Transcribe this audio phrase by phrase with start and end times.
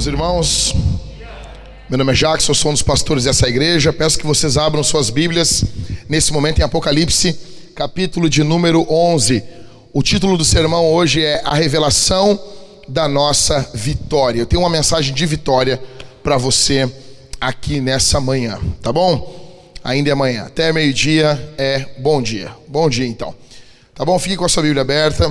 [0.00, 0.74] meus irmãos.
[1.86, 3.92] Meu nome é Jackson, sou um dos pastores dessa igreja.
[3.92, 5.62] Peço que vocês abram suas Bíblias
[6.08, 7.38] nesse momento em Apocalipse,
[7.74, 9.44] capítulo de número 11.
[9.92, 12.40] O título do sermão hoje é A Revelação
[12.88, 14.40] da Nossa Vitória.
[14.40, 15.78] Eu tenho uma mensagem de vitória
[16.22, 16.90] para você
[17.38, 19.70] aqui nessa manhã, tá bom?
[19.84, 20.44] Ainda é manhã.
[20.44, 22.50] Até meio-dia é bom dia.
[22.66, 23.34] Bom dia, então.
[23.94, 24.18] Tá bom?
[24.18, 25.30] Fique com a sua Bíblia aberta.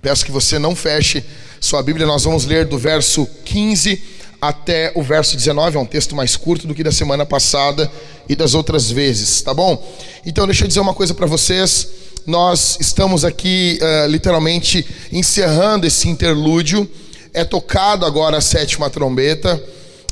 [0.00, 1.24] Peço que você não feche
[1.60, 4.02] sua Bíblia, nós vamos ler do verso 15
[4.40, 7.90] até o verso 19, é um texto mais curto do que da semana passada
[8.28, 9.82] e das outras vezes, tá bom?
[10.24, 11.88] Então, deixa eu dizer uma coisa para vocês.
[12.24, 16.88] Nós estamos aqui uh, literalmente encerrando esse interlúdio.
[17.34, 19.60] É tocado agora a sétima trombeta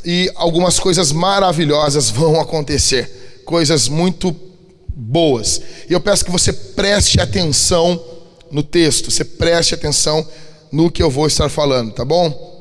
[0.05, 4.35] e algumas coisas maravilhosas vão acontecer, coisas muito
[4.89, 5.61] boas.
[5.89, 8.03] E eu peço que você preste atenção
[8.51, 10.27] no texto, você preste atenção
[10.77, 12.55] no que eu vou estar falando, tá bom?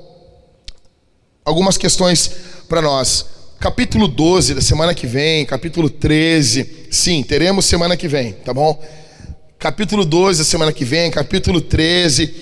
[1.43, 2.31] Algumas questões
[2.69, 3.25] para nós.
[3.59, 8.81] Capítulo 12 da semana que vem, capítulo 13, sim, teremos semana que vem, tá bom?
[9.59, 12.33] Capítulo 12 da semana que vem, capítulo 13,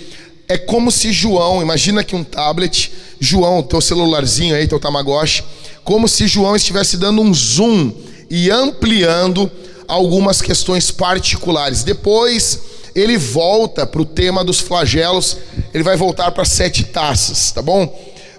[0.46, 5.42] é como se João, imagina aqui um tablet, João, teu celularzinho aí, teu Tamagotchi,
[5.82, 7.92] como se João estivesse dando um zoom
[8.30, 9.50] e ampliando
[9.88, 11.82] algumas questões particulares.
[11.82, 12.60] Depois
[12.94, 15.38] ele volta para o tema dos flagelos,
[15.72, 17.92] ele vai voltar para sete taças, tá bom?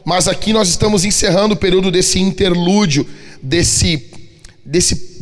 [0.04, 3.06] Mas aqui nós estamos encerrando o período desse interlúdio,
[3.42, 4.12] desse,
[4.64, 5.16] desse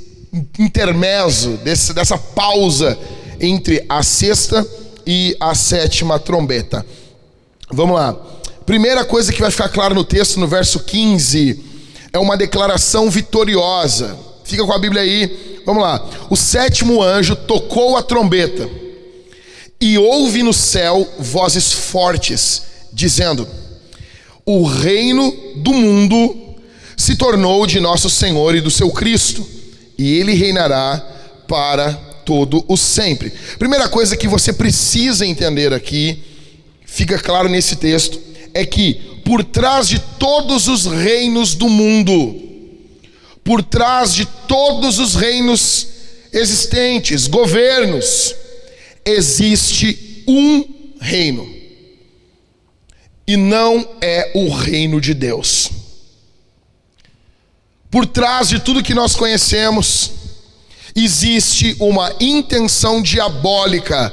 [0.59, 2.97] intermezzo, desse, dessa pausa
[3.40, 4.66] entre a sexta
[5.06, 6.85] e a sétima trombeta.
[7.72, 8.16] Vamos lá.
[8.66, 11.63] Primeira coisa que vai ficar claro no texto, no verso 15,
[12.12, 14.18] é uma declaração vitoriosa.
[14.44, 15.62] Fica com a Bíblia aí.
[15.66, 16.06] Vamos lá.
[16.29, 18.83] O sétimo anjo tocou a trombeta
[19.84, 22.62] e houve no céu vozes fortes,
[22.94, 23.46] dizendo:
[24.46, 26.56] O reino do mundo
[26.96, 29.46] se tornou de nosso Senhor e do seu Cristo,
[29.98, 31.06] e ele reinará
[31.50, 31.94] para
[32.26, 33.34] todo o sempre.
[33.60, 36.24] Primeira coisa que você precisa entender aqui,
[36.86, 38.18] fica claro nesse texto,
[38.54, 38.94] é que
[39.26, 42.42] por trás de todos os reinos do mundo,
[43.44, 45.88] por trás de todos os reinos
[46.32, 48.34] existentes, governos,
[49.06, 50.66] existe um
[51.00, 51.52] reino.
[53.28, 55.69] E não é o reino de Deus.
[57.90, 60.12] Por trás de tudo que nós conhecemos,
[60.96, 64.12] existe uma intenção diabólica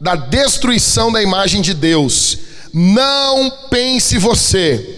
[0.00, 2.38] da destruição da imagem de Deus.
[2.72, 4.94] Não pense você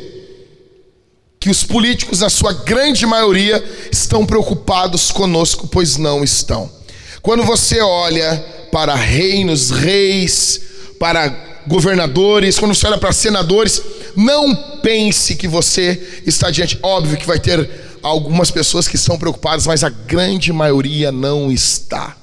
[1.41, 3.63] que os políticos, na sua grande maioria,
[3.93, 6.78] estão preocupados conosco, pois não estão.
[7.23, 8.37] Quando você olha
[8.71, 10.61] para reinos, reis,
[10.99, 11.29] para
[11.67, 13.83] governadores, quando você olha para senadores,
[14.17, 16.79] não pense que você está diante.
[16.83, 17.69] Óbvio que vai ter
[18.03, 22.17] algumas pessoas que estão preocupadas, mas a grande maioria não está.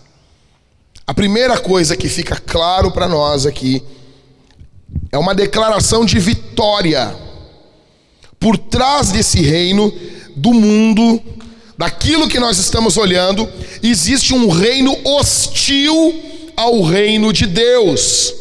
[1.07, 3.83] A primeira coisa que fica claro para nós aqui
[5.11, 7.15] é uma declaração de vitória.
[8.39, 9.93] Por trás desse reino
[10.35, 11.21] do mundo,
[11.77, 13.47] daquilo que nós estamos olhando,
[13.83, 16.23] existe um reino hostil
[16.55, 18.33] ao reino de Deus.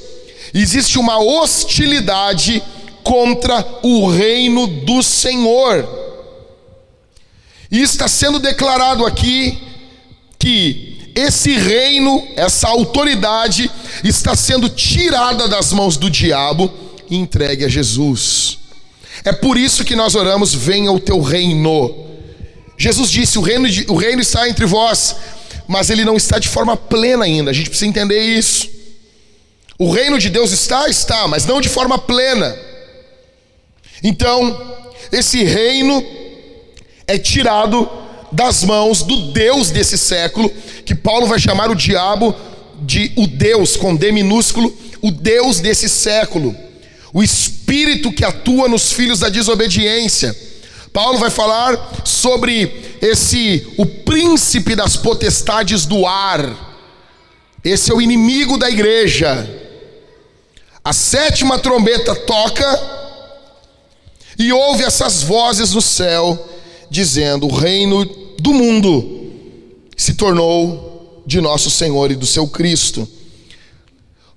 [0.52, 2.62] Existe uma hostilidade
[3.02, 5.86] contra o reino do Senhor.
[7.70, 9.58] E está sendo declarado aqui
[10.38, 13.70] que esse reino, essa autoridade,
[14.02, 16.72] está sendo tirada das mãos do diabo
[17.10, 18.58] e entregue a Jesus.
[19.25, 22.13] É por isso que nós oramos: venha o teu reino.
[22.76, 25.17] Jesus disse: o reino, de, o reino está entre vós,
[25.67, 27.50] mas ele não está de forma plena ainda.
[27.50, 28.69] A gente precisa entender isso.
[29.79, 32.56] O reino de Deus está, está, mas não de forma plena.
[34.03, 34.76] Então,
[35.11, 36.05] esse reino
[37.06, 37.88] é tirado
[38.31, 40.50] das mãos do Deus desse século,
[40.85, 42.35] que Paulo vai chamar o diabo
[42.82, 46.55] de o Deus com D minúsculo, o Deus desse século,
[47.12, 50.37] o espírito que atua nos filhos da desobediência.
[50.94, 56.79] Paulo vai falar sobre esse o príncipe das potestades do ar.
[57.64, 59.44] Esse é o inimigo da igreja.
[60.85, 62.64] A sétima trombeta toca
[64.38, 66.38] e ouve essas vozes no céu
[66.88, 68.05] dizendo: "O reino
[68.38, 69.32] do mundo
[69.97, 73.08] se tornou de nosso Senhor e do seu Cristo".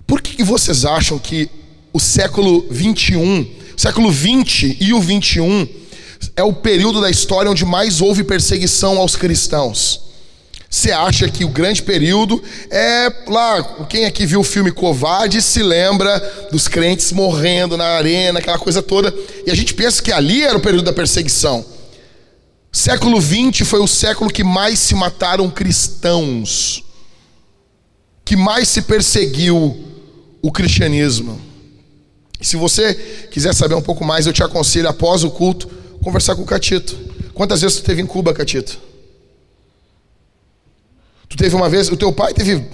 [0.04, 1.48] Por que vocês acham que
[1.92, 3.46] o século 21,
[3.76, 5.78] século 20 e o 21
[6.36, 10.08] é o período da história onde mais houve perseguição aos cristãos.
[10.70, 15.62] Você acha que o grande período é lá, quem aqui viu o filme Covarde se
[15.62, 16.18] lembra
[16.52, 19.14] dos crentes morrendo na arena, aquela coisa toda,
[19.46, 21.64] e a gente pensa que ali era o período da perseguição.
[22.70, 26.84] Século 20 foi o século que mais se mataram cristãos,
[28.22, 29.84] que mais se perseguiu
[30.42, 31.40] o cristianismo.
[32.42, 32.94] Se você
[33.32, 35.68] quiser saber um pouco mais, eu te aconselho após o culto
[36.02, 36.96] conversar com o Catito.
[37.34, 38.78] Quantas vezes tu teve em Cuba, Catito?
[41.28, 42.64] Tu teve uma vez, o teu pai teve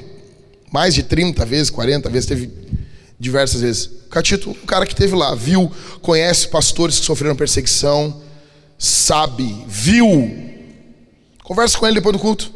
[0.70, 2.50] mais de 30 vezes, 40 vezes, teve
[3.18, 3.90] diversas vezes.
[4.10, 8.22] Catito, um cara que teve lá, viu, conhece pastores que sofreram perseguição,
[8.78, 10.52] sabe, viu.
[11.42, 12.52] Conversa com ele depois do culto.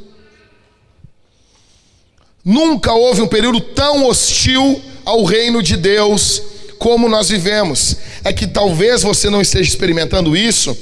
[2.45, 6.43] Nunca houve um período tão hostil ao reino de Deus
[6.79, 7.97] como nós vivemos.
[8.25, 10.77] É que talvez você não esteja experimentando isso,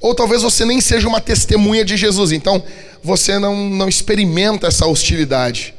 [0.00, 2.32] ou talvez você nem seja uma testemunha de Jesus.
[2.32, 2.62] Então,
[3.02, 5.74] você não, não experimenta essa hostilidade.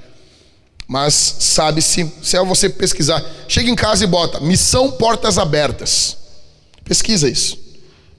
[0.87, 6.17] Mas sabe-se, se é você pesquisar, chega em casa e bota missão portas abertas.
[6.85, 7.59] Pesquisa isso.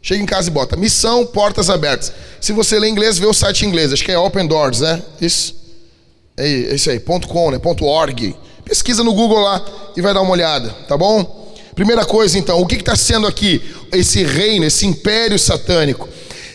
[0.03, 2.13] Chega em casa e bota missão portas abertas.
[2.41, 3.93] Se você lê inglês, vê o site em inglês.
[3.93, 5.03] Acho que é Open Doors, né?
[5.21, 5.57] Isso.
[6.37, 7.59] É isso aí, ponto .com, né?
[7.59, 8.37] Ponto .org.
[8.65, 9.65] Pesquisa no Google lá
[9.97, 11.38] e vai dar uma olhada, tá bom?
[11.79, 16.09] Primeira coisa então, o que está sendo aqui esse reino, esse império satânico?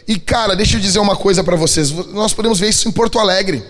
[0.05, 1.91] E cara, deixa eu dizer uma coisa para vocês.
[1.91, 3.63] Nós podemos ver isso em Porto Alegre.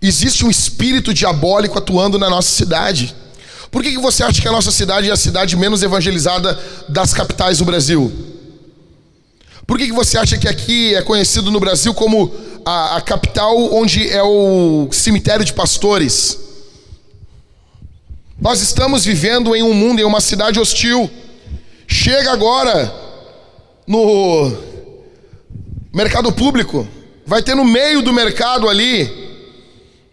[0.00, 3.12] Existe um espírito diabólico atuando na nossa cidade.
[3.68, 6.56] Por que, que você acha que a nossa cidade é a cidade menos evangelizada
[6.88, 8.12] das capitais do Brasil?
[9.66, 12.32] Por que, que você acha que aqui é conhecido no Brasil como
[12.64, 16.45] a, a capital onde é o cemitério de pastores?
[18.40, 21.10] Nós estamos vivendo em um mundo, em uma cidade hostil.
[21.86, 22.92] Chega agora
[23.86, 24.52] no
[25.92, 26.86] mercado público,
[27.24, 29.10] vai ter no meio do mercado ali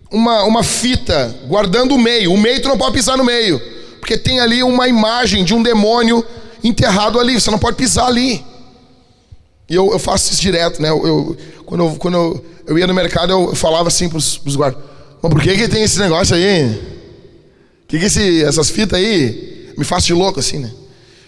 [0.10, 2.31] uma, uma fita guardando o meio.
[2.31, 3.60] O meio tu não pode pisar no meio,
[4.00, 6.26] porque tem ali uma imagem de um demônio
[6.64, 7.40] enterrado ali.
[7.40, 8.44] Você não pode pisar ali.
[9.69, 10.90] E eu, eu faço isso direto, né?
[10.90, 14.56] Eu, eu quando eu, quando eu, eu, ia no mercado, eu falava assim para os
[14.56, 14.81] guardas:
[15.22, 16.93] Mas por que, que tem esse negócio aí?
[17.94, 20.72] Que que esse, essas fitas aí me faz de louco assim, né?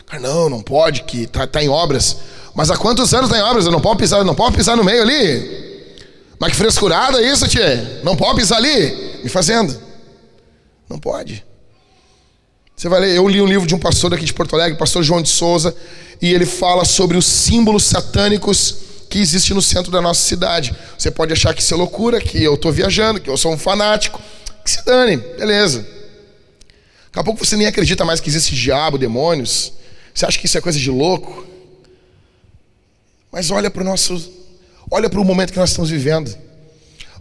[0.08, 2.18] Cara, não, não pode, que tá, tá em obras.
[2.56, 3.68] Mas há quantos anos tá em obras?
[3.68, 5.94] Eu não posso pisar, não pode pisar no meio ali.
[6.40, 8.02] Mas que frescurada isso, tchê?
[8.04, 9.22] Não pode pisar ali?
[9.24, 9.80] Me fazendo.
[10.90, 11.46] Não pode.
[12.76, 15.04] Você vai ler, eu li um livro de um pastor aqui de Porto Alegre, pastor
[15.04, 15.72] João de Souza,
[16.20, 18.78] e ele fala sobre os símbolos satânicos
[19.08, 20.76] que existem no centro da nossa cidade.
[20.98, 23.58] Você pode achar que isso é loucura, que eu estou viajando, que eu sou um
[23.58, 24.20] fanático.
[24.64, 25.94] Que se dane, beleza.
[27.16, 29.72] Daqui a pouco você nem acredita mais que existe diabo, demônios.
[30.14, 31.48] Você acha que isso é coisa de louco?
[33.32, 34.34] Mas olha para o nosso,
[34.92, 36.38] olha para o momento que nós estamos vivendo.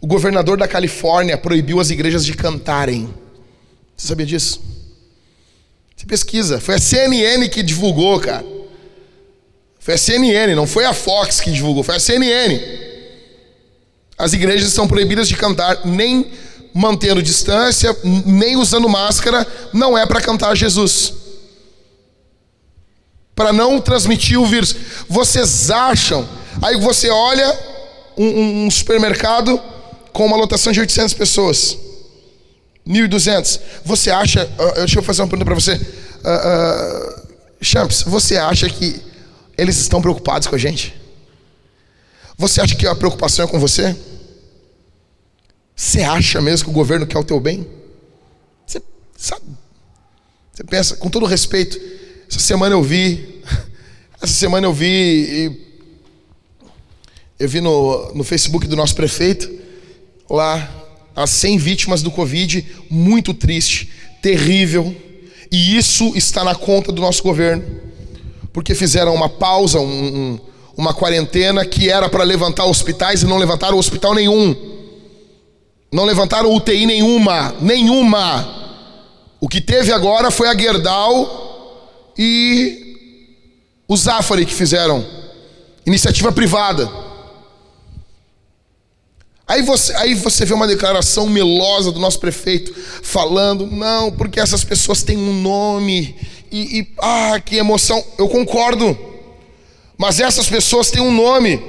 [0.00, 3.08] O governador da Califórnia proibiu as igrejas de cantarem.
[3.96, 4.61] Você sabia disso?
[5.96, 6.61] Você pesquisa.
[6.61, 8.44] Foi a CNN que divulgou, cara.
[9.79, 12.60] Foi a CNN, não foi a Fox que divulgou, foi a CNN.
[14.19, 16.32] As igrejas estão proibidas de cantar, nem
[16.74, 21.24] mantendo distância, nem usando máscara, não é para cantar Jesus
[23.34, 24.74] para não transmitir o vírus.
[25.08, 26.28] Vocês acham?
[26.62, 27.58] Aí você olha
[28.16, 29.60] um, um supermercado
[30.12, 31.76] com uma lotação de 800 pessoas,
[32.86, 33.60] 1.200.
[33.84, 34.48] Você acha?
[34.58, 37.24] Uh, deixa eu fazer uma pergunta para você, uh, uh,
[37.60, 38.02] Champs.
[38.02, 39.02] Você acha que
[39.58, 40.94] eles estão preocupados com a gente?
[42.38, 43.96] Você acha que a preocupação é com você?
[45.74, 47.66] Você acha mesmo que o governo quer o teu bem?
[48.66, 48.81] Você
[49.16, 49.44] sabe?
[50.52, 51.81] Você pensa, com todo respeito,
[52.31, 53.43] essa semana eu vi,
[54.22, 55.60] essa semana eu vi,
[57.38, 59.50] eu vi no, no Facebook do nosso prefeito,
[60.31, 60.70] lá,
[61.16, 63.90] as 100 vítimas do Covid, muito triste,
[64.22, 64.94] terrível,
[65.50, 67.64] e isso está na conta do nosso governo,
[68.52, 70.40] porque fizeram uma pausa, um, um,
[70.76, 74.54] uma quarentena que era para levantar hospitais e não levantaram hospital nenhum,
[75.94, 78.82] não levantaram UTI nenhuma, nenhuma.
[79.41, 82.96] O que teve agora foi a Gerdau e
[83.86, 85.06] o Zafari que fizeram,
[85.86, 86.91] iniciativa privada.
[89.46, 94.65] Aí você, aí você vê uma declaração melosa do nosso prefeito falando, não, porque essas
[94.65, 96.17] pessoas têm um nome,
[96.51, 98.05] e, e ah, que emoção.
[98.19, 98.98] Eu concordo,
[99.96, 101.63] mas essas pessoas têm um nome,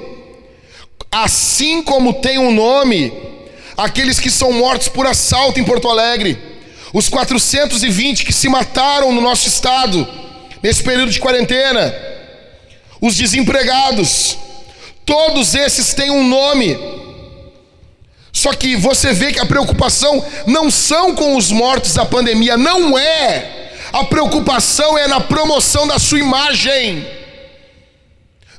[1.12, 3.35] assim como tem um nome
[3.76, 6.38] aqueles que são mortos por assalto em Porto Alegre,
[6.92, 10.06] os 420 que se mataram no nosso estado
[10.62, 11.94] nesse período de quarentena,
[13.00, 14.36] os desempregados,
[15.04, 16.76] todos esses têm um nome.
[18.32, 22.98] Só que você vê que a preocupação não são com os mortos da pandemia, não
[22.98, 23.72] é.
[23.92, 27.06] A preocupação é na promoção da sua imagem.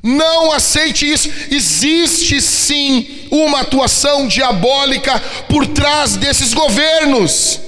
[0.07, 1.29] Não aceite isso.
[1.51, 7.59] Existe sim uma atuação diabólica por trás desses governos.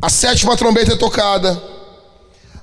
[0.00, 1.60] A sétima trombeta é tocada.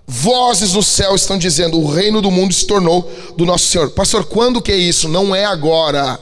[0.07, 3.89] Vozes no céu estão dizendo: o reino do mundo se tornou do nosso Senhor.
[3.89, 5.09] Pastor, quando que é isso?
[5.09, 6.17] Não é agora.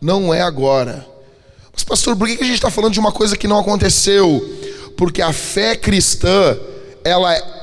[0.00, 1.06] Não é agora.
[1.70, 4.42] Mas, pastor, por que a gente está falando de uma coisa que não aconteceu?
[4.96, 6.56] Porque a fé cristã,
[7.04, 7.57] ela, é,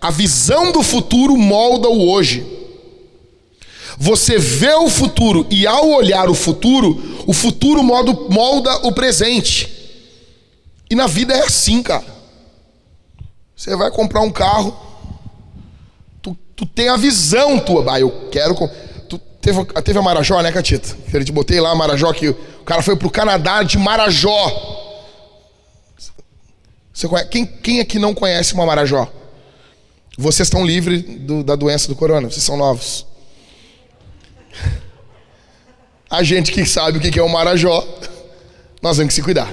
[0.00, 2.58] a visão do futuro molda o hoje.
[3.98, 9.80] Você vê o futuro e ao olhar o futuro, o futuro molda o presente.
[10.88, 12.06] E na vida é assim, cara.
[13.54, 14.74] Você vai comprar um carro,
[16.22, 17.84] tu, tu tem a visão tua.
[17.92, 18.56] Ah, eu quero.
[19.06, 20.96] Tu teve, teve a Marajó, né, Catita?
[21.12, 24.88] Eu te botei lá a Marajó, que o cara foi pro Canadá de Marajó.
[26.92, 29.06] Você conhece, quem, quem aqui não conhece uma Marajó?
[30.20, 33.06] Vocês estão livres do, da doença do corona, vocês são novos.
[36.10, 37.88] A gente que sabe o que é o Marajó,
[38.82, 39.50] nós temos que se cuidar.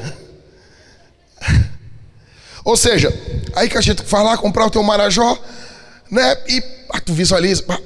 [2.66, 3.18] Ou seja,
[3.56, 5.40] aí que a gente vai lá comprar o teu Marajó,
[6.12, 6.36] né?
[6.50, 7.80] E ah, tu visualiza, ah,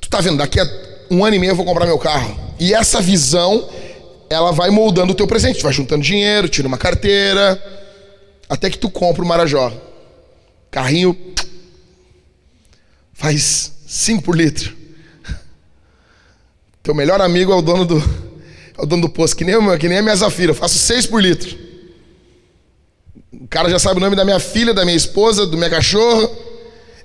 [0.00, 0.70] tu tá vendo, daqui a
[1.10, 2.38] um ano e meio eu vou comprar meu carro.
[2.60, 3.68] E essa visão,
[4.28, 5.58] ela vai moldando o teu presente.
[5.58, 7.60] Tu vai juntando dinheiro, tira uma carteira,
[8.48, 9.72] até que tu compra o Marajó.
[10.70, 11.12] Carrinho
[13.20, 14.74] faz 5 por litro.
[16.82, 19.88] Teu melhor amigo é o dono do, é o dono do posto, que nem, que
[19.90, 21.54] nem a minha Zafira, eu faço 6 por litro.
[23.30, 26.34] O cara já sabe o nome da minha filha, da minha esposa, do meu cachorro.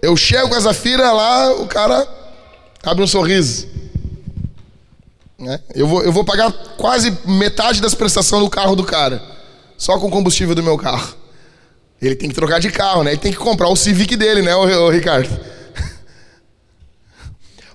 [0.01, 2.07] Eu chego com a Zafira lá, o cara
[2.81, 3.67] abre um sorriso.
[5.37, 5.59] Né?
[5.75, 9.21] Eu, vou, eu vou pagar quase metade das prestações do carro do cara,
[9.77, 11.13] só com o combustível do meu carro.
[12.01, 13.11] Ele tem que trocar de carro, né?
[13.11, 15.53] Ele tem que comprar o Civic dele, né, o, o Ricardo?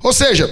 [0.02, 0.48] Ou seja,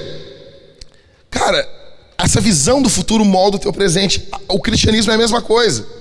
[1.30, 1.68] cara,
[2.16, 4.28] essa visão do futuro molda o teu presente.
[4.48, 5.98] O cristianismo é a mesma coisa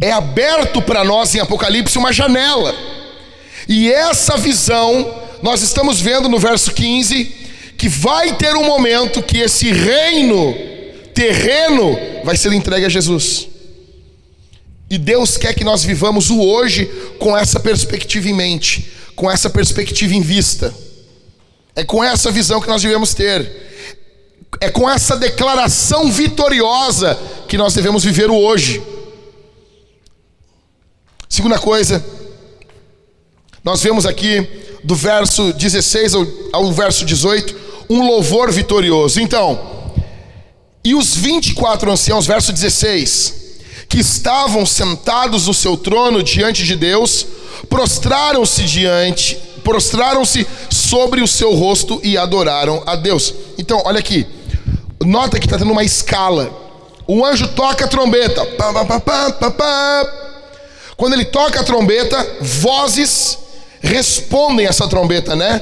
[0.00, 2.74] é aberto para nós em Apocalipse uma janela.
[3.68, 7.24] E essa visão, nós estamos vendo no verso 15,
[7.76, 10.54] que vai ter um momento que esse reino
[11.14, 13.46] terreno vai ser entregue a Jesus.
[14.88, 16.86] E Deus quer que nós vivamos o hoje
[17.18, 20.74] com essa perspectiva em mente, com essa perspectiva em vista.
[21.80, 23.50] É com essa visão que nós devemos ter.
[24.60, 27.18] É com essa declaração vitoriosa
[27.48, 28.82] que nós devemos viver o hoje.
[31.26, 32.04] Segunda coisa,
[33.64, 34.46] nós vemos aqui
[34.84, 37.56] do verso 16 ao, ao verso 18,
[37.88, 39.18] um louvor vitorioso.
[39.18, 39.58] Então,
[40.84, 43.34] e os 24 anciãos, verso 16,
[43.88, 47.24] que estavam sentados no seu trono diante de Deus,
[47.70, 53.34] prostraram-se diante, prostraram-se sobre o seu rosto e adoraram a Deus.
[53.58, 54.26] Então, olha aqui,
[55.04, 56.50] nota que está tendo uma escala.
[57.06, 58.46] O anjo toca a trombeta,
[60.96, 63.38] quando ele toca a trombeta, vozes
[63.80, 65.60] respondem essa trombeta, né?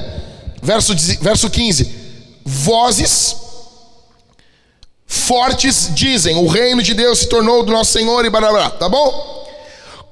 [0.61, 1.95] Verso, verso 15:
[2.45, 3.35] Vozes
[5.07, 9.39] fortes dizem: O reino de Deus se tornou do nosso Senhor e barará, tá bom?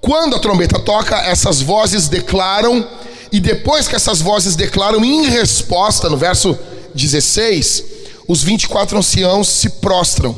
[0.01, 2.87] Quando a trombeta toca, essas vozes declaram,
[3.31, 6.57] e depois que essas vozes declaram, em resposta, no verso
[6.93, 7.83] 16,
[8.27, 10.35] os 24 anciãos se prostram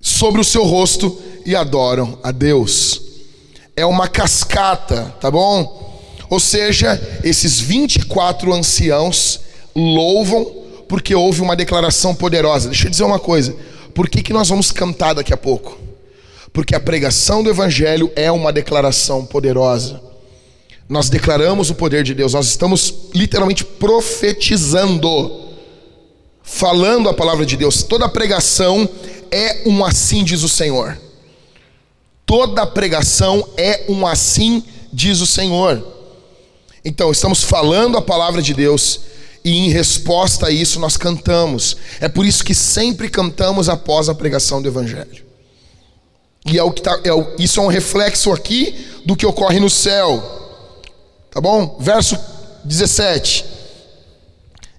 [0.00, 3.02] sobre o seu rosto e adoram a Deus.
[3.76, 5.80] É uma cascata, tá bom?
[6.28, 9.40] Ou seja, esses 24 anciãos
[9.74, 10.44] louvam
[10.88, 12.68] porque houve uma declaração poderosa.
[12.68, 13.54] Deixa eu dizer uma coisa.
[13.94, 15.78] Por que, que nós vamos cantar daqui a pouco?
[16.52, 20.00] Porque a pregação do Evangelho é uma declaração poderosa.
[20.88, 25.48] Nós declaramos o poder de Deus, nós estamos literalmente profetizando,
[26.42, 27.84] falando a palavra de Deus.
[27.84, 28.88] Toda pregação
[29.30, 30.98] é um assim, diz o Senhor.
[32.26, 35.84] Toda pregação é um assim, diz o Senhor.
[36.84, 39.00] Então, estamos falando a palavra de Deus
[39.44, 41.76] e em resposta a isso nós cantamos.
[42.00, 45.29] É por isso que sempre cantamos após a pregação do Evangelho.
[46.46, 49.60] E é o que tá, é o, isso é um reflexo aqui do que ocorre
[49.60, 50.38] no céu.
[51.30, 51.76] Tá bom?
[51.80, 52.18] Verso
[52.64, 53.44] 17.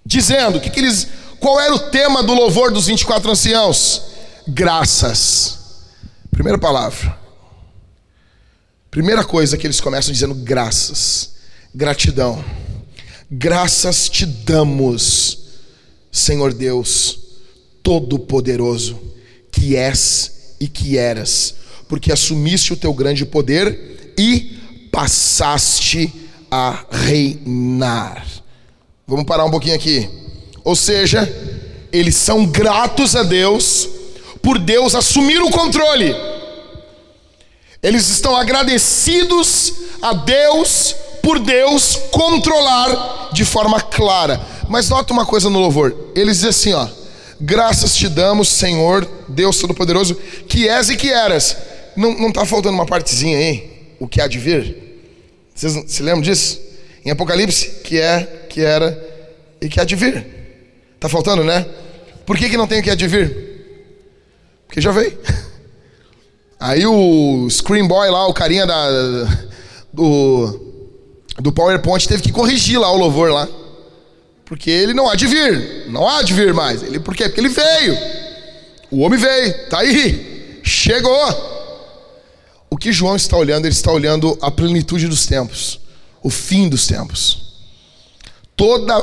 [0.05, 1.07] Dizendo que, que eles.
[1.39, 4.03] Qual era o tema do louvor dos 24 anciãos?
[4.47, 5.59] Graças.
[6.31, 7.17] Primeira palavra.
[8.89, 11.31] Primeira coisa que eles começam dizendo graças,
[11.73, 12.43] gratidão.
[13.29, 15.39] Graças te damos.
[16.11, 17.17] Senhor Deus,
[17.81, 18.99] Todo-Poderoso,
[19.49, 21.55] que és e que eras,
[21.89, 24.59] porque assumiste o teu grande poder e
[24.91, 26.13] passaste
[26.51, 28.23] a reinar.
[29.07, 30.07] Vamos parar um pouquinho aqui.
[30.63, 31.27] Ou seja,
[31.91, 33.89] eles são gratos a Deus
[34.39, 36.15] por Deus assumir o controle.
[37.81, 44.39] Eles estão agradecidos a Deus por Deus controlar de forma clara.
[44.69, 47.00] Mas nota uma coisa no louvor: eles dizem assim, ó.
[47.43, 50.13] Graças te damos, Senhor, Deus Todo-Poderoso,
[50.47, 51.57] que és e que eras.
[51.95, 53.95] Não está faltando uma partezinha aí?
[53.99, 55.01] O que há de vir?
[55.55, 56.61] Vocês se lembram disso?
[57.03, 58.95] Em Apocalipse, que é, que era
[59.59, 60.23] e que há de vir.
[60.93, 61.65] Está faltando, né?
[62.27, 63.35] Por que, que não tem o que há de vir?
[64.67, 65.17] Porque já veio.
[66.59, 68.87] Aí o Screen Boy lá, o carinha da,
[69.91, 70.59] do,
[71.39, 73.49] do PowerPoint, teve que corrigir lá o louvor lá.
[74.51, 75.85] Porque ele não há de vir.
[75.87, 76.83] Não há de vir mais.
[76.83, 77.23] Ele, por quê?
[77.23, 77.97] Porque ele veio.
[78.91, 79.69] O homem veio.
[79.69, 80.59] Tá aí.
[80.61, 81.15] Chegou.
[82.69, 83.63] O que João está olhando?
[83.63, 85.79] Ele está olhando a plenitude dos tempos.
[86.21, 87.43] O fim dos tempos.
[88.53, 89.01] Toda,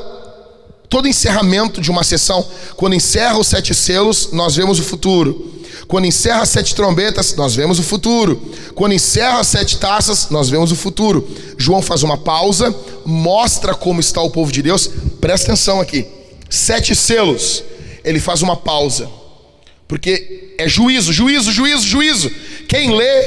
[0.90, 5.55] todo encerramento de uma sessão, quando encerra os sete selos, nós vemos o futuro.
[5.87, 8.52] Quando encerra as sete trombetas, nós vemos o futuro.
[8.75, 11.26] Quando encerra as sete taças, nós vemos o futuro.
[11.57, 12.75] João faz uma pausa,
[13.07, 14.90] mostra como está o povo de Deus.
[15.21, 16.07] Presta atenção aqui.
[16.49, 17.65] Sete selos.
[18.05, 19.09] Ele faz uma pausa.
[19.87, 22.31] Porque é juízo, juízo, juízo, juízo.
[22.69, 23.23] Quem lê,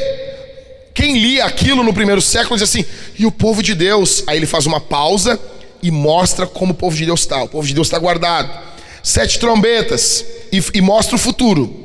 [0.94, 2.86] quem lia aquilo no primeiro século diz assim:
[3.18, 4.24] "E o povo de Deus?".
[4.28, 5.40] Aí ele faz uma pausa
[5.82, 7.44] e mostra como o povo de Deus está.
[7.44, 8.50] O povo de Deus está guardado.
[9.04, 11.82] Sete trombetas e, e mostra o futuro.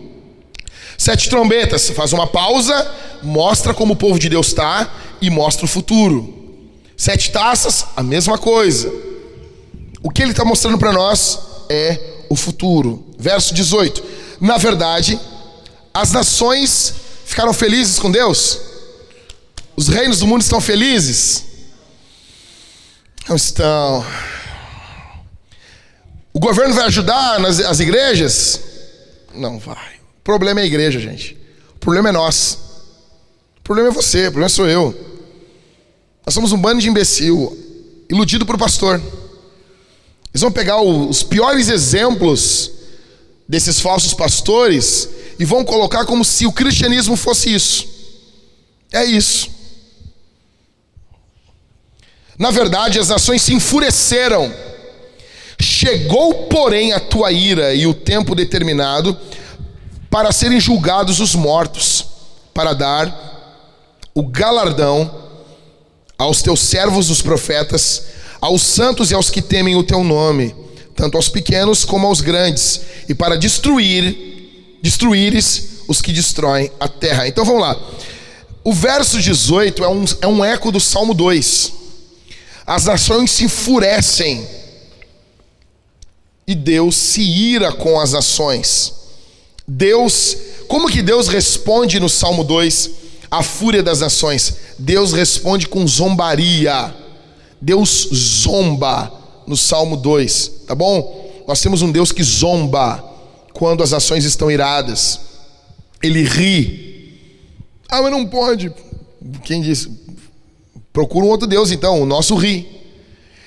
[0.99, 2.91] Sete trombetas, faz uma pausa,
[3.23, 6.35] mostra como o povo de Deus está e mostra o futuro.
[6.97, 8.93] Sete taças, a mesma coisa.
[10.03, 13.05] O que ele está mostrando para nós é o futuro.
[13.19, 14.03] Verso 18:
[14.41, 15.19] Na verdade,
[15.93, 18.61] as nações ficaram felizes com Deus?
[19.77, 21.45] Os reinos do mundo estão felizes?
[23.29, 24.07] Não estão.
[26.33, 28.61] O governo vai ajudar nas, as igrejas?
[29.35, 31.39] Não vai problema é a igreja, gente.
[31.77, 32.59] O problema é nós.
[33.59, 34.93] O problema é você, o problema sou eu.
[36.27, 37.57] Nós somos um bando de imbecil,
[38.11, 39.01] iludido por pastor.
[40.37, 42.71] Eles vão pegar os piores exemplos
[43.49, 47.89] desses falsos pastores e vão colocar como se o cristianismo fosse isso.
[48.93, 49.49] É isso.
[52.39, 54.55] Na verdade, as nações se enfureceram.
[55.59, 59.19] Chegou, porém, a tua ira e o tempo determinado
[60.11, 62.09] para serem julgados os mortos,
[62.53, 65.11] para dar o galardão
[66.19, 68.03] aos teus servos os profetas,
[68.47, 70.55] aos santos e aos que temem o teu nome,
[70.95, 77.27] tanto aos pequenos como aos grandes, e para destruir, destruíres os que destroem a terra.
[77.27, 77.77] Então vamos lá.
[78.63, 81.73] O verso 18 é um, é um eco do Salmo 2.
[82.65, 84.47] As nações se enfurecem
[86.47, 88.93] e Deus se ira com as nações.
[89.67, 90.37] Deus,
[90.69, 92.91] como que Deus responde no Salmo 2
[93.29, 94.55] à fúria das nações?
[94.79, 97.06] Deus responde com zombaria.
[97.61, 99.13] Deus zomba
[99.47, 101.45] no Salmo 2, tá bom?
[101.47, 103.03] Nós temos um Deus que zomba
[103.53, 105.21] quando as nações estão iradas.
[106.03, 107.21] Ele ri.
[107.89, 108.73] Ah, mas não pode.
[109.45, 109.91] Quem disse?
[110.93, 112.67] Procura um outro Deus então, o nosso ri.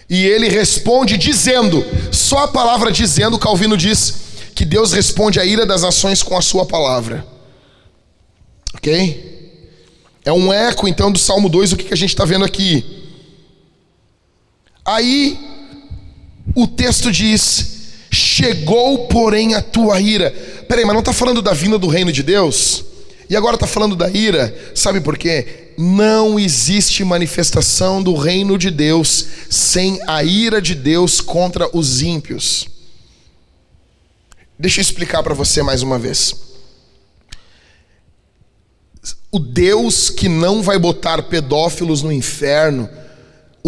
[0.09, 4.15] E ele responde dizendo, só a palavra dizendo, Calvino diz,
[4.55, 7.25] que Deus responde à ira das nações com a sua palavra.
[8.73, 9.29] Ok?
[10.25, 12.98] É um eco então do Salmo 2, o que, que a gente está vendo aqui.
[14.89, 15.39] Aí
[16.55, 20.31] o texto diz: Chegou, porém, a tua ira.
[20.67, 22.83] Peraí, mas não está falando da vinda do reino de Deus?
[23.29, 25.73] E agora está falando da ira, sabe por quê?
[25.77, 32.67] Não existe manifestação do reino de Deus sem a ira de Deus contra os ímpios.
[34.57, 36.33] Deixa eu explicar para você mais uma vez.
[39.31, 42.89] O Deus que não vai botar pedófilos no inferno,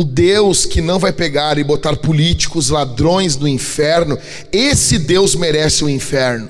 [0.01, 4.17] o Deus que não vai pegar e botar políticos, ladrões no inferno,
[4.51, 6.49] esse Deus merece o inferno.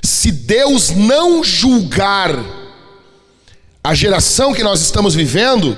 [0.00, 2.32] Se Deus não julgar
[3.82, 5.76] a geração que nós estamos vivendo,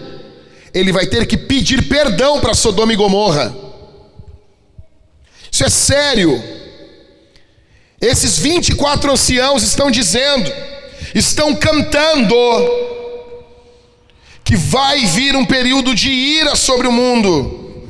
[0.75, 3.57] Ele vai ter que pedir perdão para Sodoma e Gomorra.
[5.51, 6.43] Isso é sério.
[7.99, 10.53] Esses 24 anciãos estão dizendo,
[11.15, 12.35] estão cantando,
[14.49, 17.85] que vai vir um período de ira sobre o mundo.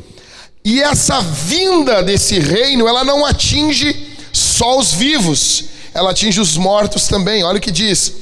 [0.64, 3.94] E essa vinda desse reino, ela não atinge
[4.32, 7.44] só os vivos, ela atinge os mortos também.
[7.44, 8.12] Olha o que diz: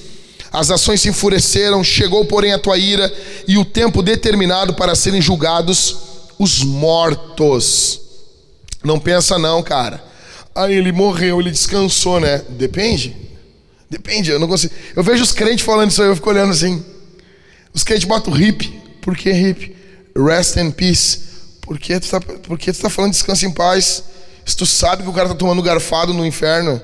[0.52, 3.10] As nações se enfureceram, chegou, porém, a tua ira
[3.48, 5.96] e o tempo determinado para serem julgados
[6.38, 8.02] os mortos.
[8.84, 10.04] Não pensa não, cara.
[10.54, 12.42] Aí ele morreu, ele descansou, né?
[12.50, 13.16] Depende.
[13.88, 14.74] Depende, eu não consigo.
[14.94, 16.84] Eu vejo os crentes falando isso aí, eu fico olhando assim.
[17.76, 18.66] Os crentes botam hip.
[19.02, 19.76] Por que hip?
[20.16, 21.20] Rest in peace.
[21.60, 22.20] Por que tu tá,
[22.56, 24.02] que tu tá falando descanso em paz?
[24.46, 26.80] Se tu sabe que o cara tá tomando garfado no inferno.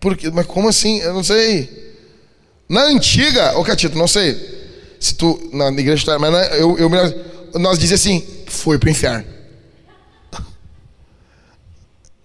[0.00, 0.30] Por quê?
[0.32, 1.00] Mas como assim?
[1.00, 1.94] Eu não sei.
[2.66, 4.34] Na antiga, ô Catito, não sei.
[4.98, 6.90] Se tu, na igreja, mas eu, eu,
[7.60, 9.26] nós dizia assim, foi pro inferno.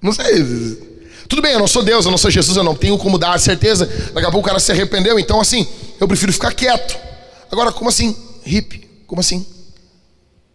[0.02, 0.88] Não sei.
[1.28, 3.38] Tudo bem, eu não sou Deus, eu não sou Jesus, eu não tenho como dar
[3.38, 3.86] certeza.
[4.13, 5.67] Daqui a pouco o cara se arrependeu, então assim,
[6.00, 6.98] eu prefiro ficar quieto.
[7.52, 8.16] Agora, como assim?
[8.46, 9.46] Hip, como assim?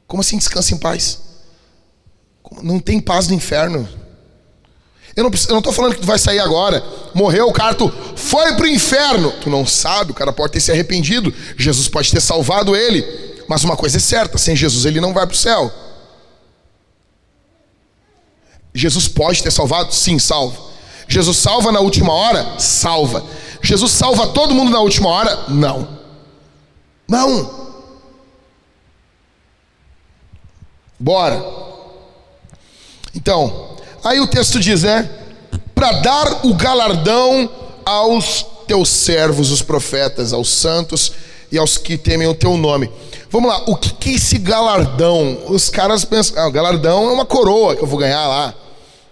[0.06, 1.20] Como assim descansa em paz?
[2.62, 3.88] Não tem paz no inferno.
[5.16, 7.76] Eu não, tô falando que tu vai sair agora, morreu o cara,
[8.16, 9.32] foi pro inferno.
[9.40, 13.04] Tu não sabe, o cara pode ter se arrependido, Jesus pode ter salvado ele.
[13.48, 15.72] Mas uma coisa é certa: sem Jesus ele não vai pro céu.
[18.74, 19.94] Jesus pode ter salvado?
[19.94, 20.60] Sim, salva.
[21.06, 22.58] Jesus salva na última hora?
[22.58, 23.24] Salva.
[23.62, 25.44] Jesus salva todo mundo na última hora?
[25.48, 25.93] Não.
[27.08, 27.64] Não.
[30.98, 31.44] Bora.
[33.14, 35.08] Então, aí o texto diz, né?
[35.74, 37.50] Para dar o galardão
[37.84, 41.12] aos teus servos, os profetas, aos santos
[41.52, 42.90] e aos que temem o teu nome.
[43.30, 45.42] Vamos lá, o que, que é esse galardão?
[45.48, 48.54] Os caras pensam, ah, o galardão é uma coroa que eu vou ganhar lá.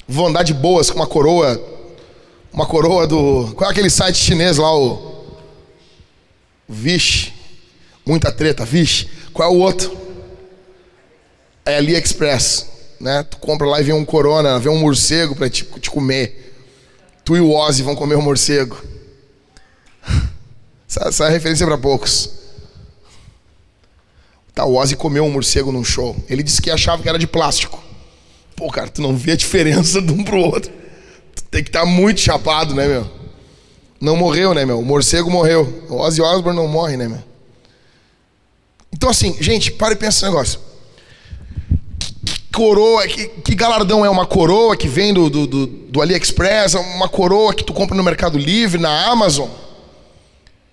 [0.08, 1.60] Vou andar de boas com uma coroa.
[2.52, 3.52] Uma coroa do.
[3.56, 4.74] Qual é aquele site chinês lá?
[4.76, 5.24] O.
[6.68, 7.32] Vixe.
[8.04, 9.08] Muita treta, vixe.
[9.32, 9.96] Qual é o outro?
[11.64, 12.66] É AliExpress.
[13.00, 13.22] Né?
[13.24, 16.54] Tu compra lá e vem um corona, vem um morcego para te, te comer.
[17.24, 18.80] Tu e o Ozzy vão comer o um morcego.
[20.88, 22.28] Essa, essa é referência para poucos.
[24.54, 26.14] Tá, o Ozzy comeu um morcego num show.
[26.28, 27.82] Ele disse que achava que era de plástico.
[28.54, 30.70] Pô, cara, tu não vê a diferença de um pro outro.
[31.34, 33.10] Tu tem que estar tá muito chapado, né, meu?
[33.98, 34.80] Não morreu, né, meu?
[34.80, 35.84] O morcego morreu.
[35.88, 37.31] O Ozzy Osbourne não morre, né, meu?
[38.92, 40.60] Então, assim, gente, para e pensa nesse negócio.
[42.24, 46.74] Que coroa, que, que galardão é uma coroa que vem do, do, do, do AliExpress,
[46.74, 49.48] uma coroa que tu compra no Mercado Livre, na Amazon?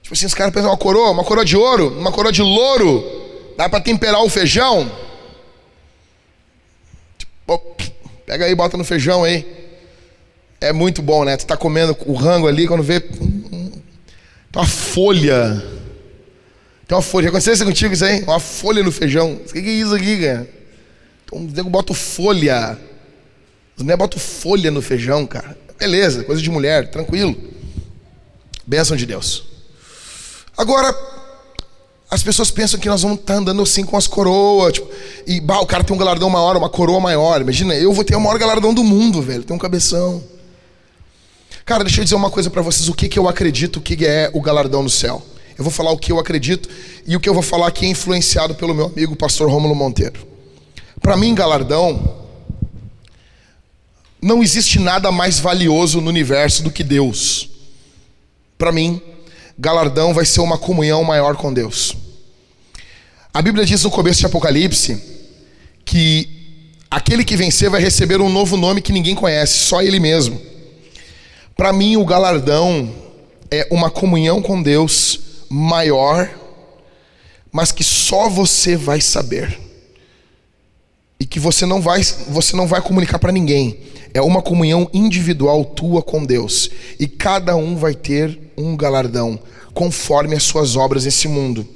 [0.03, 3.03] Tipo assim, os caras pensam, uma coroa, uma coroa de ouro, uma coroa de louro,
[3.58, 4.91] dá para temperar o feijão?
[8.25, 9.45] pega aí, bota no feijão aí.
[10.62, 11.38] É muito bom, né?
[11.38, 12.99] Tu tá comendo o rango ali, quando vê.
[12.99, 13.82] Tem
[14.55, 15.78] uma folha.
[16.89, 17.25] Tem uma folha.
[17.25, 18.23] Já aconteceu isso contigo isso aí?
[18.23, 19.34] Uma folha no feijão.
[19.34, 20.49] O que é isso aqui, cara?
[21.23, 22.80] Então, nego bota folha.
[23.78, 25.56] Os negros botam folha no feijão, cara.
[25.78, 27.38] Beleza, coisa de mulher, tranquilo.
[28.65, 29.43] Bênção de Deus.
[30.58, 30.91] Agora,
[32.10, 34.73] as pessoas pensam que nós vamos estar tá andando assim com as coroas.
[34.73, 34.89] Tipo,
[35.28, 37.39] e bah, o cara tem um galardão maior, uma coroa maior.
[37.39, 39.43] Imagina, eu vou ter o maior galardão do mundo, velho.
[39.43, 40.23] Tem um cabeção.
[41.63, 44.32] Cara, deixa eu dizer uma coisa para vocês: o que, que eu acredito que é
[44.34, 45.23] o galardão no céu.
[45.60, 46.69] Eu vou falar o que eu acredito
[47.06, 50.26] e o que eu vou falar aqui é influenciado pelo meu amigo pastor Rômulo Monteiro.
[51.02, 52.15] Para mim, galardão,
[54.22, 57.50] não existe nada mais valioso no universo do que Deus.
[58.58, 59.02] Para mim,
[59.58, 61.93] galardão vai ser uma comunhão maior com Deus.
[63.34, 65.04] A Bíblia diz no começo de Apocalipse
[65.84, 66.56] que
[66.89, 70.39] aquele que vencer vai receber um novo nome que ninguém conhece, só ele mesmo.
[71.54, 72.89] Para mim, o galardão
[73.52, 76.29] é uma comunhão com Deus maior,
[77.51, 79.59] mas que só você vai saber.
[81.19, 83.79] E que você não vai, você não vai comunicar para ninguém.
[84.13, 86.69] É uma comunhão individual tua com Deus.
[86.99, 89.39] E cada um vai ter um galardão
[89.73, 91.67] conforme as suas obras nesse mundo.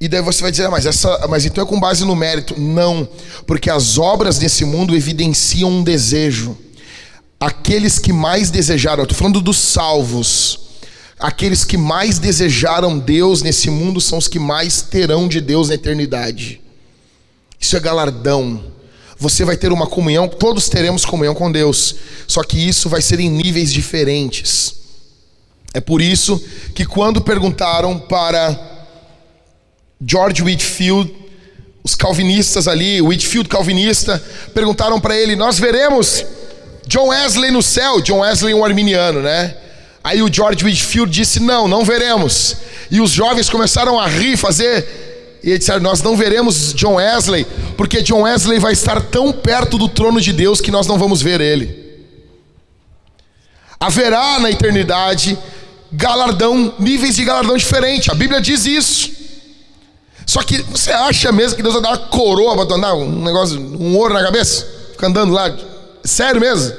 [0.00, 2.60] E daí você vai dizer, ah, mas, essa, mas então é com base no mérito.
[2.60, 3.08] Não,
[3.46, 6.58] porque as obras nesse mundo evidenciam um desejo.
[7.38, 10.61] Aqueles que mais desejaram, eu estou falando dos salvos,
[11.22, 15.76] aqueles que mais desejaram Deus nesse mundo são os que mais terão de Deus na
[15.76, 16.60] eternidade.
[17.60, 18.64] Isso é galardão.
[19.16, 21.94] Você vai ter uma comunhão, todos teremos comunhão com Deus,
[22.26, 24.74] só que isso vai ser em níveis diferentes.
[25.72, 26.42] É por isso
[26.74, 28.88] que quando perguntaram para
[30.04, 31.14] George Whitfield,
[31.84, 36.26] os calvinistas ali, Whitfield calvinista, perguntaram para ele: Nós veremos
[36.88, 38.00] John Wesley no céu.
[38.00, 39.56] John Wesley, um arminiano, né?
[40.04, 42.56] Aí o George Whitfield disse: Não, não veremos.
[42.90, 48.02] E os jovens começaram a rir, fazer E disseram: Nós não veremos John Wesley, porque
[48.02, 51.40] John Wesley vai estar tão perto do trono de Deus que nós não vamos ver
[51.40, 51.82] ele.
[53.78, 55.38] Haverá na eternidade
[55.92, 58.08] galardão, níveis de galardão diferentes.
[58.08, 59.10] A Bíblia diz isso.
[60.24, 63.96] Só que você acha mesmo que Deus vai dar uma coroa para um negócio, um
[63.96, 64.66] ouro na cabeça?
[64.92, 65.54] Fica andando lá.
[66.04, 66.72] Sério mesmo?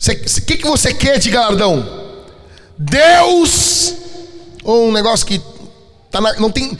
[0.00, 2.00] O que, que você quer de galardão?
[2.78, 3.94] Deus
[4.64, 5.40] ou um negócio que
[6.10, 6.78] tá na, não tem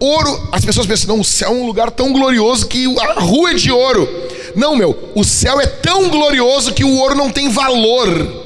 [0.00, 0.48] ouro.
[0.50, 3.54] As pessoas pensam, não, o céu é um lugar tão glorioso que a rua é
[3.54, 4.08] de ouro.
[4.56, 8.44] Não, meu, o céu é tão glorioso que o ouro não tem valor.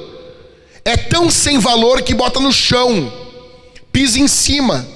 [0.85, 3.13] É tão sem valor que bota no chão,
[3.91, 4.87] pisa em cima.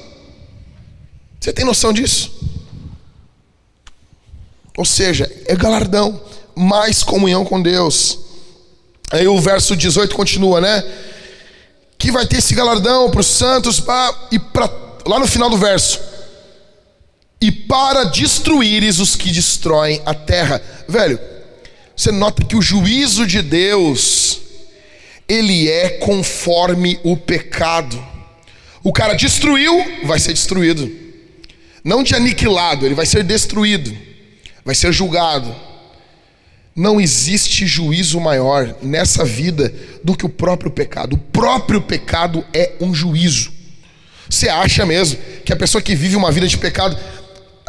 [1.41, 2.33] Você tem noção disso?
[4.77, 6.21] Ou seja, é galardão,
[6.55, 8.24] mais comunhão com Deus.
[9.11, 10.85] Aí o verso 18 continua, né?
[11.99, 13.83] Que vai ter esse galardão para os santos
[14.31, 14.71] e para
[15.07, 16.01] lá no final do verso.
[17.41, 20.61] E para destruíres os que destroem a terra.
[20.89, 21.19] Velho,
[21.97, 24.41] você nota que o juízo de Deus
[25.29, 28.03] ele é conforme o pecado.
[28.83, 29.73] O cara destruiu,
[30.05, 30.91] vai ser destruído.
[31.83, 33.97] Não de aniquilado, ele vai ser destruído,
[34.65, 35.55] vai ser julgado.
[36.75, 41.15] Não existe juízo maior nessa vida do que o próprio pecado.
[41.15, 43.53] O próprio pecado é um juízo.
[44.29, 46.99] Você acha mesmo que a pessoa que vive uma vida de pecado,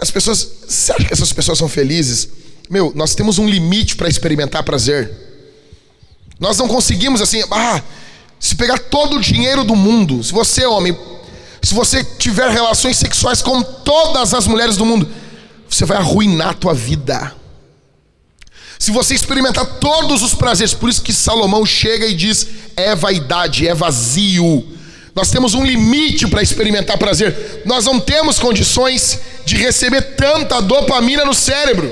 [0.01, 2.29] as pessoas, você acha que essas pessoas são felizes?
[2.69, 5.11] Meu, nós temos um limite para experimentar prazer.
[6.39, 7.81] Nós não conseguimos assim, ah,
[8.39, 10.97] se pegar todo o dinheiro do mundo, se você, homem,
[11.61, 15.07] se você tiver relações sexuais com todas as mulheres do mundo,
[15.69, 17.35] você vai arruinar a tua vida.
[18.77, 23.67] Se você experimentar todos os prazeres, por isso que Salomão chega e diz: é vaidade,
[23.67, 24.75] é vazio.
[25.15, 27.63] Nós temos um limite para experimentar prazer.
[27.65, 31.91] Nós não temos condições de receber tanta dopamina no cérebro.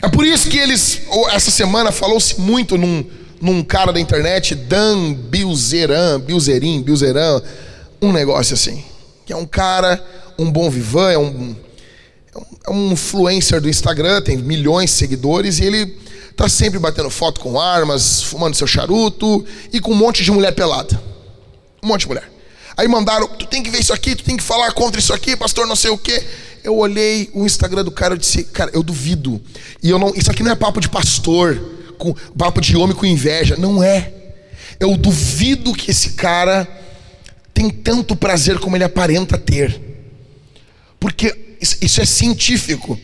[0.00, 3.04] É por isso que eles, essa semana, falou-se muito num,
[3.42, 7.42] num cara da internet, Dan Bilzeran, Bilzerim, Bilzeran,
[8.00, 8.82] um negócio assim.
[9.26, 10.02] Que é um cara,
[10.38, 11.54] um bom vivan, é um,
[12.66, 15.86] é um influencer do Instagram, tem milhões de seguidores, e ele
[16.36, 20.52] tá sempre batendo foto com armas, fumando seu charuto e com um monte de mulher
[20.52, 21.00] pelada.
[21.82, 22.30] Um monte de mulher.
[22.76, 25.36] Aí mandaram, tu tem que ver isso aqui, tu tem que falar contra isso aqui,
[25.36, 26.22] pastor, não sei o quê.
[26.62, 29.40] Eu olhei o Instagram do cara e disse, cara, eu duvido.
[29.82, 31.60] E eu não, isso aqui não é papo de pastor,
[31.98, 34.12] com papo de homem com inveja, não é.
[34.78, 36.68] Eu duvido que esse cara
[37.52, 39.80] tem tanto prazer como ele aparenta ter.
[41.00, 42.98] Porque isso é científico.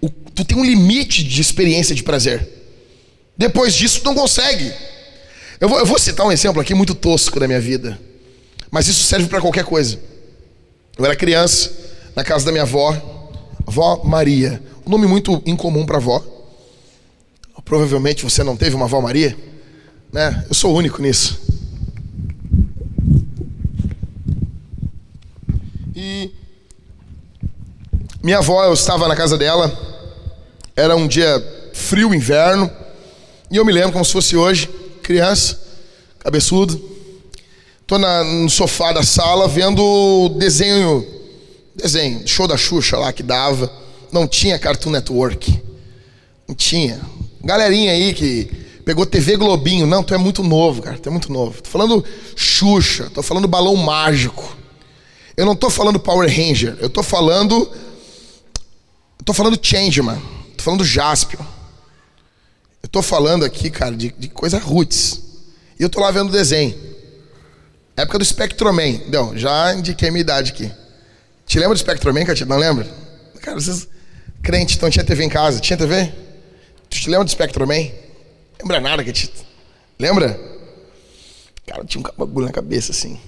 [0.00, 2.48] O, tu tem um limite de experiência de prazer.
[3.36, 4.72] Depois disso, tu não consegue.
[5.60, 8.00] Eu vou, eu vou citar um exemplo aqui muito tosco da minha vida.
[8.70, 9.98] Mas isso serve para qualquer coisa.
[10.96, 11.72] Eu era criança,
[12.14, 12.92] na casa da minha avó,
[13.66, 14.62] avó Maria.
[14.86, 16.24] Um nome muito incomum para avó.
[17.64, 19.36] Provavelmente você não teve uma avó Maria,
[20.12, 20.44] né?
[20.48, 21.40] Eu sou único nisso.
[25.94, 26.32] E
[28.22, 29.72] minha avó, eu estava na casa dela.
[30.76, 32.70] Era um dia frio, inverno.
[33.50, 34.68] E eu me lembro como se fosse hoje,
[35.02, 35.58] criança,
[36.20, 36.90] cabeçudo,
[37.90, 41.04] Tô na, no sofá da sala vendo desenho,
[41.74, 43.68] desenho, show da Xuxa lá que dava.
[44.12, 45.60] Não tinha Cartoon Network.
[46.46, 47.00] Não tinha.
[47.42, 48.44] Galerinha aí que
[48.84, 49.88] pegou TV Globinho.
[49.88, 50.98] Não, tu é muito novo, cara.
[50.98, 51.60] Tu é muito novo.
[51.60, 52.04] Tô falando
[52.36, 54.56] Xuxa, tô falando Balão Mágico.
[55.36, 56.76] Eu não tô falando Power Ranger.
[56.80, 57.68] Eu tô falando.
[59.20, 60.18] Eu tô falando Changeman.
[60.56, 61.44] Tô falando Jaspion.
[62.82, 65.20] Eu tô falando aqui, cara, de, de coisa roots.
[65.78, 66.74] E eu tô lá vendo desenho.
[67.94, 68.98] Época do Spectroman.
[69.08, 70.72] Não, já indiquei minha idade aqui.
[71.46, 72.46] Te lembra do Spectroman, Katia?
[72.46, 72.88] Não lembra?
[73.42, 73.86] Cara, vocês.
[74.42, 75.60] Crente, então tinha TV em casa.
[75.60, 76.10] Tinha TV?
[76.88, 77.92] Tu te lembra do Spectroman?
[78.58, 79.28] Lembra nada, Katia?
[79.98, 80.40] Lembra?
[81.66, 83.20] Cara, tinha um bagulho na cabeça assim.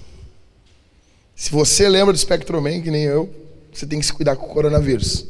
[1.35, 3.31] Se você lembra do Spectroman, que nem eu,
[3.71, 5.27] você tem que se cuidar com o coronavírus.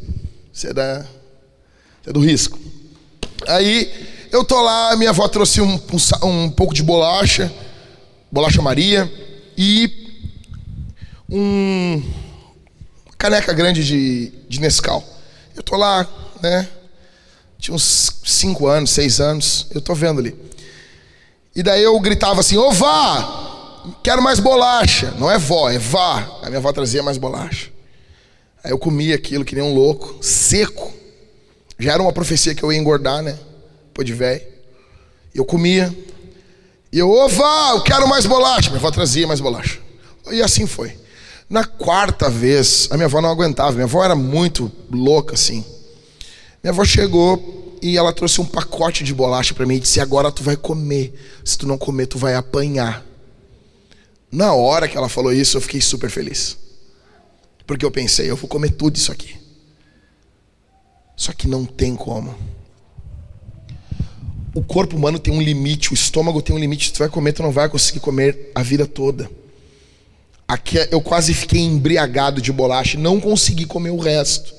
[0.54, 2.60] Você é, da, você é do risco.
[3.48, 3.92] Aí,
[4.32, 5.74] eu tô lá, minha avó trouxe um,
[6.22, 7.52] um, um pouco de bolacha,
[8.32, 9.12] bolacha Maria
[9.58, 9.92] e
[11.28, 12.04] um
[13.18, 15.04] caneca grande de, de Nescau.
[15.56, 16.08] Eu tô lá,
[16.40, 16.70] né?
[17.58, 20.36] Tinha uns 5 anos, 6 anos, eu tô vendo ali.
[21.56, 25.16] E daí eu gritava assim: Ô vá, quero mais bolacha.
[25.18, 26.28] Não é vó, é vá.
[26.44, 27.73] A minha avó trazia mais bolacha.
[28.64, 30.94] Aí eu comia aquilo que nem um louco, seco.
[31.78, 33.38] Já era uma profecia que eu ia engordar, né?
[33.94, 34.42] Pô de velho.
[35.36, 35.94] Eu comia,
[36.94, 38.70] e eu, vá, eu quero mais bolacha.
[38.70, 39.80] Minha avó trazia mais bolacha.
[40.32, 40.96] E assim foi.
[41.50, 43.72] Na quarta vez, a minha avó não aguentava.
[43.72, 45.66] Minha avó era muito louca assim.
[46.64, 50.32] Minha avó chegou e ela trouxe um pacote de bolacha para mim e disse: Agora
[50.32, 51.20] tu vai comer.
[51.44, 53.04] Se tu não comer, tu vai apanhar.
[54.32, 56.58] Na hora que ela falou isso, eu fiquei super feliz.
[57.66, 59.36] Porque eu pensei: eu vou comer tudo isso aqui.
[61.16, 62.36] Só que não tem como.
[64.54, 66.88] O corpo humano tem um limite, o estômago tem um limite.
[66.88, 69.30] Se tu vai comer, tu não vai conseguir comer a vida toda.
[70.48, 74.54] Aqui eu quase fiquei embriagado de bolacha, não consegui comer o resto.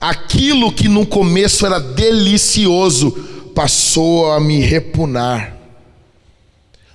[0.00, 3.12] Aquilo que no começo era delicioso
[3.54, 5.56] passou a me repunar.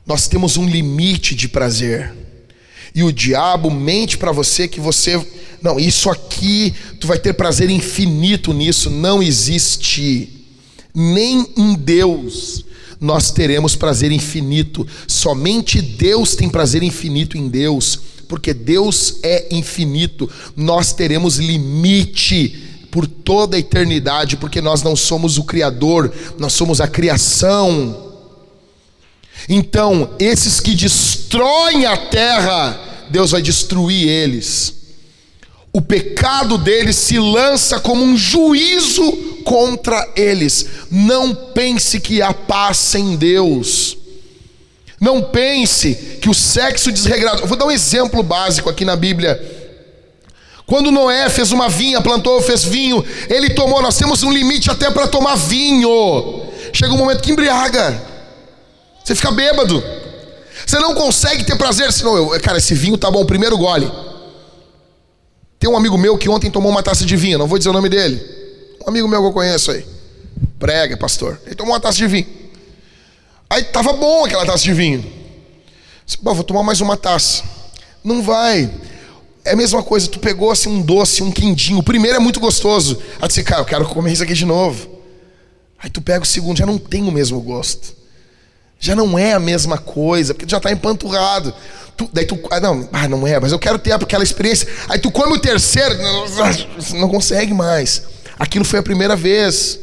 [0.05, 2.13] Nós temos um limite de prazer.
[2.93, 5.17] E o diabo mente para você que você,
[5.61, 10.45] não, isso aqui, tu vai ter prazer infinito nisso, não existe.
[10.93, 12.65] Nem em Deus
[12.99, 14.87] nós teremos prazer infinito.
[15.07, 23.05] Somente Deus tem prazer infinito em Deus porque Deus é infinito, nós teremos limite por
[23.05, 28.13] toda a eternidade, porque nós não somos o Criador, nós somos a criação.
[29.49, 34.75] Então, esses que destroem a terra, Deus vai destruir eles.
[35.73, 39.11] O pecado deles se lança como um juízo
[39.45, 40.65] contra eles.
[40.89, 43.97] Não pense que há paz sem Deus.
[44.99, 47.41] Não pense que o sexo desregrado.
[47.41, 49.59] Eu vou dar um exemplo básico aqui na Bíblia.
[50.65, 53.81] Quando Noé fez uma vinha, plantou, fez vinho, ele tomou.
[53.81, 56.45] Nós temos um limite até para tomar vinho.
[56.73, 58.01] Chega um momento que embriaga.
[59.03, 59.83] Você fica bêbado.
[60.65, 61.91] Você não consegue ter prazer.
[61.91, 64.10] Senão, eu, cara, esse vinho tá bom, primeiro gole.
[65.61, 67.73] Tem um amigo meu que ontem tomou uma taça de vinho, não vou dizer o
[67.73, 68.19] nome dele.
[68.83, 69.85] Um amigo meu que eu conheço aí.
[70.57, 71.39] Prega, pastor.
[71.45, 72.25] Ele tomou uma taça de vinho.
[73.47, 75.05] Aí tava bom aquela taça de vinho.
[76.03, 77.43] Disse, vou tomar mais uma taça.
[78.03, 78.73] Não vai.
[79.45, 81.77] É a mesma coisa, tu pegou assim um doce, um quindinho.
[81.77, 82.99] O primeiro é muito gostoso.
[83.21, 84.89] Aí tu disse, cara, eu quero comer isso aqui de novo.
[85.77, 87.95] Aí tu pega o segundo, já não tem o mesmo gosto.
[88.79, 91.53] Já não é a mesma coisa, porque tu já está empanturrado.
[92.01, 94.67] Tu, daí tu, ah, não, ah, não é, mas eu quero ter aquela experiência.
[94.89, 95.95] Aí tu come o terceiro,
[96.93, 98.03] não, consegue mais.
[98.39, 99.79] Aquilo foi a primeira vez.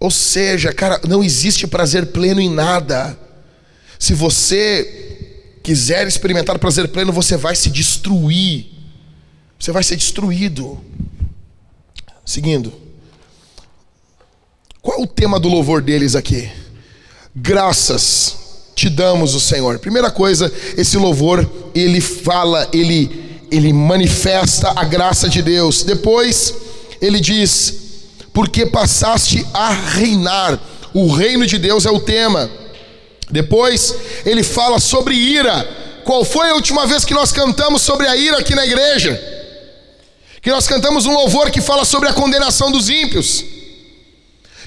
[0.00, 3.16] Ou seja, cara, não existe prazer pleno em nada.
[3.96, 8.66] Se você quiser experimentar prazer pleno, você vai se destruir.
[9.56, 10.80] Você vai ser destruído.
[12.24, 12.72] Seguindo.
[14.82, 16.50] Qual é o tema do louvor deles aqui?
[17.34, 18.47] Graças
[18.78, 19.80] te damos o Senhor.
[19.80, 25.82] Primeira coisa, esse louvor, ele fala, ele ele manifesta a graça de Deus.
[25.82, 26.54] Depois,
[27.00, 27.74] ele diz:
[28.32, 30.60] porque passaste a reinar.
[30.94, 32.50] O reino de Deus é o tema.
[33.30, 35.68] Depois ele fala sobre ira.
[36.04, 39.20] Qual foi a última vez que nós cantamos sobre a ira aqui na igreja?
[40.40, 43.44] Que nós cantamos um louvor que fala sobre a condenação dos ímpios,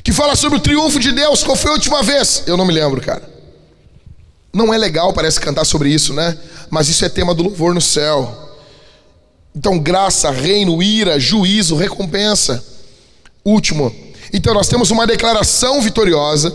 [0.04, 1.44] que fala sobre o triunfo de Deus.
[1.44, 2.44] Qual foi a última vez?
[2.46, 3.41] Eu não me lembro, cara.
[4.54, 6.38] Não é legal, parece cantar sobre isso, né?
[6.70, 8.50] Mas isso é tema do louvor no céu.
[9.56, 12.64] Então, graça, reino, ira, juízo, recompensa.
[13.44, 13.94] Último.
[14.34, 16.54] Então nós temos uma declaração vitoriosa,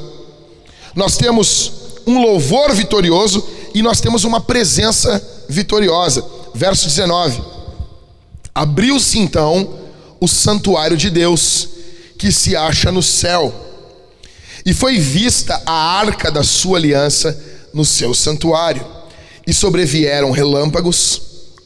[0.95, 1.73] nós temos
[2.07, 6.25] um louvor vitorioso e nós temos uma presença vitoriosa.
[6.55, 7.43] Verso 19.
[8.55, 9.79] Abriu-se então
[10.19, 11.69] o santuário de Deus,
[12.19, 13.55] que se acha no céu,
[14.65, 17.39] e foi vista a arca da sua aliança
[17.77, 18.83] no seu santuário,
[19.47, 21.21] e sobrevieram relâmpagos,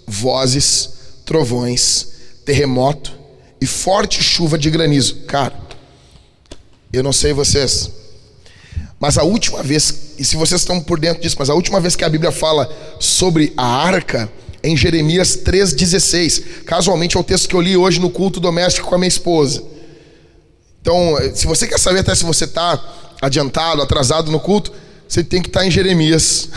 [0.08, 0.90] vozes,
[1.24, 2.08] trovões,
[2.44, 3.12] terremoto
[3.60, 5.20] e forte chuva de granizo.
[5.28, 5.54] Cara,
[6.92, 7.88] eu não sei vocês,
[8.98, 11.94] mas a última vez, e se vocês estão por dentro disso, mas a última vez
[11.94, 12.68] que a Bíblia fala
[12.98, 14.28] sobre a arca
[14.64, 16.64] é em Jeremias 3,16.
[16.64, 19.62] Casualmente é o texto que eu li hoje no culto doméstico com a minha esposa.
[20.82, 22.82] Então, se você quer saber até se você está
[23.22, 24.72] adiantado, atrasado no culto,
[25.10, 26.48] você tem que estar tá em Jeremias.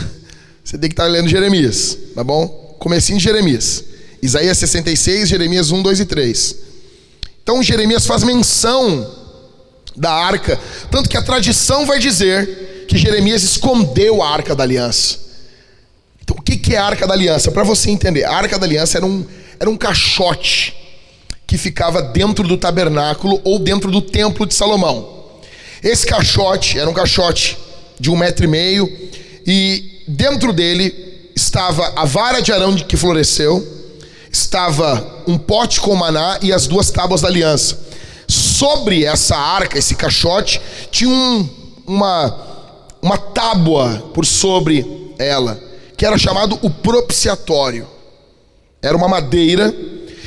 [0.62, 2.46] Você tem que estar tá lendo Jeremias, tá bom?
[2.78, 3.84] Comecinho de Jeremias.
[4.22, 6.56] Isaías 66, Jeremias 1, 2 e 3.
[7.42, 9.12] Então Jeremias faz menção
[9.96, 15.18] da arca, tanto que a tradição vai dizer que Jeremias escondeu a arca da aliança.
[16.22, 17.50] Então o que é a arca da aliança?
[17.50, 19.26] Para você entender, a arca da aliança era um,
[19.58, 20.74] era um caixote
[21.44, 25.40] que ficava dentro do tabernáculo ou dentro do templo de Salomão.
[25.82, 27.63] Esse caixote era um caixote
[27.98, 28.90] de um metro e meio
[29.46, 33.74] e dentro dele estava a vara de Arão que floresceu
[34.34, 37.78] estava um pote com maná e as duas tábuas da aliança.
[38.26, 41.48] Sobre essa arca, esse caixote, tinha um,
[41.86, 42.36] uma,
[43.00, 45.60] uma tábua por sobre ela,
[45.96, 47.86] que era chamado o propiciatório.
[48.82, 49.72] era uma madeira,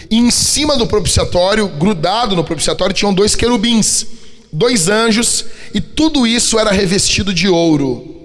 [0.10, 4.06] e em cima do propiciatório, grudado no propiciatório, tinham dois querubins,
[4.52, 8.16] dois anjos, e tudo isso era revestido de ouro.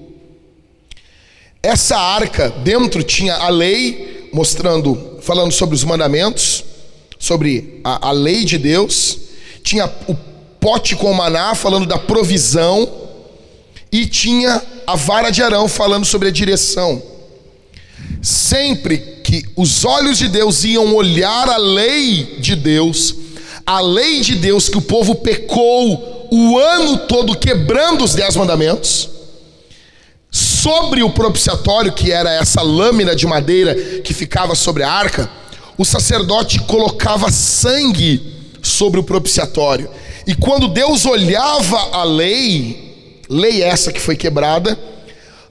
[1.63, 6.65] Essa arca, dentro tinha a lei, mostrando, falando sobre os mandamentos,
[7.19, 9.19] sobre a, a lei de Deus,
[9.63, 10.15] tinha o
[10.59, 13.01] pote com maná, falando da provisão,
[13.93, 17.03] e tinha a vara de Arão, falando sobre a direção.
[18.21, 23.15] Sempre que os olhos de Deus iam olhar a lei de Deus,
[23.67, 29.11] a lei de Deus que o povo pecou o ano todo quebrando os dez mandamentos,
[30.31, 35.29] sobre o propiciatório, que era essa lâmina de madeira que ficava sobre a arca,
[35.77, 38.23] o sacerdote colocava sangue
[38.63, 39.91] sobre o propiciatório.
[40.27, 44.79] E quando Deus olhava a lei, lei essa que foi quebrada,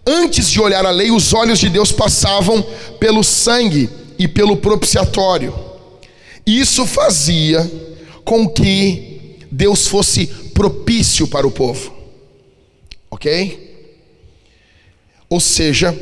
[0.07, 2.65] antes de olhar a lei, os olhos de Deus passavam
[2.99, 5.53] pelo sangue e pelo propiciatório.
[6.45, 7.69] Isso fazia
[8.23, 11.93] com que Deus fosse propício para o povo.
[13.09, 13.69] Ok?
[15.29, 15.97] Ou seja,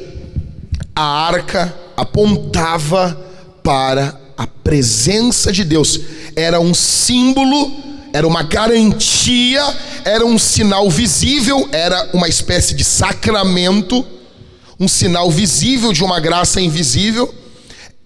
[0.95, 3.15] a arca apontava
[3.63, 5.99] para a presença de Deus,
[6.35, 7.71] era um símbolo,
[8.13, 9.61] era uma garantia,
[10.05, 14.05] era um sinal visível, era uma espécie de sacramento,
[14.79, 17.33] um sinal visível de uma graça invisível,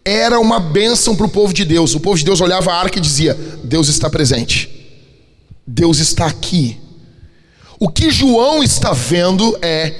[0.05, 1.95] era uma bênção para o povo de Deus.
[1.95, 4.69] O povo de Deus olhava a arca e dizia: Deus está presente,
[5.65, 6.77] Deus está aqui.
[7.79, 9.93] O que João está vendo é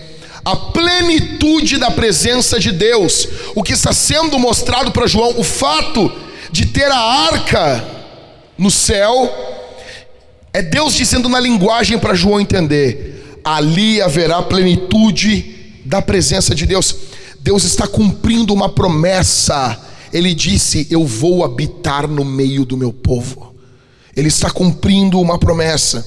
[0.46, 3.28] a plenitude da presença de Deus.
[3.56, 6.12] O que está sendo mostrado para João, o fato
[6.52, 7.84] de ter a arca
[8.58, 9.32] no céu,
[10.54, 16.96] é Deus dizendo na linguagem para João entender: ali haverá plenitude da presença de Deus.
[17.40, 19.92] Deus está cumprindo uma promessa.
[20.14, 23.56] Ele disse: Eu vou habitar no meio do meu povo.
[24.16, 26.06] Ele está cumprindo uma promessa.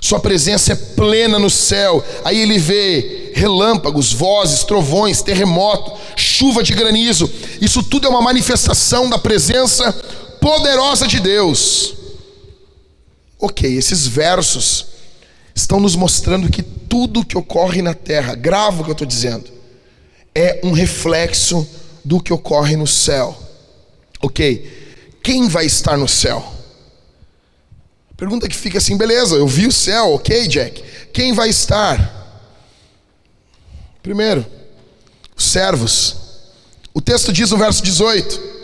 [0.00, 2.04] Sua presença é plena no céu.
[2.24, 7.28] Aí ele vê relâmpagos, vozes, trovões, terremoto, chuva de granizo.
[7.60, 9.92] Isso tudo é uma manifestação da presença
[10.40, 11.94] poderosa de Deus.
[13.40, 14.86] Ok, esses versos
[15.54, 19.50] estão nos mostrando que tudo que ocorre na terra, grava o que eu estou dizendo,
[20.34, 21.66] é um reflexo
[22.04, 23.36] do que ocorre no céu.
[24.20, 26.52] Ok, quem vai estar no céu?
[28.16, 30.82] Pergunta que fica assim, beleza, eu vi o céu, ok, Jack.
[31.12, 32.22] Quem vai estar?
[34.02, 34.46] Primeiro,
[35.36, 36.16] os servos.
[36.92, 38.54] O texto diz no verso 18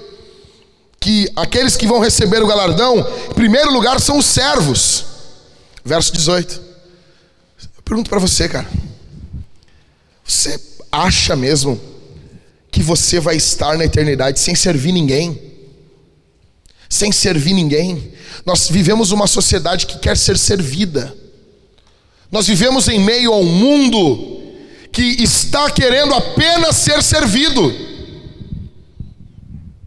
[1.00, 2.98] que aqueles que vão receber o galardão,
[3.30, 5.06] em primeiro lugar, são os servos.
[5.82, 6.60] Verso 18.
[7.76, 8.68] Eu pergunto para você, cara.
[10.24, 10.60] Você
[10.92, 11.80] acha mesmo
[12.70, 15.50] que você vai estar na eternidade sem servir ninguém?
[16.90, 18.12] sem servir ninguém.
[18.44, 21.16] Nós vivemos uma sociedade que quer ser servida.
[22.32, 24.40] Nós vivemos em meio a um mundo
[24.92, 27.72] que está querendo apenas ser servido.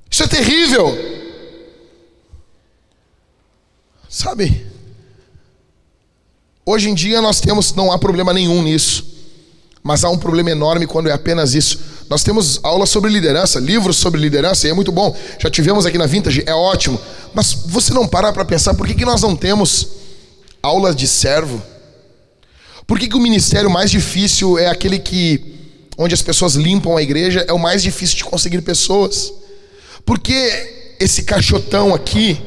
[0.09, 0.97] Isso é terrível.
[4.07, 4.65] Sabe?
[6.65, 9.11] Hoje em dia nós temos, não há problema nenhum nisso.
[9.81, 11.79] Mas há um problema enorme quando é apenas isso.
[12.13, 15.17] Nós temos aulas sobre liderança, livros sobre liderança, e é muito bom.
[15.39, 17.01] Já tivemos aqui na Vintage, é ótimo.
[17.33, 19.87] Mas você não para para pensar por que, que nós não temos
[20.61, 21.59] aulas de servo?
[22.85, 25.55] Por que, que o ministério mais difícil é aquele que
[25.97, 29.33] onde as pessoas limpam a igreja é o mais difícil de conseguir pessoas?
[30.05, 32.39] Porque esse caixotão aqui,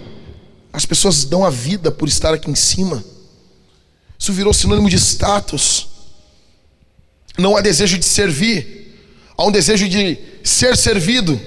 [0.72, 3.04] as pessoas dão a vida por estar aqui em cima.
[4.16, 5.88] Isso virou sinônimo de status.
[7.36, 8.86] Não há desejo de servir,
[9.37, 11.41] há um desejo de ser servido,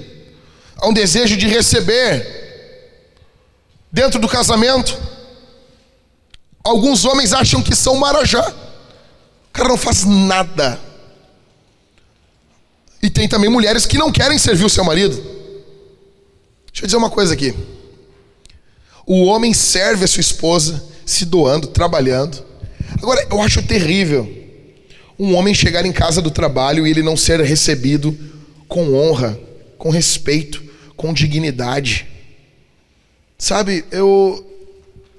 [0.76, 2.38] há um desejo de receber.
[3.92, 4.96] Dentro do casamento,
[6.62, 10.78] alguns homens acham que são marajá, o cara não faz nada.
[13.02, 15.16] E tem também mulheres que não querem servir o seu marido.
[16.66, 17.54] Deixa eu dizer uma coisa aqui.
[19.06, 22.44] O homem serve a sua esposa, se doando, trabalhando.
[23.02, 24.39] Agora, eu acho terrível
[25.20, 28.18] um homem chegar em casa do trabalho e ele não ser recebido
[28.66, 29.38] com honra,
[29.76, 30.62] com respeito,
[30.96, 32.06] com dignidade.
[33.36, 34.42] Sabe, eu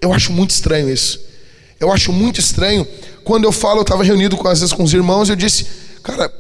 [0.02, 1.24] eu acho muito estranho isso.
[1.80, 2.88] Eu acho muito estranho
[3.24, 5.68] quando eu falo, eu estava reunido com, às vezes com os irmãos, eu disse,
[6.02, 6.34] cara,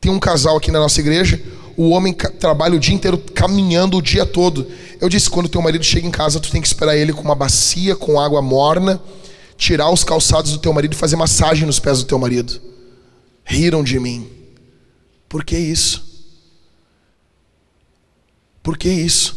[0.00, 1.40] tem um casal aqui na nossa igreja,
[1.76, 4.66] o homem trabalha o dia inteiro caminhando o dia todo.
[5.00, 7.34] Eu disse, quando teu marido chega em casa, tu tem que esperar ele com uma
[7.36, 9.00] bacia com água morna
[9.56, 12.60] tirar os calçados do teu marido e fazer massagem nos pés do teu marido.
[13.44, 14.30] Riram de mim.
[15.28, 16.04] Por que isso?
[18.62, 19.36] Por que isso?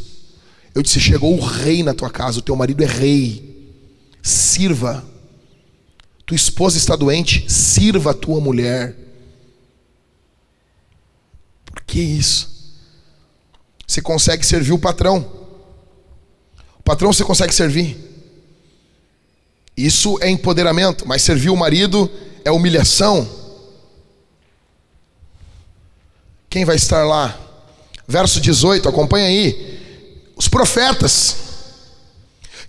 [0.74, 3.74] Eu disse: chegou o rei na tua casa, o teu marido é rei.
[4.22, 5.06] Sirva.
[6.26, 8.96] Tua esposa está doente, sirva a tua mulher.
[11.66, 12.60] Por que isso?
[13.88, 15.28] Você consegue servir o patrão.
[16.78, 18.09] O patrão você consegue servir.
[19.80, 22.12] Isso é empoderamento, mas servir o marido
[22.44, 23.26] é humilhação.
[26.50, 27.40] Quem vai estar lá?
[28.06, 29.80] Verso 18, acompanha aí.
[30.36, 31.38] Os profetas.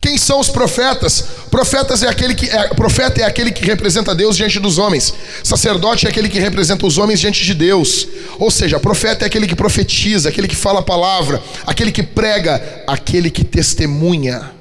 [0.01, 1.25] Quem são os profetas?
[1.51, 5.13] Profetas é aquele que é, profeta é aquele que representa Deus diante dos homens.
[5.43, 8.07] Sacerdote é aquele que representa os homens diante de Deus.
[8.39, 12.85] Ou seja, profeta é aquele que profetiza, aquele que fala a palavra, aquele que prega,
[12.87, 14.60] aquele que testemunha.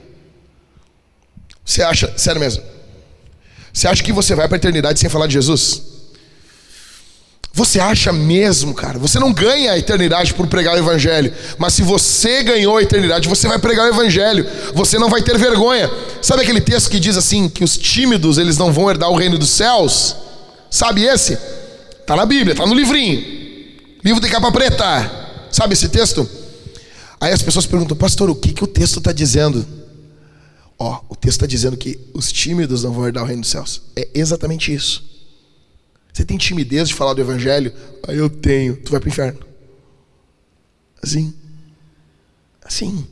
[1.70, 2.64] Você acha, sério mesmo?
[3.72, 5.84] Você acha que você vai para a eternidade sem falar de Jesus?
[7.54, 8.98] Você acha mesmo, cara?
[8.98, 13.30] Você não ganha a eternidade por pregar o Evangelho, mas se você ganhou a eternidade,
[13.30, 14.48] você vai pregar o Evangelho.
[14.74, 15.88] Você não vai ter vergonha.
[16.24, 19.38] Sabe aquele texto que diz assim que os tímidos eles não vão herdar o reino
[19.38, 20.16] dos céus?
[20.72, 21.38] Sabe esse?
[22.04, 23.22] Tá na Bíblia, tá no livrinho,
[24.04, 25.46] livro de capa preta.
[25.52, 26.28] Sabe esse texto?
[27.22, 29.79] Aí as pessoas perguntam, pastor, o que que o texto está dizendo?
[30.80, 33.82] Ó, o texto está dizendo que os tímidos não vão herdar o reino dos céus.
[33.98, 35.04] É exatamente isso.
[36.14, 37.74] Você tem timidez de falar do evangelho?
[38.08, 38.78] Ah, eu tenho.
[38.78, 39.40] Tu vai para o inferno.
[41.04, 41.34] Assim.
[42.64, 43.06] Assim.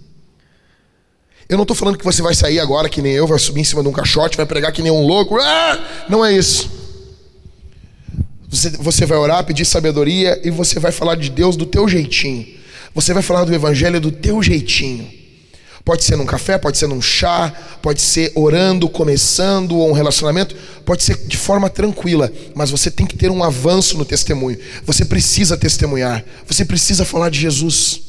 [1.50, 3.66] Eu não estou falando que você vai sair agora que nem eu, vai subir em
[3.66, 5.38] cima de um caixote, vai pregar que nem um louco.
[5.38, 6.06] Ah!
[6.10, 6.70] Não é isso.
[8.50, 12.48] Você, você vai orar, pedir sabedoria e você vai falar de Deus do teu jeitinho.
[12.94, 15.17] Você vai falar do evangelho do teu jeitinho.
[15.88, 17.50] Pode ser num café, pode ser num chá,
[17.82, 20.54] pode ser orando, começando um relacionamento,
[20.86, 24.60] pode ser de forma tranquila, mas você tem que ter um avanço no testemunho.
[24.84, 28.02] Você precisa testemunhar, você precisa falar de Jesus.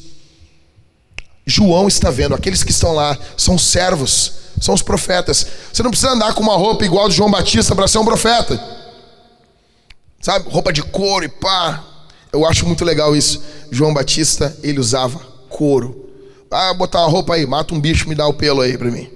[1.45, 5.47] João está vendo, aqueles que estão lá são servos, são os profetas.
[5.71, 8.61] Você não precisa andar com uma roupa igual de João Batista para ser um profeta.
[10.19, 11.81] Sabe, roupa de couro e pá.
[12.33, 13.41] Eu acho muito legal isso.
[13.71, 15.17] João Batista, ele usava
[15.47, 16.08] couro
[16.51, 19.09] ah, botar uma roupa aí, mata um bicho, me dá o pelo aí para mim.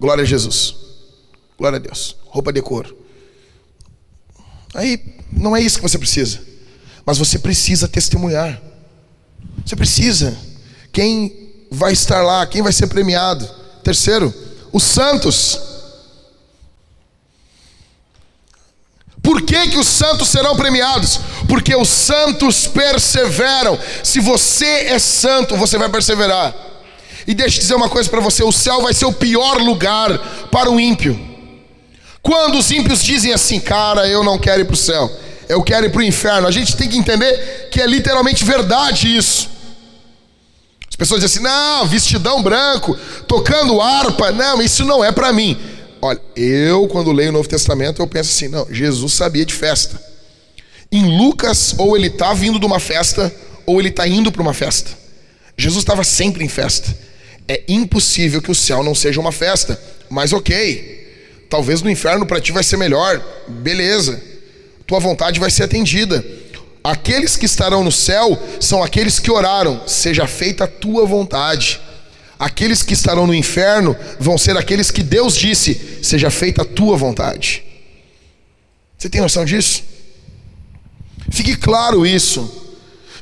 [0.00, 0.74] Glória a Jesus.
[1.58, 2.16] Glória a Deus.
[2.26, 2.96] Roupa de couro.
[4.74, 5.00] Aí
[5.30, 6.40] não é isso que você precisa.
[7.06, 8.60] Mas você precisa testemunhar.
[9.64, 10.36] Você precisa.
[10.92, 12.46] Quem vai estar lá?
[12.46, 13.48] Quem vai ser premiado?
[13.82, 14.32] Terceiro,
[14.72, 15.73] os santos.
[19.24, 21.18] Por que, que os santos serão premiados?
[21.48, 23.78] Porque os santos perseveram.
[24.02, 26.54] Se você é santo, você vai perseverar.
[27.26, 30.18] E deixa eu dizer uma coisa para você: o céu vai ser o pior lugar
[30.52, 31.18] para o ímpio.
[32.20, 35.10] Quando os ímpios dizem assim, cara, eu não quero ir para o céu,
[35.48, 39.14] eu quero ir para o inferno, a gente tem que entender que é literalmente verdade
[39.16, 39.48] isso.
[40.88, 42.96] As pessoas dizem assim, não, vestidão branco,
[43.26, 45.58] tocando harpa, não, isso não é para mim.
[46.04, 49.98] Olha, eu quando leio o Novo Testamento, eu penso assim, não, Jesus sabia de festa.
[50.92, 53.34] Em Lucas, ou ele está vindo de uma festa,
[53.64, 54.90] ou ele está indo para uma festa.
[55.56, 56.94] Jesus estava sempre em festa.
[57.48, 59.80] É impossível que o céu não seja uma festa,
[60.10, 61.46] mas ok.
[61.48, 64.22] Talvez no inferno para ti vai ser melhor, beleza.
[64.86, 66.22] Tua vontade vai ser atendida.
[66.84, 71.80] Aqueles que estarão no céu são aqueles que oraram, seja feita a tua vontade.
[72.38, 76.96] Aqueles que estarão no inferno vão ser aqueles que Deus disse: seja feita a tua
[76.96, 77.64] vontade.
[78.98, 79.82] Você tem noção disso?
[81.30, 82.62] Fique claro isso.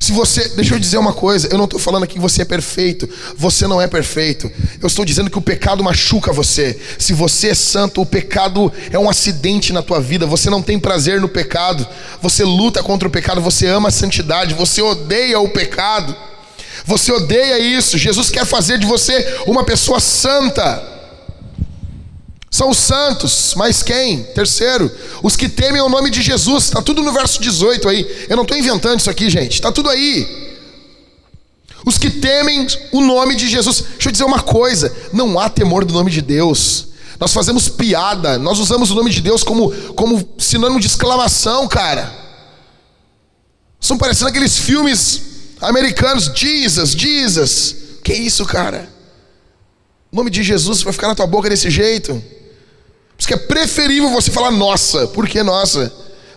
[0.02, 2.44] Se você, deixa eu dizer uma coisa, eu não estou falando aqui que você é
[2.44, 4.50] perfeito, você não é perfeito.
[4.80, 6.76] Eu estou dizendo que o pecado machuca você.
[6.98, 10.26] Se você é santo, o pecado é um acidente na tua vida.
[10.26, 11.86] Você não tem prazer no pecado.
[12.20, 16.16] Você luta contra o pecado, você ama a santidade, você odeia o pecado.
[16.84, 17.98] Você odeia isso.
[17.98, 20.90] Jesus quer fazer de você uma pessoa santa.
[22.50, 24.24] São os santos, mas quem?
[24.24, 24.90] Terceiro,
[25.22, 26.64] os que temem o nome de Jesus.
[26.64, 28.26] Está tudo no verso 18 aí.
[28.28, 29.54] Eu não estou inventando isso aqui, gente.
[29.54, 30.52] Está tudo aí.
[31.84, 33.82] Os que temem o nome de Jesus.
[33.92, 36.88] Deixa eu dizer uma coisa: não há temor do nome de Deus.
[37.18, 42.12] Nós fazemos piada, nós usamos o nome de Deus como, como sinônimo de exclamação, cara.
[43.80, 45.22] Estão parecendo aqueles filmes
[45.62, 47.76] Americanos, Jesus, Jesus.
[48.02, 48.88] Que isso, cara?
[50.10, 52.12] O nome de Jesus vai ficar na tua boca desse jeito.
[52.12, 55.06] Por isso que é preferível você falar nossa.
[55.06, 55.92] Por que nossa?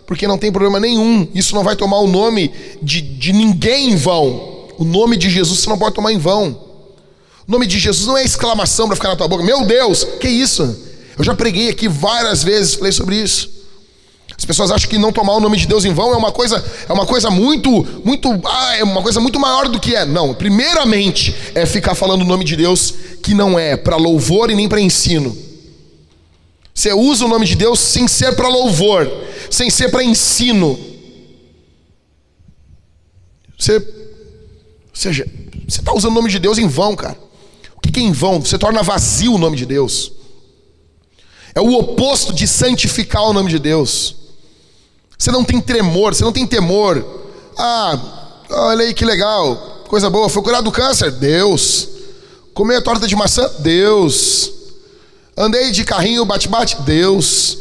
[0.05, 1.27] Porque não tem problema nenhum.
[1.33, 4.69] Isso não vai tomar o nome de, de ninguém em vão.
[4.77, 6.61] O nome de Jesus você não pode tomar em vão.
[7.47, 9.43] O nome de Jesus não é exclamação para ficar na tua boca.
[9.43, 10.63] Meu Deus, que isso?
[11.17, 13.49] Eu já preguei aqui várias vezes, falei sobre isso.
[14.37, 16.63] As pessoas acham que não tomar o nome de Deus em vão é uma coisa,
[16.87, 17.69] é uma coisa muito,
[18.03, 20.05] muito, ah, é uma coisa muito maior do que é.
[20.05, 24.55] Não, primeiramente é ficar falando o nome de Deus que não é para louvor e
[24.55, 25.35] nem para ensino.
[26.73, 29.09] Você usa o nome de Deus sem ser para louvor,
[29.49, 30.77] sem ser para ensino.
[33.57, 33.83] Você, ou
[34.93, 35.25] seja,
[35.65, 37.17] você está usando o nome de Deus em vão, cara.
[37.75, 38.41] O que é em vão?
[38.41, 40.11] Você torna vazio o nome de Deus.
[41.55, 44.24] É o oposto de santificar o nome de Deus.
[45.17, 47.03] Você não tem tremor, você não tem temor.
[47.57, 47.99] Ah,
[48.49, 50.29] olha aí que legal, coisa boa.
[50.29, 51.11] Foi curado do câncer?
[51.11, 51.89] Deus.
[52.53, 53.49] Comer a torta de maçã?
[53.59, 54.51] Deus.
[55.37, 56.81] Andei de carrinho bate-bate?
[56.81, 57.57] Deus.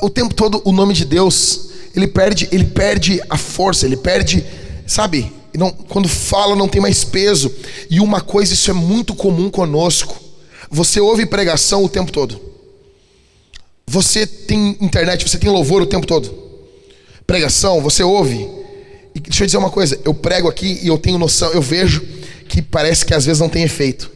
[0.00, 4.44] O tempo todo o nome de Deus, ele perde, ele perde a força, ele perde,
[4.86, 5.32] sabe?
[5.54, 7.50] Não, quando fala não tem mais peso.
[7.88, 10.16] E uma coisa, isso é muito comum conosco.
[10.70, 12.38] Você ouve pregação o tempo todo.
[13.86, 16.47] Você tem internet, você tem louvor o tempo todo
[17.28, 18.48] pregação, você ouve.
[19.14, 22.00] E deixa eu dizer uma coisa, eu prego aqui e eu tenho noção, eu vejo
[22.48, 24.10] que parece que às vezes não tem efeito.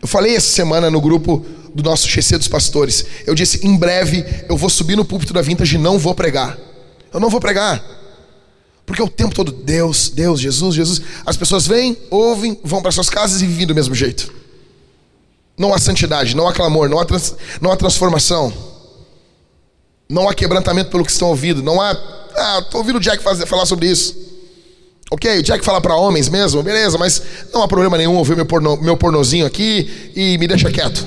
[0.00, 1.44] Eu falei essa semana no grupo
[1.74, 3.04] do nosso GC dos pastores.
[3.26, 6.56] Eu disse: em breve eu vou subir no púlpito da Vintage e não vou pregar.
[7.12, 7.82] Eu não vou pregar.
[8.86, 11.02] Porque o tempo todo, Deus, Deus, Jesus, Jesus.
[11.26, 14.32] As pessoas vêm, ouvem, vão para suas casas e vivem do mesmo jeito.
[15.58, 18.73] Não há santidade, não há clamor, não há, trans, não há transformação.
[20.08, 21.62] Não há quebrantamento pelo que estão ouvindo.
[21.62, 21.90] Não há.
[22.36, 24.14] Ah, estou ouvindo o Jack fazer, falar sobre isso.
[25.10, 28.46] Ok, o Jack fala para homens mesmo, beleza, mas não há problema nenhum ouvir meu,
[28.46, 31.06] porno, meu pornozinho aqui e me deixa quieto.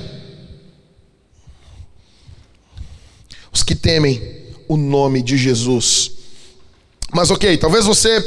[3.51, 4.21] Os que temem
[4.67, 6.11] o nome de Jesus.
[7.13, 8.17] Mas ok, talvez você.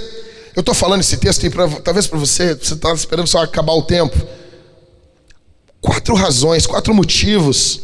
[0.54, 3.72] Eu estou falando esse texto e pra, talvez para você, você está esperando só acabar
[3.72, 4.16] o tempo.
[5.80, 7.80] Quatro razões, quatro motivos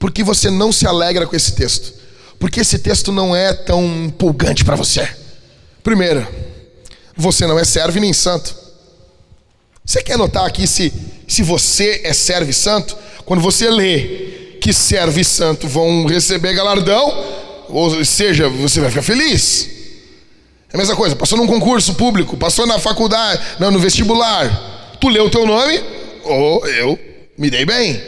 [0.00, 1.99] por que você não se alegra com esse texto
[2.40, 5.06] porque esse texto não é tão empolgante para você.
[5.84, 6.26] Primeiro,
[7.14, 8.56] você não é servo nem santo.
[9.84, 10.90] Você quer notar aqui se,
[11.28, 12.96] se você é servo e santo?
[13.26, 17.24] Quando você lê que servo e santo vão receber galardão,
[17.68, 19.68] ou seja, você vai ficar feliz.
[20.72, 24.96] É a mesma coisa, passou num concurso público, passou na faculdade, não, no vestibular.
[24.98, 25.78] Tu leu o teu nome,
[26.24, 26.98] ou oh, eu
[27.36, 28.00] me dei bem.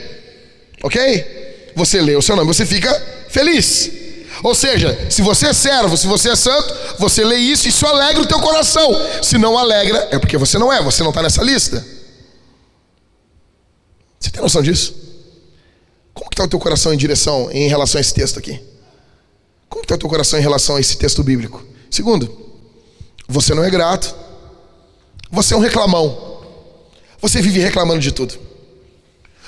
[0.83, 1.73] Ok?
[1.77, 2.91] Você lê o seu nome, você fica
[3.29, 4.02] feliz.
[4.43, 7.87] Ou seja, se você é servo, se você é santo, você lê isso e isso
[7.87, 8.91] alegra o teu coração.
[9.23, 11.85] Se não alegra, é porque você não é, você não está nessa lista.
[14.19, 14.95] Você tem noção disso?
[16.13, 18.61] Como está o teu coração em direção, em relação a esse texto aqui?
[19.69, 21.65] Como está o teu coração em relação a esse texto bíblico?
[21.91, 22.31] Segundo,
[23.29, 24.15] você não é grato.
[25.31, 26.41] Você é um reclamão.
[27.21, 28.35] Você vive reclamando de tudo.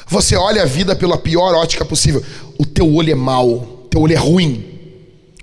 [0.06, 2.24] Você olha a vida pela pior ótica possível.
[2.58, 4.73] O teu olho é mau, teu olho é ruim.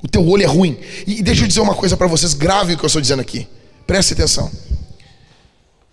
[0.04, 0.78] O teu olho é ruim.
[1.06, 3.48] E deixa eu dizer uma coisa para vocês, grave o que eu estou dizendo aqui.
[3.86, 4.52] Preste atenção.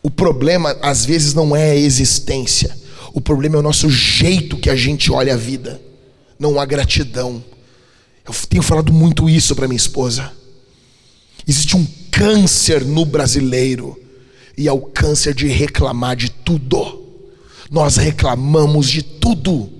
[0.03, 2.77] O problema às vezes não é a existência.
[3.13, 5.81] O problema é o nosso jeito que a gente olha a vida.
[6.39, 7.43] Não há gratidão.
[8.27, 10.33] Eu tenho falado muito isso para minha esposa.
[11.47, 13.99] Existe um câncer no brasileiro
[14.57, 17.07] e é o câncer de reclamar de tudo.
[17.71, 19.78] Nós reclamamos de tudo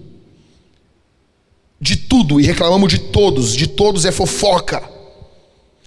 [1.81, 4.83] de tudo e reclamamos de todos, de todos é fofoca.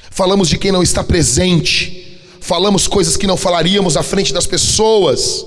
[0.09, 5.45] Falamos de quem não está presente, falamos coisas que não falaríamos à frente das pessoas.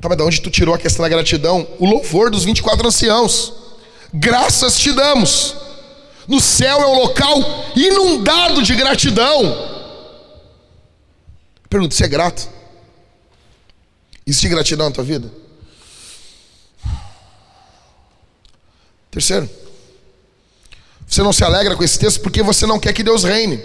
[0.00, 1.66] Tá, mas de onde tu tirou a questão da gratidão?
[1.78, 3.52] O louvor dos 24 anciãos.
[4.12, 5.56] Graças te damos.
[6.28, 7.38] No céu é o local
[7.74, 9.72] inundado de gratidão.
[11.68, 12.48] Pergunta: você é grato?
[14.26, 15.30] Existe gratidão na tua vida?
[19.14, 19.48] Terceiro,
[21.06, 23.62] você não se alegra com esse texto porque você não quer que Deus reine.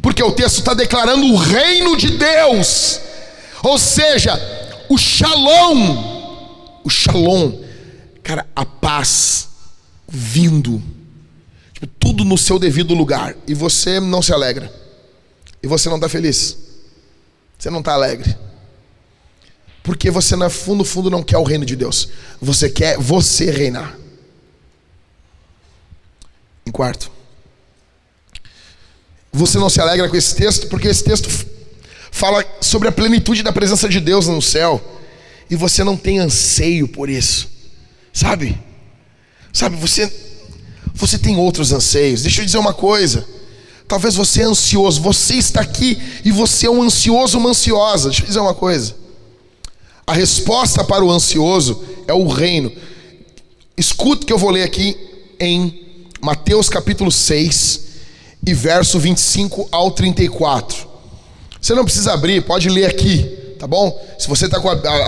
[0.00, 3.00] Porque o texto está declarando o reino de Deus,
[3.64, 4.32] ou seja,
[4.88, 7.64] o shalom, o shalom,
[8.22, 9.48] cara, a paz
[10.06, 10.80] vindo,
[11.72, 14.72] tipo, tudo no seu devido lugar, e você não se alegra,
[15.60, 16.56] e você não está feliz,
[17.58, 18.36] você não está alegre.
[19.86, 22.08] Porque você, no fundo, fundo, não quer o reino de Deus.
[22.42, 23.96] Você quer você reinar.
[26.66, 27.08] Em quarto,
[29.32, 31.28] você não se alegra com esse texto, porque esse texto
[32.10, 34.82] fala sobre a plenitude da presença de Deus no céu.
[35.48, 37.48] E você não tem anseio por isso.
[38.12, 38.60] Sabe?
[39.52, 40.12] Sabe, você
[40.94, 42.22] você tem outros anseios.
[42.22, 43.24] Deixa eu dizer uma coisa.
[43.86, 48.08] Talvez você é ansioso, você está aqui e você é um ansioso, uma ansiosa.
[48.08, 49.05] Deixa eu dizer uma coisa.
[50.06, 52.70] A resposta para o ansioso é o reino.
[53.76, 54.96] Escuta o que eu vou ler aqui
[55.40, 55.84] em
[56.20, 57.86] Mateus capítulo 6
[58.46, 60.86] e verso 25 ao 34.
[61.60, 63.24] Você não precisa abrir, pode ler aqui,
[63.58, 64.00] tá bom?
[64.16, 64.58] Se você está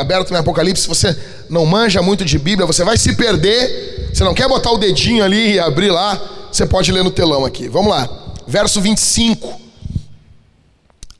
[0.01, 1.17] aberto no Apocalipse, se você
[1.49, 4.11] não manja muito de Bíblia, você vai se perder.
[4.13, 6.21] Você não quer botar o dedinho ali e abrir lá,
[6.51, 7.69] você pode ler no telão aqui.
[7.69, 8.09] Vamos lá.
[8.49, 9.61] Verso 25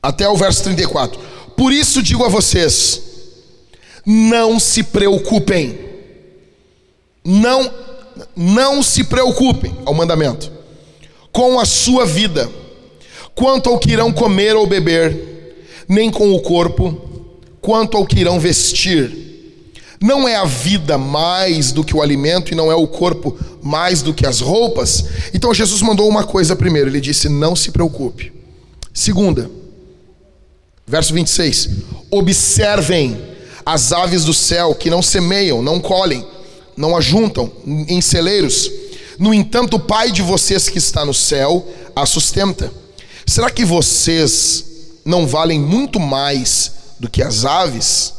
[0.03, 1.17] até o verso 34.
[1.55, 3.08] Por isso digo a vocês:
[4.11, 5.77] não se preocupem.
[7.23, 7.71] Não
[8.35, 10.51] não se preocupem, ao mandamento,
[11.31, 12.49] com a sua vida,
[13.33, 16.99] quanto ao que irão comer ou beber, nem com o corpo,
[17.61, 19.29] quanto ao que irão vestir.
[20.01, 24.01] Não é a vida mais do que o alimento e não é o corpo mais
[24.01, 25.05] do que as roupas?
[25.33, 28.33] Então Jesus mandou uma coisa primeiro, ele disse: não se preocupe.
[28.93, 29.49] Segunda,
[30.85, 31.69] verso 26:
[32.11, 33.28] Observem
[33.71, 36.25] as aves do céu que não semeiam, não colhem,
[36.75, 37.51] não ajuntam
[37.87, 38.71] em celeiros.
[39.19, 42.73] No entanto, o Pai de vocês que está no céu a sustenta.
[43.27, 44.65] Será que vocês
[45.05, 48.11] não valem muito mais do que as aves?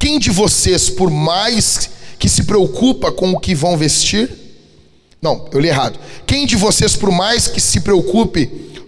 [0.00, 1.88] Quem de vocês, por mais
[2.18, 4.28] que se preocupa com o que vão vestir?
[5.22, 5.96] Não, eu li errado.
[6.26, 8.46] Quem de vocês, por mais que se preocupe,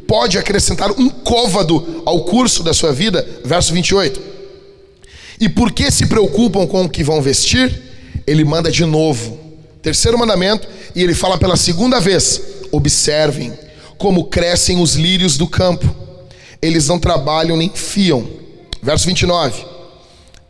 [0.08, 3.24] pode acrescentar um côvado ao curso da sua vida?
[3.44, 4.37] Verso 28.
[5.40, 7.82] E por que se preocupam com o que vão vestir?
[8.26, 9.38] Ele manda de novo.
[9.82, 12.40] Terceiro mandamento, e ele fala pela segunda vez:
[12.72, 13.52] observem
[13.96, 15.94] como crescem os lírios do campo.
[16.60, 18.28] Eles não trabalham nem fiam.
[18.82, 19.64] Verso 29.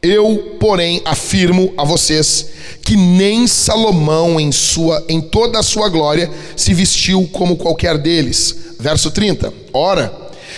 [0.00, 2.46] Eu, porém, afirmo a vocês
[2.82, 8.56] que nem Salomão em sua em toda a sua glória se vestiu como qualquer deles.
[8.78, 9.52] Verso 30.
[9.72, 10.12] Ora,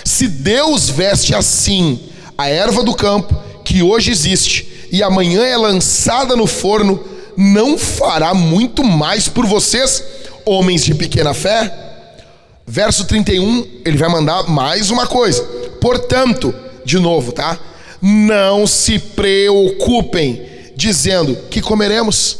[0.04, 1.98] se Deus veste assim
[2.36, 3.34] a erva do campo,
[3.70, 6.98] que hoje existe e amanhã é lançada no forno,
[7.36, 10.02] não fará muito mais por vocês,
[10.44, 11.72] homens de pequena fé?
[12.66, 15.44] Verso 31, ele vai mandar mais uma coisa.
[15.80, 16.52] Portanto,
[16.84, 17.60] de novo, tá?
[18.02, 20.42] Não se preocupem,
[20.74, 22.38] dizendo que comeremos,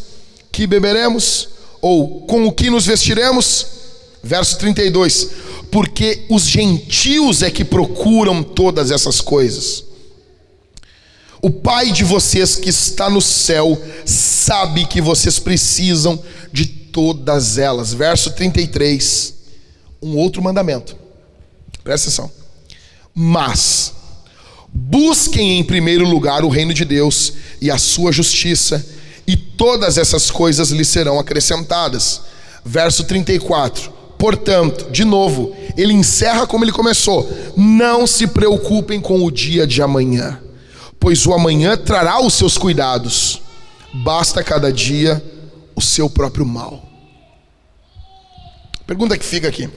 [0.50, 1.48] que beberemos,
[1.80, 3.66] ou com o que nos vestiremos.
[4.20, 5.28] Verso 32:
[5.70, 9.89] Porque os gentios é que procuram todas essas coisas.
[11.42, 16.22] O Pai de vocês que está no céu sabe que vocês precisam
[16.52, 17.92] de todas elas.
[17.92, 19.34] Verso 33,
[20.02, 20.96] um outro mandamento.
[21.82, 22.30] Presta atenção.
[23.14, 23.94] Mas
[24.72, 28.84] Busquem em primeiro lugar o reino de Deus e a sua justiça,
[29.26, 32.22] e todas essas coisas lhe serão acrescentadas.
[32.64, 33.92] Verso 34.
[34.16, 39.82] Portanto, de novo, ele encerra como ele começou: Não se preocupem com o dia de
[39.82, 40.40] amanhã,
[41.00, 43.40] pois o amanhã trará os seus cuidados.
[43.92, 45.20] Basta cada dia
[45.74, 46.86] o seu próprio mal.
[48.86, 49.68] Pergunta que fica aqui: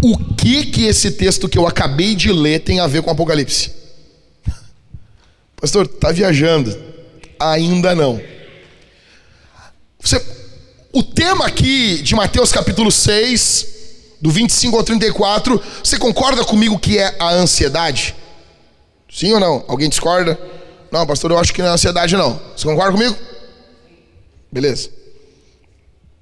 [0.00, 3.72] O que que esse texto que eu acabei de ler tem a ver com Apocalipse?
[5.60, 6.74] Pastor, está viajando?
[7.38, 8.22] Ainda não.
[10.00, 10.24] Você,
[10.92, 13.66] o tema aqui de Mateus capítulo 6,
[14.20, 18.14] do 25 ao 34, você concorda comigo que é a ansiedade?
[19.12, 19.64] Sim ou não?
[19.68, 20.38] Alguém discorda?
[20.90, 22.40] Não, pastor, eu acho que não é ansiedade, não.
[22.56, 23.16] Você concorda comigo?
[24.50, 24.90] Beleza.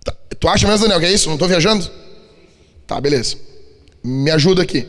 [0.05, 0.15] Tá.
[0.39, 1.29] Tu acha mesmo, Daniel, que é isso?
[1.29, 1.91] Não estou viajando?
[2.87, 3.37] Tá, beleza.
[4.03, 4.87] Me ajuda aqui.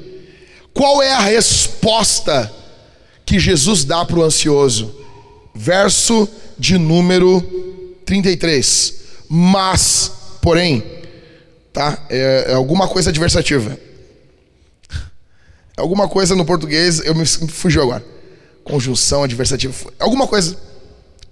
[0.74, 2.52] Qual é a resposta
[3.32, 4.93] que Jesus dá para o ansioso.
[5.56, 6.28] Verso
[6.60, 7.41] de número
[8.06, 8.95] 33.
[9.30, 10.84] Mas, porém,
[11.72, 11.97] tá?
[12.10, 13.80] É, é alguma coisa adversativa.
[15.82, 18.05] Alguma coisa no português, eu me fugiu agora.
[18.63, 19.73] Conjunção adversativa.
[19.99, 20.55] Alguma coisa.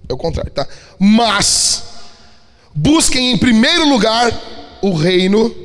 [0.08, 0.68] É o contrário, tá?
[0.98, 1.84] Mas
[2.74, 5.56] busquem em primeiro lugar o reino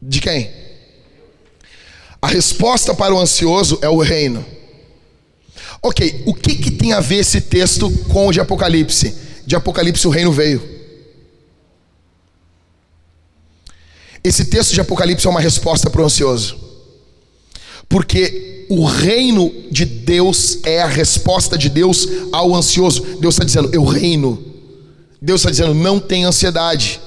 [0.00, 0.50] de quem?
[2.20, 4.44] A resposta para o ansioso é o reino.
[5.82, 9.14] Ok, o que, que tem a ver esse texto com o de Apocalipse?
[9.46, 10.62] De Apocalipse o reino veio.
[14.22, 16.63] Esse texto de Apocalipse é uma resposta para o ansioso.
[17.88, 23.02] Porque o reino de Deus é a resposta de Deus ao ansioso.
[23.20, 24.42] Deus está dizendo, eu reino.
[25.20, 27.00] Deus está dizendo, não tem ansiedade.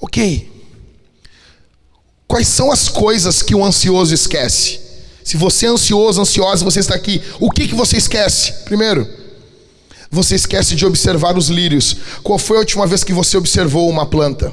[0.00, 0.50] Ok.
[2.26, 4.80] Quais são as coisas que o ansioso esquece?
[5.24, 8.52] Se você é ansioso, ansiosa, você está aqui, o que, que você esquece?
[8.64, 9.06] Primeiro,
[10.10, 11.96] você esquece de observar os lírios.
[12.22, 14.52] Qual foi a última vez que você observou uma planta?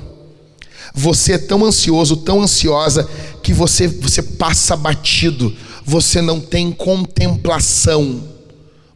[0.98, 3.08] Você é tão ansioso, tão ansiosa,
[3.44, 5.56] que você, você passa batido.
[5.86, 8.24] Você não tem contemplação.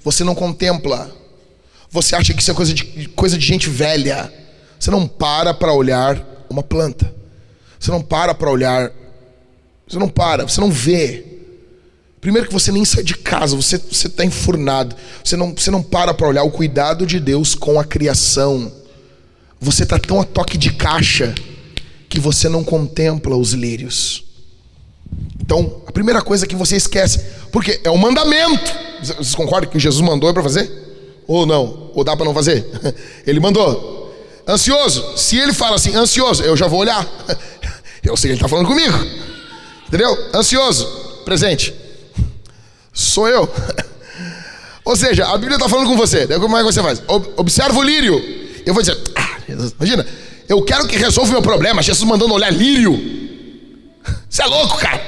[0.04, 1.12] Você não contempla.
[1.92, 4.34] Você acha que isso é coisa de, coisa de gente velha.
[4.80, 7.14] Você não para para olhar uma planta.
[7.80, 8.92] Você não para para olhar.
[9.88, 11.24] Você não para, você não vê.
[12.20, 14.96] Primeiro que você nem sai de casa, você está enfurnado.
[15.24, 18.72] Você não, você não para para olhar o cuidado de Deus com a criação.
[19.60, 21.36] Você está tão a toque de caixa
[22.12, 24.26] que você não contempla os lírios.
[25.40, 27.22] Então, a primeira coisa que você esquece,
[27.54, 28.70] porque é um mandamento.
[29.02, 30.70] Vocês concordam que Jesus mandou para fazer?
[31.26, 31.90] Ou não?
[31.96, 32.68] Ou dá para não fazer?
[33.26, 34.14] Ele mandou.
[34.46, 35.18] Ansioso.
[35.18, 37.08] Se ele fala assim, ansioso, eu já vou olhar.
[38.04, 38.98] Eu sei que ele está falando comigo.
[39.88, 40.18] Entendeu?
[40.34, 40.88] Ansioso.
[41.24, 41.72] Presente.
[42.92, 43.48] Sou eu.
[44.84, 46.26] Ou seja, a Bíblia está falando com você.
[46.40, 47.02] Como é que você faz?
[47.38, 48.20] Observa o lírio.
[48.66, 50.04] Eu vou dizer, ah, Jesus, imagina,
[50.52, 51.82] eu quero que resolva o meu problema.
[51.82, 53.00] Jesus mandando olhar lírio.
[54.30, 55.02] Você é louco, cara.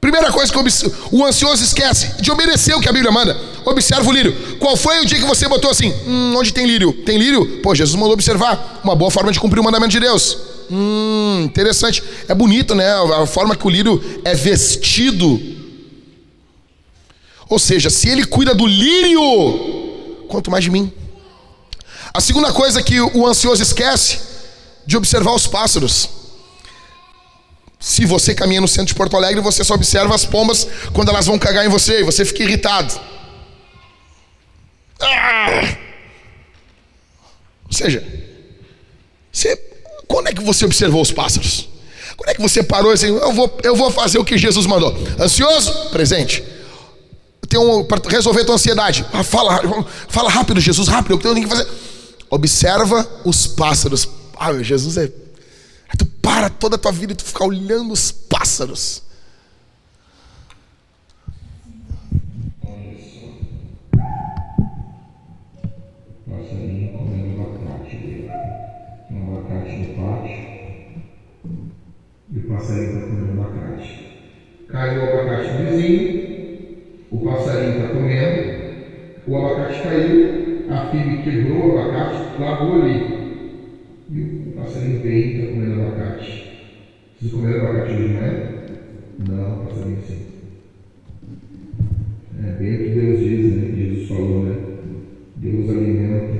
[0.00, 0.58] Primeira coisa que
[1.10, 3.36] o ansioso esquece de obedecer o que a Bíblia manda.
[3.64, 4.58] Observa o lírio.
[4.60, 5.92] Qual foi o dia que você botou assim?
[6.06, 6.92] Hum, onde tem lírio?
[6.92, 7.60] Tem lírio?
[7.62, 8.80] Pô, Jesus mandou observar.
[8.84, 10.38] Uma boa forma de cumprir o mandamento de Deus.
[10.70, 12.00] Hum, interessante.
[12.28, 12.88] É bonito, né?
[13.20, 15.40] A forma que o lírio é vestido.
[17.48, 19.20] Ou seja, se ele cuida do lírio,
[20.28, 20.92] quanto mais de mim.
[22.16, 24.20] A segunda coisa que o ansioso esquece
[24.86, 26.08] de observar os pássaros.
[27.78, 31.26] Se você caminha no centro de Porto Alegre, você só observa as pombas quando elas
[31.26, 32.98] vão cagar em você e você fica irritado.
[34.98, 35.76] Ah!
[37.66, 38.02] Ou seja,
[39.30, 39.54] você,
[40.08, 41.68] quando é que você observou os pássaros?
[42.16, 44.64] Quando é que você parou e assim, eu vou, eu vou fazer o que Jesus
[44.64, 44.96] mandou?
[45.20, 45.90] Ansioso?
[45.90, 46.42] Presente.
[47.46, 49.04] Tem um, para resolver a tua ansiedade.
[49.12, 49.60] Ah, fala,
[50.08, 51.68] fala rápido, Jesus, rápido, eu tenho que fazer.
[52.28, 54.08] Observa os pássaros.
[54.36, 55.02] Ah, meu Jesus é.
[55.02, 59.02] Aí tu para toda a tua vida e tu fica olhando os pássaros.
[66.28, 68.28] Passarinho comendo abacate.
[69.10, 70.38] Um abacate no pátio.
[72.32, 73.90] E o passarinho está comendo abacate.
[74.68, 76.26] Caiu o abacate vizinho.
[77.12, 78.55] O passarinho está comendo.
[79.26, 83.16] O abacate caiu a filha quebrou o abacate, lavou ali.
[84.10, 86.46] E o passarinho veio e está comendo abacate.
[87.18, 88.66] Vocês comeram abacate hoje, não é?
[89.28, 90.26] Não, passarinho sim.
[92.44, 93.74] É bem o que Deus diz, né?
[93.76, 94.56] Jesus falou, né?
[95.36, 96.38] Deus alimenta,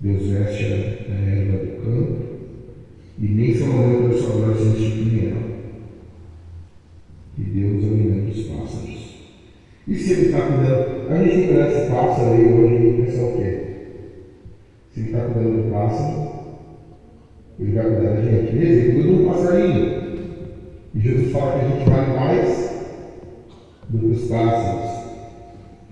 [0.00, 2.22] Deus veste a erva do campo,
[3.18, 5.42] e nem Salomão da sua glória se institui nela.
[7.38, 9.14] E Deus alimenta os pássaros.
[9.86, 12.90] E se ele está cuidando, a gente conhece esse pássaro aí hoje
[13.22, 13.52] o quê?
[14.90, 16.30] Se ele está cuidando do pássaro,
[17.58, 18.56] ele vai cuidar da gente.
[18.56, 20.00] Ele cuida do passarinho.
[20.94, 22.70] E Jesus fala que a gente vale mais
[23.88, 25.00] do que os pássaros.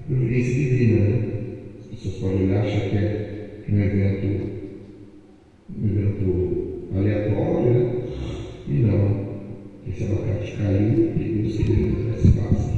[0.06, 1.32] Providência divina, né?
[1.80, 4.50] As pessoas podem olhar e achar que é um evento,
[5.78, 7.92] um evento aleatório, né?
[8.68, 9.28] E não.
[9.86, 12.77] Esse abacate caiu e Deus queria esse pássaro.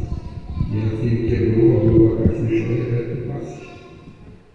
[0.72, 3.60] E aquele quebrou, abriu a caixa no chão e passe.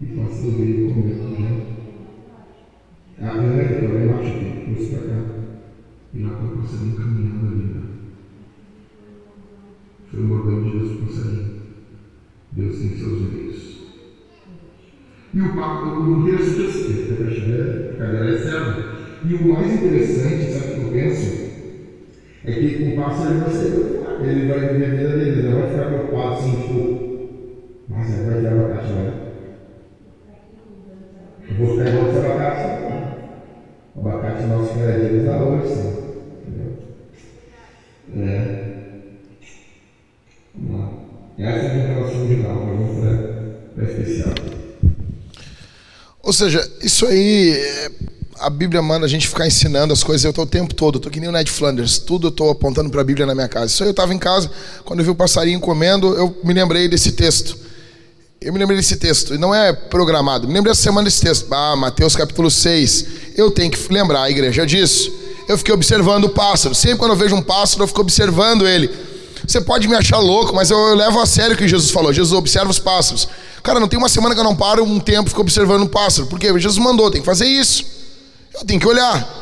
[0.00, 3.28] E passou veio comendo já.
[3.28, 5.20] A verdade é que eu acho que trouxe para cá.
[6.14, 7.64] E lá está o passarinho caminhando ali.
[7.64, 7.82] Né?
[10.10, 11.50] Foi o modelo de Jesus passarinho.
[12.52, 13.76] Deus tem seus meios.
[15.34, 18.96] E o papo, o texto diz que a cadeira é serva.
[19.22, 21.46] E o mais interessante, sabe o que eu penso?
[22.44, 25.86] É que com o pássaro ele vai sair ele vai viver a ele vai ficar
[25.86, 27.06] preocupado assim, tipo,
[27.88, 29.26] mas vai ter abacate lá.
[31.48, 32.66] Eu vou ficar igual esse abacate.
[33.94, 35.88] O abacate nosso que era deles hoje, sim.
[36.46, 36.72] Entendeu?
[38.16, 38.66] É.
[40.54, 40.90] Vamos lá.
[41.38, 42.26] É a minha relação
[43.74, 44.34] para especial.
[46.22, 50.24] Ou seja, isso aí é a Bíblia manda a gente ficar ensinando as coisas.
[50.24, 52.90] Eu estou o tempo todo, estou que nem o Ned Flanders, tudo eu estou apontando
[52.90, 53.66] para a Bíblia na minha casa.
[53.66, 54.50] Isso aí eu estava em casa,
[54.84, 57.56] quando eu vi o passarinho comendo, eu me lembrei desse texto.
[58.40, 60.46] Eu me lembrei desse texto, e não é programado.
[60.46, 61.52] Me lembrei essa semana desse texto.
[61.52, 63.06] Ah, Mateus capítulo 6.
[63.34, 65.10] Eu tenho que lembrar a igreja disso.
[65.48, 66.74] Eu fiquei observando o pássaro.
[66.74, 68.90] Sempre quando eu vejo um pássaro, eu fico observando ele.
[69.46, 72.12] Você pode me achar louco, mas eu, eu levo a sério o que Jesus falou.
[72.12, 73.26] Jesus observa os pássaros.
[73.62, 76.26] Cara, não tem uma semana que eu não paro um tempo fico observando um pássaro.
[76.26, 77.95] Porque Jesus mandou, tem que fazer isso.
[78.58, 79.36] Eu tenho que olhar.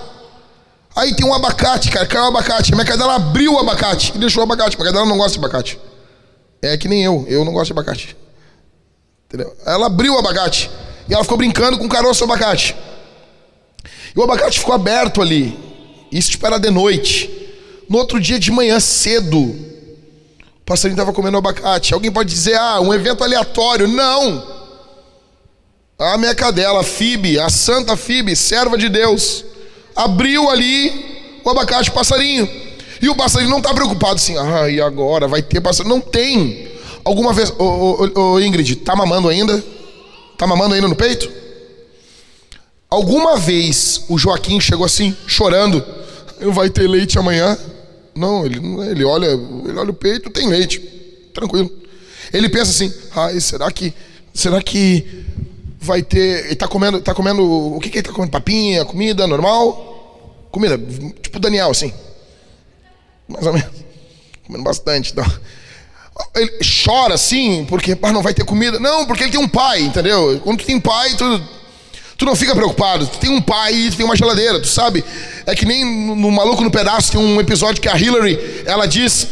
[0.96, 2.72] Aí tem um abacate, cara, caiu o abacate.
[2.72, 4.76] A minha cadela abriu o abacate e deixou o abacate.
[4.76, 5.78] Minha cadela não gosta de abacate.
[6.62, 8.16] É que nem eu, eu não gosto de abacate.
[9.26, 9.54] Entendeu?
[9.66, 10.70] Ela abriu o abacate
[11.08, 12.76] e ela ficou brincando com o caroço do abacate.
[14.14, 15.58] E o abacate ficou aberto ali.
[16.12, 17.28] Isso tipo era de noite.
[17.88, 21.92] No outro dia de manhã cedo, o passarinho estava comendo abacate.
[21.92, 23.88] Alguém pode dizer, ah, um evento aleatório.
[23.88, 24.53] Não!
[25.98, 29.44] A minha cadela, Fibe, a santa Fibe, serva de Deus,
[29.94, 32.48] abriu ali o abacate passarinho.
[33.00, 35.28] E o passarinho não está preocupado assim, ah, e agora?
[35.28, 35.94] Vai ter passarinho?
[35.94, 36.68] Não tem.
[37.04, 39.62] Alguma vez, ô, ô, ô, Ingrid, tá mamando ainda?
[40.36, 41.30] Tá mamando ainda no peito?
[42.90, 45.84] Alguma vez o Joaquim chegou assim, chorando,
[46.52, 47.56] vai ter leite amanhã?
[48.14, 48.58] Não, ele,
[48.90, 50.80] ele olha, ele olha o peito, tem leite,
[51.32, 51.70] tranquilo.
[52.32, 53.92] Ele pensa assim, ai, será que,
[54.32, 55.24] será que
[55.84, 58.32] vai ter, ele tá comendo, tá comendo, o que que ele tá comendo?
[58.32, 60.46] Papinha, comida normal?
[60.50, 60.78] Comida,
[61.20, 61.92] tipo Daniel, assim.
[63.28, 63.70] Mais ou menos.
[64.46, 65.24] Comendo bastante, então.
[66.34, 66.52] Ele
[66.84, 68.78] chora assim, porque ah, não vai ter comida.
[68.78, 70.40] Não, porque ele tem um pai, entendeu?
[70.42, 71.42] Quando tu tem pai, tu,
[72.16, 73.06] tu não fica preocupado.
[73.06, 75.04] Tu tem um pai e tu tem uma geladeira, tu sabe?
[75.44, 78.86] É que nem no, no Maluco no Pedaço tem um episódio que a Hillary, ela
[78.86, 79.26] diz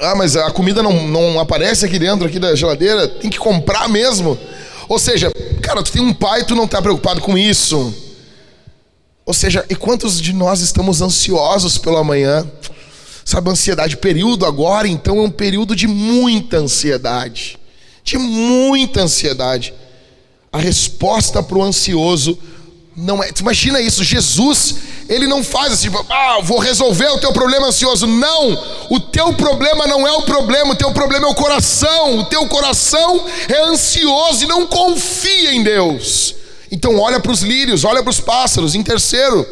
[0.00, 3.88] ah, mas a comida não, não aparece aqui dentro aqui da geladeira, tem que comprar
[3.88, 4.38] mesmo.
[4.92, 5.32] Ou seja,
[5.62, 7.94] cara, tu tem um pai, tu não está preocupado com isso.
[9.24, 12.46] Ou seja, e quantos de nós estamos ansiosos pela manhã?
[13.24, 17.58] Sabe, ansiedade, período agora, então é um período de muita ansiedade.
[18.04, 19.72] De muita ansiedade.
[20.52, 22.38] A resposta para o ansioso
[22.94, 23.30] não é.
[23.40, 24.76] Imagina isso, Jesus,
[25.12, 28.06] ele não faz assim, ah, vou resolver o teu problema ansioso.
[28.06, 28.58] Não,
[28.88, 32.18] o teu problema não é o problema, o teu problema é o coração.
[32.18, 36.34] O teu coração é ansioso e não confia em Deus.
[36.70, 38.74] Então olha para os lírios, olha para os pássaros.
[38.74, 39.46] Em terceiro,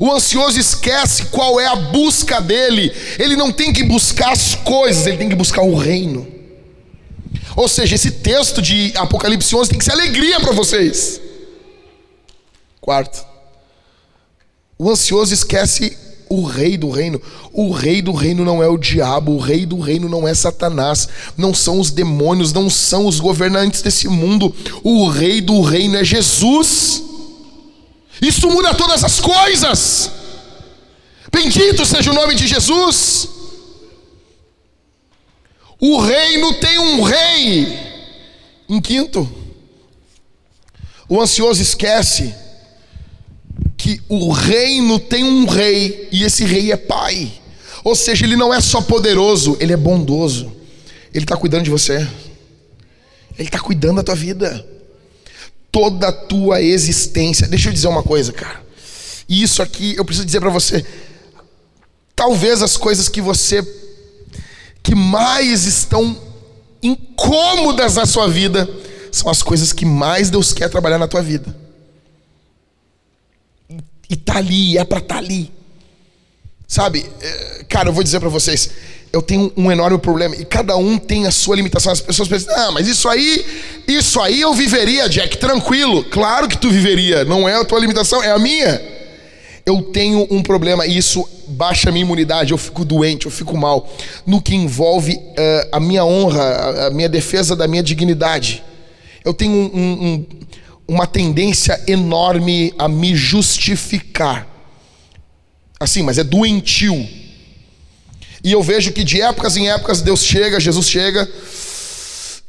[0.00, 2.90] o ansioso esquece qual é a busca dele.
[3.18, 6.26] Ele não tem que buscar as coisas, ele tem que buscar o reino.
[7.54, 11.20] Ou seja, esse texto de Apocalipse 11 tem que ser alegria para vocês.
[12.80, 13.35] Quarto,
[14.78, 15.96] o ansioso esquece
[16.28, 17.20] o rei do reino.
[17.52, 21.08] O rei do reino não é o diabo, o rei do reino não é Satanás,
[21.36, 24.54] não são os demônios, não são os governantes desse mundo.
[24.82, 27.02] O rei do reino é Jesus.
[28.20, 30.10] Isso muda todas as coisas.
[31.32, 33.28] Bendito seja o nome de Jesus.
[35.78, 37.78] O reino tem um rei.
[38.68, 39.30] Em quinto,
[41.08, 42.34] o ansioso esquece
[43.86, 47.30] que o reino tem um rei e esse rei é pai.
[47.84, 50.52] Ou seja, ele não é só poderoso, ele é bondoso.
[51.14, 52.04] Ele está cuidando de você.
[53.38, 54.66] Ele está cuidando da tua vida.
[55.70, 57.46] Toda a tua existência.
[57.46, 58.60] Deixa eu dizer uma coisa, cara.
[59.28, 60.84] E isso aqui eu preciso dizer para você.
[62.16, 63.64] Talvez as coisas que você
[64.82, 66.20] que mais estão
[66.82, 68.68] incômodas na sua vida
[69.12, 71.65] são as coisas que mais Deus quer trabalhar na tua vida.
[74.08, 75.50] E tá ali, é para tá ali.
[76.66, 78.70] Sabe, é, cara, eu vou dizer para vocês,
[79.12, 81.92] eu tenho um enorme problema e cada um tem a sua limitação.
[81.92, 83.44] As pessoas pensam, ah, mas isso aí,
[83.86, 86.04] isso aí eu viveria, Jack, tranquilo.
[86.04, 88.80] Claro que tu viveria, não é a tua limitação, é a minha.
[89.64, 93.56] Eu tenho um problema e isso baixa a minha imunidade, eu fico doente, eu fico
[93.56, 93.88] mal.
[94.26, 98.62] No que envolve uh, a minha honra, a minha defesa da minha dignidade.
[99.24, 100.26] Eu tenho um, um
[100.88, 104.46] uma tendência enorme a me justificar.
[105.78, 106.94] Assim, mas é doentio.
[108.42, 111.28] E eu vejo que de épocas em épocas Deus chega, Jesus chega,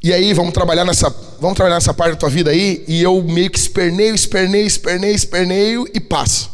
[0.00, 1.10] e aí vamos trabalhar nessa,
[1.40, 5.14] vamos trabalhar nessa parte da tua vida aí, e eu meio que esperneio, esperneio, esperneio,
[5.14, 6.48] esperneio e passa.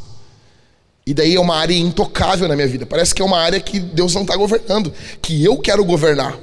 [1.07, 2.87] E daí é uma área intocável na minha vida.
[2.87, 6.39] Parece que é uma área que Deus não está governando, que eu quero governar.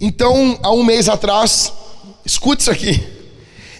[0.00, 1.72] Então, há um mês atrás,
[2.26, 3.13] escute isso aqui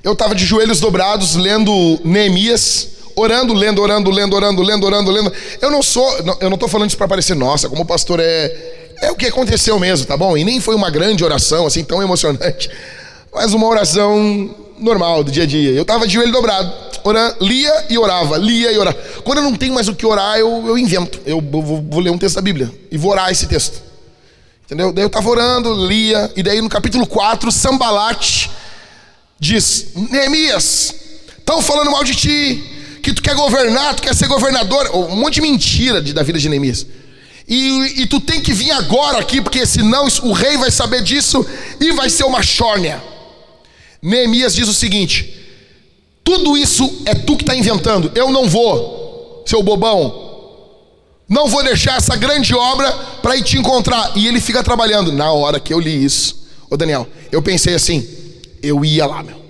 [0.04, 5.32] eu estava de joelhos dobrados lendo Neemias, orando, lendo, orando, lendo, orando, lendo, orando, lendo.
[5.62, 6.06] Eu não sou,
[6.40, 8.82] eu não estou falando isso para parecer, nossa, como pastor é.
[9.02, 10.36] É o que aconteceu mesmo, tá bom?
[10.36, 12.70] E nem foi uma grande oração, assim, tão emocionante,
[13.34, 15.72] mas uma oração normal, do dia a dia.
[15.72, 18.96] Eu estava de joelho dobrado, orando, lia e orava, lia e orava.
[19.24, 21.20] Quando eu não tenho mais o que orar, eu, eu invento.
[21.26, 23.82] Eu vou, vou ler um texto da Bíblia e vou orar esse texto.
[24.64, 24.92] Entendeu?
[24.92, 28.50] Daí eu estava orando, lia, e daí no capítulo 4, Sambalate
[29.38, 30.94] diz: Neemias,
[31.38, 32.62] estão falando mal de ti,
[33.02, 34.90] que tu quer governar, tu quer ser governador.
[34.94, 36.86] Um monte de mentira de, da vida de Neemias.
[37.46, 41.46] E, e tu tem que vir agora aqui, porque senão o rei vai saber disso
[41.78, 43.02] e vai ser uma chórnia.
[44.02, 45.34] Neemias diz o seguinte:
[46.24, 50.22] tudo isso é tu que está inventando, eu não vou, seu bobão.
[51.28, 52.90] Não vou deixar essa grande obra
[53.22, 54.12] para ir te encontrar.
[54.14, 55.10] E ele fica trabalhando.
[55.10, 58.06] Na hora que eu li isso, ô Daniel, eu pensei assim:
[58.64, 59.42] eu ia lá, meu.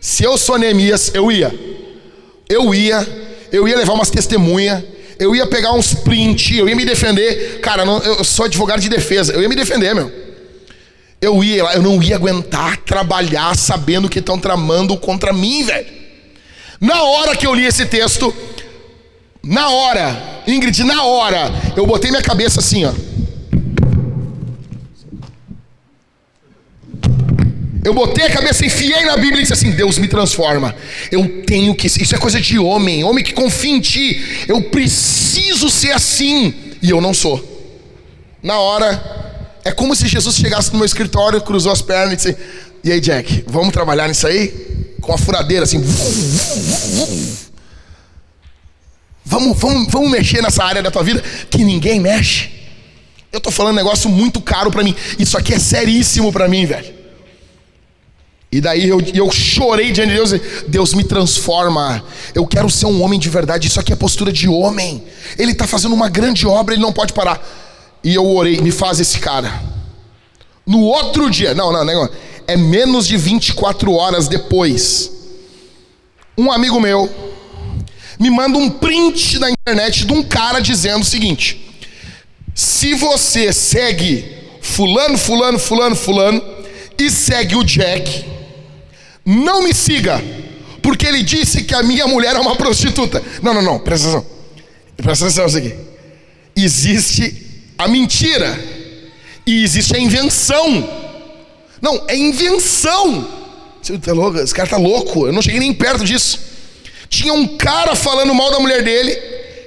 [0.00, 1.52] Se eu sou Neemias, eu ia.
[2.48, 3.06] Eu ia,
[3.52, 4.82] eu ia levar umas testemunhas,
[5.18, 7.60] eu ia pegar uns print, eu ia me defender.
[7.60, 10.10] Cara, não, eu sou advogado de defesa, eu ia me defender, meu.
[11.20, 15.86] Eu ia lá, eu não ia aguentar trabalhar sabendo que estão tramando contra mim, velho.
[16.80, 18.32] Na hora que eu li esse texto,
[19.42, 22.92] na hora, Ingrid, na hora, eu botei minha cabeça assim, ó.
[27.88, 30.76] Eu botei a cabeça, enfiei na Bíblia e disse assim: Deus me transforma.
[31.10, 31.86] Eu tenho que.
[31.86, 34.44] Isso é coisa de homem, homem que confia em ti.
[34.46, 36.52] Eu preciso ser assim.
[36.82, 37.42] E eu não sou.
[38.42, 42.36] Na hora, é como se Jesus chegasse no meu escritório, cruzou as pernas e disse:
[42.84, 44.52] E aí, Jack, vamos trabalhar nisso aí?
[45.00, 45.82] Com a furadeira assim.
[49.24, 52.50] Vamos, vamos, vamos mexer nessa área da tua vida que ninguém mexe.
[53.32, 54.94] Eu tô falando um negócio muito caro para mim.
[55.18, 56.97] Isso aqui é seríssimo para mim, velho.
[58.50, 60.32] E daí eu, eu chorei diante de Deus.
[60.66, 62.02] Deus me transforma.
[62.34, 63.68] Eu quero ser um homem de verdade.
[63.68, 65.02] Isso aqui é postura de homem.
[65.38, 67.46] Ele está fazendo uma grande obra, ele não pode parar.
[68.02, 69.62] E eu orei, me faz esse cara.
[70.66, 72.08] No outro dia, não, não, não,
[72.46, 75.10] é menos de 24 horas depois.
[76.36, 77.10] Um amigo meu
[78.18, 81.74] me manda um print da internet de um cara dizendo o seguinte:
[82.54, 86.42] se você segue fulano, fulano, fulano, fulano
[86.98, 88.24] e segue o Jack,
[89.28, 90.24] não me siga,
[90.80, 93.22] porque ele disse que a minha mulher é uma prostituta.
[93.42, 94.26] Não, não, não, presta atenção.
[94.96, 95.74] Presta atenção isso aqui.
[96.56, 98.58] Existe a mentira
[99.46, 100.88] e existe a invenção.
[101.82, 103.28] Não, é invenção.
[103.82, 104.38] Você tá louco?
[104.38, 105.26] Esse cara tá louco.
[105.26, 106.40] Eu não cheguei nem perto disso.
[107.10, 109.10] Tinha um cara falando mal da mulher dele.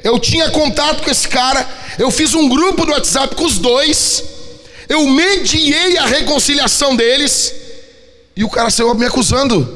[0.03, 1.69] Eu tinha contato com esse cara.
[1.99, 4.23] Eu fiz um grupo do WhatsApp com os dois.
[4.89, 7.53] Eu mediei a reconciliação deles.
[8.35, 9.67] E o cara saiu me acusando.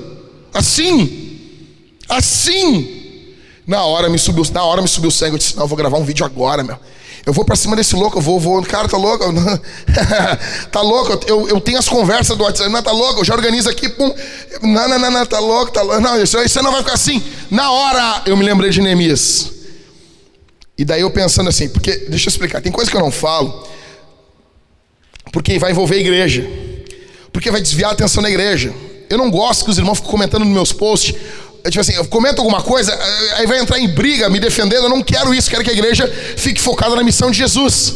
[0.54, 1.40] Assim.
[2.08, 2.96] Assim.
[3.68, 5.34] Na hora me subiu, na hora me subiu o sangue.
[5.34, 6.78] Eu disse: Não, eu vou gravar um vídeo agora, meu.
[7.26, 8.62] Eu vou para cima desse louco, eu vou, vou.
[8.62, 9.26] Cara, tá louco?
[10.72, 11.20] tá louco?
[11.26, 12.70] Eu, eu tenho as conversas do WhatsApp.
[12.70, 13.22] Não, tá louco?
[13.22, 14.14] Eu já organizo aqui, pum.
[14.62, 16.00] Não, não, não, não tá louco, tá louco.
[16.00, 17.24] Não, isso, isso não vai ficar assim.
[17.50, 19.52] Na hora eu me lembrei de Neemias.
[20.78, 23.66] E daí eu pensando assim, porque, deixa eu explicar, tem coisa que eu não falo,
[25.32, 26.65] porque vai envolver a igreja
[27.36, 28.74] porque vai desviar a atenção da igreja.
[29.10, 31.14] Eu não gosto que os irmãos fiquem comentando nos meus posts.
[31.66, 34.84] É tipo assim, eu comento alguma coisa, eh, aí vai entrar em briga, me defendendo.
[34.84, 36.08] Eu não quero isso, quero que a igreja
[36.38, 37.94] fique focada na missão de Jesus.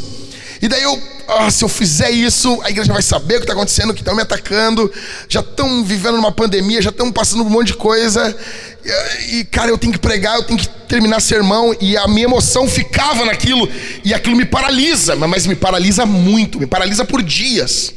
[0.62, 3.54] E daí eu, ah, se eu fizer isso, a igreja vai saber o que está
[3.54, 4.92] acontecendo, que estão me atacando,
[5.30, 8.36] já estão vivendo numa pandemia, já estão passando um monte de coisa.
[8.84, 12.26] E, e, cara, eu tenho que pregar, eu tenho que terminar sermão, e a minha
[12.26, 13.70] emoção ficava naquilo,
[14.04, 17.94] e aquilo me paralisa, mas me paralisa muito, me paralisa por dias.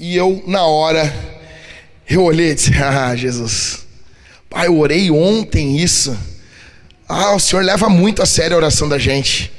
[0.00, 1.12] E eu, na hora,
[2.08, 3.80] eu olhei e disse: Ah, Jesus,
[4.48, 6.16] Pai, eu orei ontem isso.
[7.08, 9.50] Ah, o Senhor leva muito a sério a oração da gente.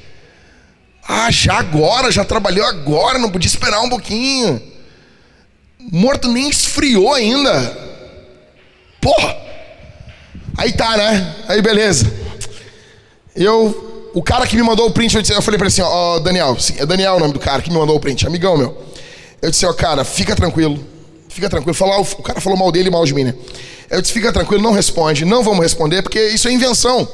[1.06, 4.62] Ah, já agora, já trabalhou agora, não podia esperar um pouquinho.
[5.92, 7.78] Morto nem esfriou ainda.
[9.02, 9.36] Porra!
[10.58, 11.36] Aí tá, né?
[11.48, 12.12] Aí beleza.
[13.36, 16.20] Eu, o cara que me mandou o print, eu, falei pra ele assim: Ó, oh,
[16.20, 18.89] Daniel, é Daniel o nome do cara que me mandou o print, amigão meu.
[19.42, 20.80] Eu disse, ó, cara, fica tranquilo.
[21.30, 21.74] Fica tranquilo.
[21.74, 23.36] Falar, o cara falou mal dele e mal de mim, né?
[23.90, 25.26] Eu disse, fica tranquilo, não responde.
[25.26, 27.08] Não vamos responder, porque isso é invenção.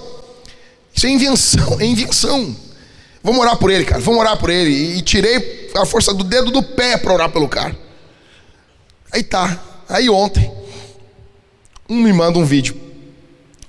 [0.93, 2.55] Isso é invenção, é invenção.
[3.23, 4.01] Vamos orar por ele, cara.
[4.01, 4.97] Vamos orar por ele.
[4.97, 7.77] E tirei a força do dedo do pé para orar pelo cara.
[9.11, 9.59] Aí tá.
[9.87, 10.51] Aí ontem,
[11.89, 12.79] um me manda um vídeo.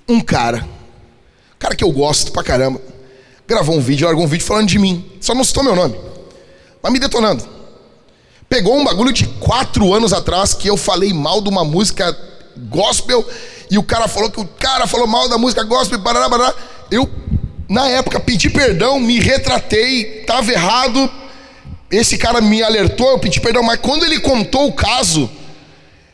[0.08, 0.66] Um cara,
[1.58, 2.80] cara que eu gosto pra caramba,
[3.46, 5.04] gravou um vídeo, largou um vídeo falando de mim.
[5.20, 5.98] Só não citou meu nome.
[6.82, 7.55] Mas me detonando.
[8.48, 12.16] Pegou um bagulho de quatro anos atrás que eu falei mal de uma música
[12.56, 13.27] gospel
[13.70, 16.55] e o cara falou que o cara falou mal da música gospel, barará, barará.
[16.90, 17.10] Eu,
[17.68, 21.10] na época, pedi perdão, me retratei, estava errado.
[21.90, 25.31] Esse cara me alertou, eu pedi perdão, mas quando ele contou o caso,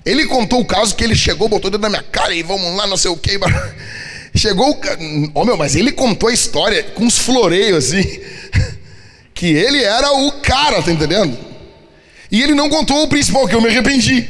[0.05, 2.87] ele contou o caso que ele chegou, botou dentro da minha cara e vamos lá,
[2.87, 3.39] não sei o que.
[4.35, 4.81] Chegou o.
[5.35, 8.03] Oh, meu, mas ele contou a história com uns floreios assim.
[9.35, 11.37] Que ele era o cara, tá entendendo?
[12.33, 14.27] E ele não contou o principal, que eu me arrependi.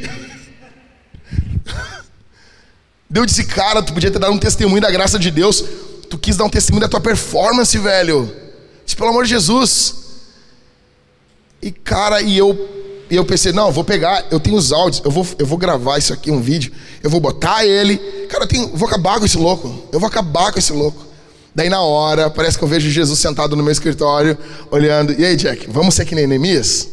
[3.09, 5.65] Deus disse, cara, tu podia ter dado um testemunho da graça de Deus.
[6.11, 8.35] Tu quis dar um testemunho da tua performance, velho.
[8.85, 9.95] Disse, pelo amor de Jesus.
[11.63, 12.69] E cara, e eu
[13.09, 15.99] e eu pensei, não, vou pegar, eu tenho os áudios, eu vou, eu vou gravar
[15.99, 16.73] isso aqui, um vídeo,
[17.03, 17.99] eu vou botar ele.
[18.29, 19.87] Cara, eu tenho, vou acabar com esse louco.
[19.93, 21.07] Eu vou acabar com esse louco.
[21.55, 24.37] Daí na hora, parece que eu vejo Jesus sentado no meu escritório,
[24.71, 25.13] olhando.
[25.13, 26.92] E aí, Jack, vamos ser que nem Neemias?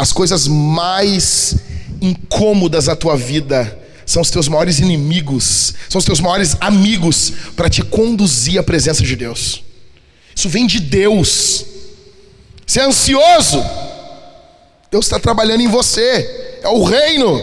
[0.00, 1.56] As coisas mais
[2.00, 7.68] incômodas da tua vida são os teus maiores inimigos, são os teus maiores amigos para
[7.68, 9.62] te conduzir à presença de Deus.
[10.34, 11.66] Isso vem de Deus.
[12.66, 13.62] Você é ansioso.
[14.90, 16.58] Deus está trabalhando em você.
[16.62, 17.38] É o reino.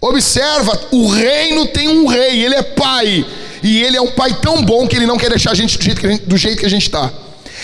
[0.00, 3.24] Observa, o reino tem um rei, ele é pai.
[3.62, 5.78] E ele é um pai tão bom que ele não quer deixar a gente
[6.26, 7.12] do jeito que a gente, está.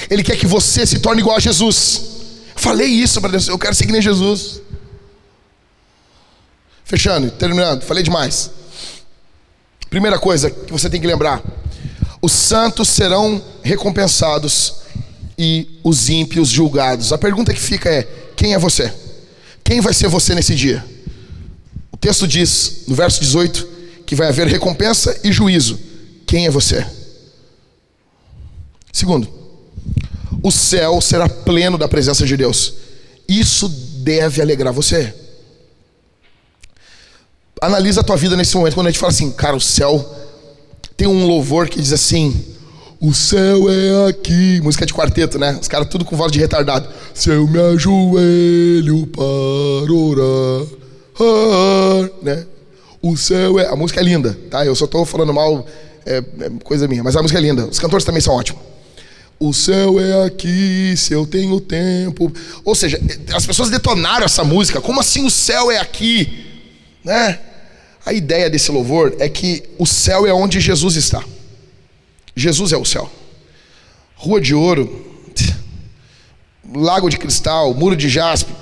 [0.09, 2.18] Ele quer que você se torne igual a Jesus.
[2.59, 4.61] Falei isso para Deus, eu quero seguir em Jesus.
[6.85, 8.51] Fechando, terminando, falei demais.
[9.89, 11.41] Primeira coisa que você tem que lembrar:
[12.21, 14.75] os santos serão recompensados
[15.39, 17.13] e os ímpios julgados.
[17.13, 18.03] A pergunta que fica é:
[18.35, 18.93] quem é você?
[19.63, 20.85] Quem vai ser você nesse dia?
[21.93, 23.69] O texto diz, no verso 18,
[24.05, 25.79] que vai haver recompensa e juízo.
[26.27, 26.85] Quem é você?
[28.93, 29.38] Segundo,
[30.43, 32.75] o céu será pleno da presença de Deus.
[33.29, 35.13] Isso deve alegrar você.
[37.61, 40.19] Analisa a tua vida nesse momento, quando a gente fala assim, cara, o céu
[40.99, 42.35] tem um louvor que diz assim:
[43.01, 44.61] O céu é aqui.
[44.63, 45.57] Música de quarteto, né?
[45.61, 46.89] Os caras tudo com voz de retardado.
[47.15, 50.67] Se eu me ajoelho para orar,
[51.21, 52.47] ah, né?
[53.01, 53.69] O céu é.
[53.69, 54.67] A música é linda, tá?
[54.67, 55.65] Eu só estou falando mal,
[56.05, 56.23] é, é
[56.65, 57.67] coisa minha, mas a música é linda.
[57.67, 58.68] Os cantores também são ótimos.
[59.41, 62.33] O céu é aqui, se eu tenho tempo.
[62.65, 63.01] Ou seja,
[63.33, 64.81] as pessoas detonaram essa música.
[64.81, 66.47] Como assim o céu é aqui?
[67.05, 67.39] Né?
[68.05, 71.23] A ideia desse louvor é que o céu é onde Jesus está.
[72.35, 73.11] Jesus é o céu.
[74.17, 75.07] Rua de ouro,
[76.75, 78.53] lago de cristal, muro de jaspe,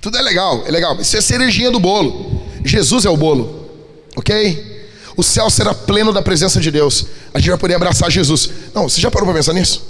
[0.00, 1.00] tudo é legal, é legal.
[1.00, 2.42] Isso é cerejinha do bolo.
[2.64, 3.70] Jesus é o bolo,
[4.16, 4.72] ok?
[5.16, 7.06] O céu será pleno da presença de Deus.
[7.34, 8.48] A gente vai poder abraçar Jesus.
[8.74, 9.82] Não, você já parou para pensar nisso?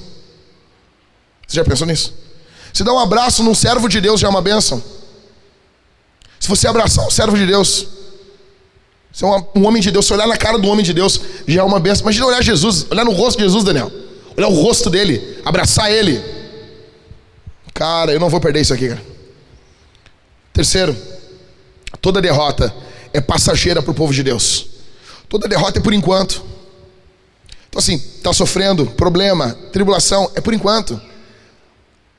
[1.46, 2.14] Você já pensou nisso?
[2.72, 4.82] Se dar um abraço num servo de Deus já é uma bênção.
[6.40, 7.86] Se você abraçar um servo de Deus,
[9.12, 11.60] se é um homem de Deus, se olhar na cara do homem de Deus, já
[11.60, 12.02] é uma benção.
[12.02, 13.92] Imagina olhar Jesus, olhar no rosto de Jesus, Daniel.
[14.36, 16.22] Olhar o rosto dele, abraçar ele.
[17.74, 19.02] Cara, eu não vou perder isso aqui, cara.
[20.52, 20.96] Terceiro,
[22.00, 22.74] toda derrota
[23.12, 24.66] é passageira para o povo de Deus.
[25.28, 26.51] Toda derrota é por enquanto.
[27.72, 31.00] Então, assim, está sofrendo problema, tribulação, é por enquanto.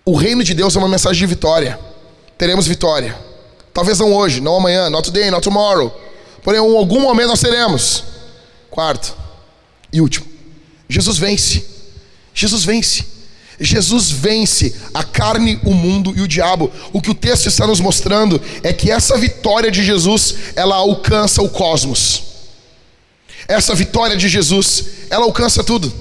[0.04, 1.80] O reino de Deus é uma mensagem de vitória.
[2.40, 3.16] Teremos vitória.
[3.72, 5.96] Talvez não hoje, não amanhã, not today, not tomorrow.
[6.42, 8.04] Porém, em algum momento nós teremos.
[8.72, 9.16] Quarto
[9.92, 10.26] e último:
[10.90, 11.64] Jesus vence.
[12.34, 13.06] Jesus vence.
[13.60, 16.72] Jesus vence a carne, o mundo e o diabo.
[16.92, 21.44] O que o texto está nos mostrando é que essa vitória de Jesus, ela alcança
[21.44, 22.33] o cosmos.
[23.48, 25.92] Essa vitória de Jesus, ela alcança tudo.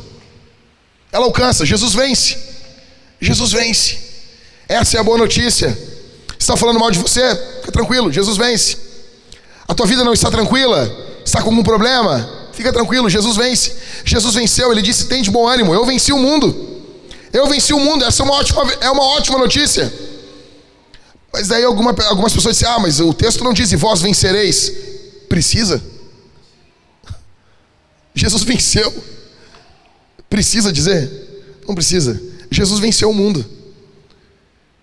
[1.10, 2.39] Ela alcança, Jesus vence.
[3.20, 3.98] Jesus vence.
[4.69, 5.77] Essa é a boa notícia.
[6.39, 7.20] Está falando mal de você?
[7.60, 8.77] Fica tranquilo, Jesus vence.
[9.69, 10.90] A tua vida não está tranquila?
[11.24, 12.28] Está com algum problema?
[12.52, 13.73] Fica tranquilo, Jesus vence.
[14.05, 16.70] Jesus venceu, ele disse: tem de bom ânimo, eu venci o mundo.
[17.32, 19.93] Eu venci o mundo, essa é uma ótima, é uma ótima notícia.
[21.32, 24.73] Mas daí alguma, algumas pessoas dizem: ah, mas o texto não diz e vós vencereis.
[25.28, 25.82] Precisa?
[28.15, 28.93] Jesus venceu.
[30.29, 31.11] Precisa dizer?
[31.67, 32.21] Não precisa.
[32.51, 33.45] Jesus venceu o mundo.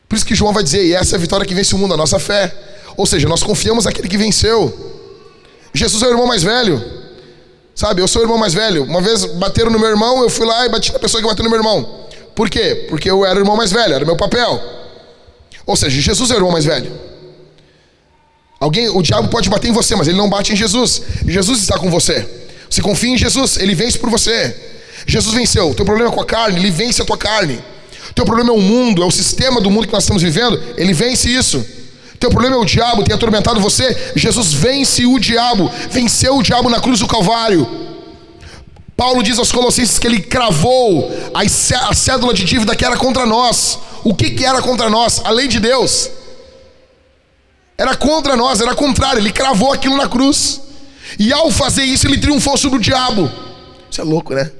[0.07, 1.93] Por isso que João vai dizer: e essa é a vitória que vence o mundo,
[1.93, 2.53] a nossa fé.
[2.97, 4.87] Ou seja, nós confiamos naquele que venceu.
[5.73, 6.83] Jesus é o irmão mais velho.
[7.75, 8.83] Sabe, eu sou o irmão mais velho.
[8.83, 11.43] Uma vez bateram no meu irmão, eu fui lá e bati na pessoa que bateu
[11.43, 12.07] no meu irmão.
[12.35, 12.87] Por quê?
[12.89, 14.61] Porque eu era o irmão mais velho, era meu papel.
[15.65, 16.91] Ou seja, Jesus é o irmão mais velho.
[18.59, 21.01] Alguém, o diabo pode bater em você, mas ele não bate em Jesus.
[21.25, 22.27] Jesus está com você.
[22.69, 24.55] Você confia em Jesus, ele vence por você.
[25.07, 25.73] Jesus venceu.
[25.73, 27.59] Teu problema é com a carne, ele vence a tua carne.
[28.13, 30.93] Teu problema é o mundo, é o sistema do mundo que nós estamos vivendo, ele
[30.93, 31.65] vence isso.
[32.19, 34.13] Teu problema é o diabo, tem atormentado você.
[34.15, 37.87] Jesus vence o diabo, venceu o diabo na cruz do Calvário.
[38.97, 43.79] Paulo diz aos Colossenses que ele cravou a cédula de dívida que era contra nós.
[44.03, 45.21] O que, que era contra nós?
[45.23, 46.09] A lei de Deus.
[47.77, 49.19] Era contra nós, era contrário.
[49.21, 50.59] Ele cravou aquilo na cruz.
[51.17, 53.31] E ao fazer isso, ele triunfou sobre o diabo.
[53.89, 54.51] Isso é louco, né?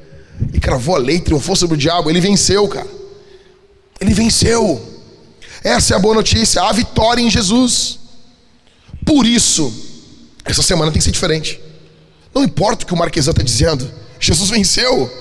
[0.49, 2.09] Ele cravou a lei, triunfou sobre o diabo.
[2.09, 2.88] Ele venceu, cara.
[3.99, 4.81] Ele venceu.
[5.63, 7.99] Essa é a boa notícia, há vitória em Jesus.
[9.05, 9.73] Por isso,
[10.45, 11.59] essa semana tem que ser diferente.
[12.34, 15.11] Não importa o que o Marquesão está dizendo, Jesus venceu.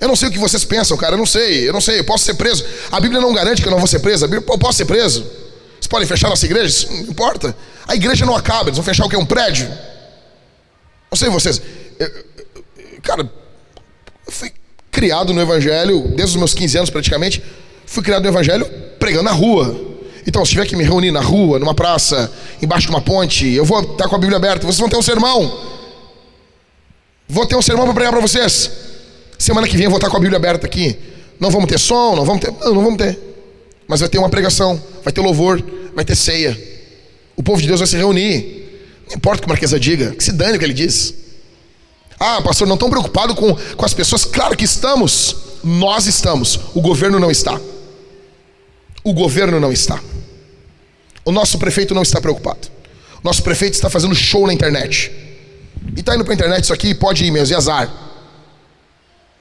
[0.00, 2.04] Eu não sei o que vocês pensam, cara, eu não sei, eu não sei, eu
[2.04, 2.64] posso ser preso.
[2.92, 4.84] A Bíblia não garante que eu não vou ser preso, a Bíblia, eu posso ser
[4.84, 5.22] preso.
[5.22, 6.66] Vocês podem fechar nossa igreja?
[6.66, 7.56] Isso não importa.
[7.86, 9.16] A igreja não acaba, eles vão fechar o que?
[9.16, 9.68] Um prédio?
[11.10, 11.60] Não sei vocês.
[11.98, 12.10] Eu,
[13.02, 13.22] cara,
[14.26, 14.52] eu fui
[14.90, 17.42] criado no Evangelho, desde os meus 15 anos praticamente,
[17.86, 18.66] fui criado no Evangelho
[18.98, 19.88] pregando na rua.
[20.26, 22.30] Então, se tiver que me reunir na rua, numa praça,
[22.60, 24.66] embaixo de uma ponte, eu vou estar com a Bíblia aberta.
[24.66, 25.76] Vocês vão ter um sermão.
[27.26, 28.70] Vou ter um sermão para pregar para vocês.
[29.38, 30.98] Semana que vem eu vou estar com a Bíblia aberta aqui.
[31.38, 32.52] Não vamos ter som, não vamos ter.
[32.52, 33.18] Não, não vamos ter.
[33.86, 35.62] Mas vai ter uma pregação, vai ter louvor,
[35.94, 36.58] vai ter ceia.
[37.36, 38.57] O povo de Deus vai se reunir.
[39.08, 41.14] Não importa o que o Marquesa diga, que se dane o que ele diz.
[42.20, 44.24] Ah, pastor, não estão preocupado com, com as pessoas?
[44.24, 45.36] Claro que estamos.
[45.62, 46.58] Nós estamos.
[46.74, 47.60] O governo não está.
[49.04, 50.00] O governo não está.
[51.24, 52.68] O nosso prefeito não está preocupado.
[53.22, 55.10] O nosso prefeito está fazendo show na internet.
[55.96, 57.90] E está indo para a internet isso aqui, pode ir mesmo, e azar.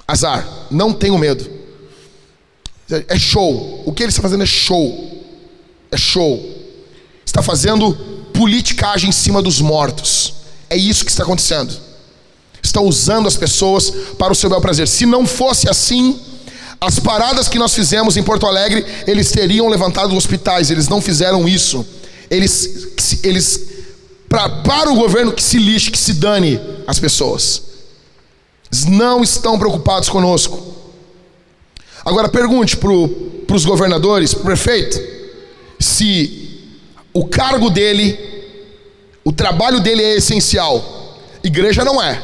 [0.07, 0.47] Azar.
[0.71, 1.49] Não tenho medo.
[3.07, 3.83] É show.
[3.85, 5.25] O que ele está fazendo é show.
[5.91, 6.55] É show.
[7.25, 10.35] Está fazendo politicagem em cima dos mortos.
[10.69, 11.75] É isso que está acontecendo.
[12.61, 14.87] Está usando as pessoas para o seu bel prazer.
[14.87, 16.19] Se não fosse assim,
[16.79, 20.69] as paradas que nós fizemos em Porto Alegre, eles teriam levantado hospitais.
[20.69, 21.83] Eles não fizeram isso.
[22.29, 23.59] Eles, eles
[24.29, 27.63] pra, para o governo que se lixe, que se dane as pessoas.
[28.71, 30.75] Eles não estão preocupados conosco.
[32.05, 34.99] Agora pergunte para os governadores, para o prefeito,
[35.79, 36.46] se
[37.17, 38.15] o cargo dele,
[39.23, 41.17] o trabalho dele é essencial.
[41.43, 42.21] Igreja não é.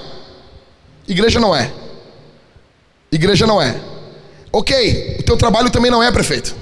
[1.08, 1.74] Igreja não é.
[3.12, 3.76] Igreja não é.
[4.52, 6.56] Ok, o teu trabalho também não é, prefeito.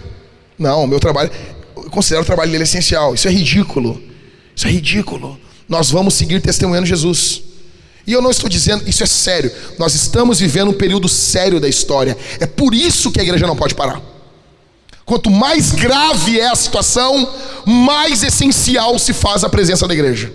[0.57, 1.29] Não, o meu trabalho,
[1.75, 3.13] eu considero o trabalho dele essencial.
[3.13, 4.01] Isso é ridículo.
[4.55, 5.37] Isso é ridículo.
[5.67, 7.43] Nós vamos seguir testemunhando Jesus.
[8.07, 9.51] E eu não estou dizendo, isso é sério.
[9.77, 12.17] Nós estamos vivendo um período sério da história.
[12.39, 14.01] É por isso que a igreja não pode parar.
[15.11, 17.27] Quanto mais grave é a situação,
[17.65, 20.31] mais essencial se faz a presença da igreja.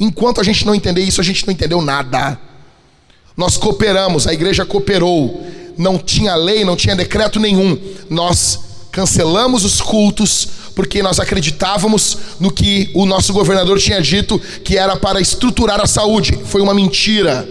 [0.00, 2.40] Enquanto a gente não entender isso, a gente não entendeu nada.
[3.36, 5.46] Nós cooperamos, a igreja cooperou.
[5.76, 7.78] Não tinha lei, não tinha decreto nenhum.
[8.08, 8.58] Nós
[8.90, 14.96] cancelamos os cultos porque nós acreditávamos no que o nosso governador tinha dito que era
[14.96, 16.38] para estruturar a saúde.
[16.46, 17.46] Foi uma mentira.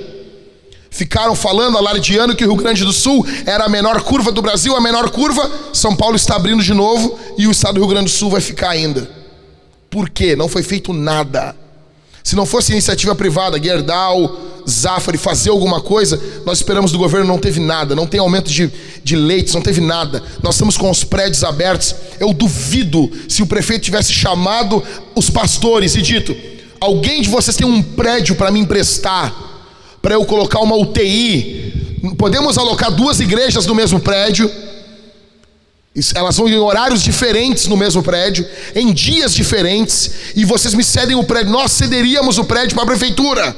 [0.95, 4.73] Ficaram falando, alardeando que o Rio Grande do Sul era a menor curva do Brasil,
[4.77, 5.51] a menor curva.
[5.73, 8.39] São Paulo está abrindo de novo e o estado do Rio Grande do Sul vai
[8.39, 9.09] ficar ainda.
[9.89, 10.37] Por quê?
[10.37, 11.53] Não foi feito nada.
[12.23, 17.39] Se não fosse iniciativa privada, Gerdau, Zafari fazer alguma coisa, nós esperamos do governo, não
[17.39, 18.71] teve nada, não tem aumento de,
[19.03, 20.23] de leitos, não teve nada.
[20.41, 21.93] Nós estamos com os prédios abertos.
[22.21, 24.81] Eu duvido se o prefeito tivesse chamado
[25.13, 26.33] os pastores e dito:
[26.79, 29.54] alguém de vocês tem um prédio para me emprestar,
[30.05, 31.97] para eu colocar uma UTI.
[32.15, 34.47] Podemos alocar duas igrejas no mesmo prédio.
[36.13, 41.15] Elas vão em horários diferentes no mesmo prédio, em dias diferentes, e vocês me cedem
[41.15, 41.51] o prédio.
[41.51, 43.57] Nós cederíamos o prédio para a prefeitura.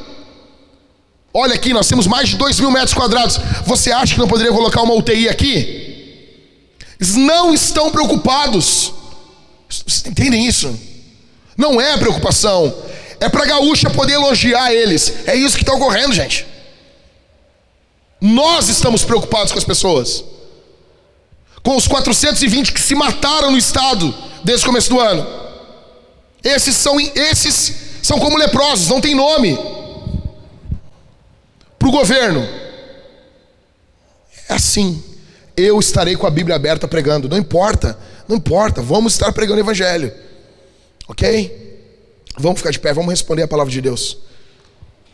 [1.33, 3.37] Olha aqui, nós temos mais de 2 mil metros quadrados.
[3.65, 6.77] Você acha que não poderia colocar uma UTI aqui?
[6.97, 8.93] Eles não estão preocupados.
[9.67, 10.73] Vocês entendem isso?
[11.57, 12.73] Não é preocupação.
[13.19, 15.13] É para gaúcha poder elogiar eles.
[15.25, 16.45] É isso que está ocorrendo, gente.
[18.19, 20.23] Nós estamos preocupados com as pessoas
[21.67, 25.27] com os 420 que se mataram no estado desde o começo do ano.
[26.41, 29.59] Esses são, esses são como leprosos, não tem nome.
[31.77, 32.47] Para o governo,
[34.47, 35.03] é assim.
[35.57, 37.99] Eu estarei com a Bíblia aberta pregando, não importa,
[38.29, 40.13] não importa, vamos estar pregando o Evangelho,
[41.05, 41.66] ok?
[42.37, 44.17] Vamos ficar de pé, vamos responder a palavra de Deus.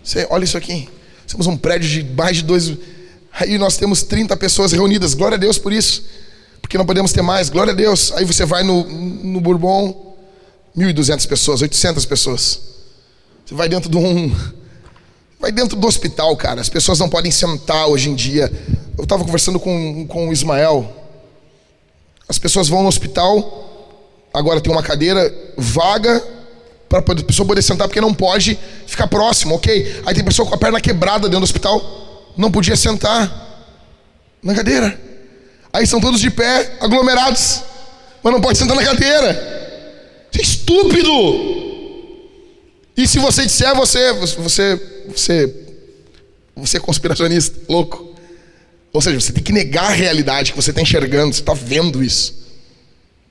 [0.04, 0.90] Você, olha isso aqui,
[1.28, 2.74] temos um prédio de mais de dois.
[3.32, 6.04] Aí nós temos 30 pessoas reunidas, glória a Deus por isso
[6.64, 8.12] porque não podemos ter mais, glória a Deus.
[8.14, 10.16] Aí você vai no, no Bourbon,
[10.76, 12.62] 1.200 pessoas, 800 pessoas.
[13.46, 14.36] Você vai dentro de um.
[15.40, 16.62] Vai dentro do hospital, cara.
[16.62, 18.52] As pessoas não podem sentar hoje em dia.
[18.98, 20.92] Eu estava conversando com, com o Ismael.
[22.28, 23.92] As pessoas vão no hospital,
[24.34, 26.24] agora tem uma cadeira vaga
[27.02, 30.02] para a pessoa poder sentar, porque não pode ficar próximo, ok?
[30.06, 33.66] Aí tem pessoa com a perna quebrada dentro do hospital, não podia sentar
[34.42, 35.00] na cadeira.
[35.72, 37.64] Aí são todos de pé, aglomerados,
[38.22, 39.32] mas não pode sentar na cadeira.
[40.32, 41.10] Isso é estúpido.
[42.96, 45.56] E se você disser, você, você, você,
[46.56, 48.14] você é conspiracionista, louco.
[48.92, 52.04] Ou seja, você tem que negar a realidade que você está enxergando, você está vendo
[52.04, 52.44] isso.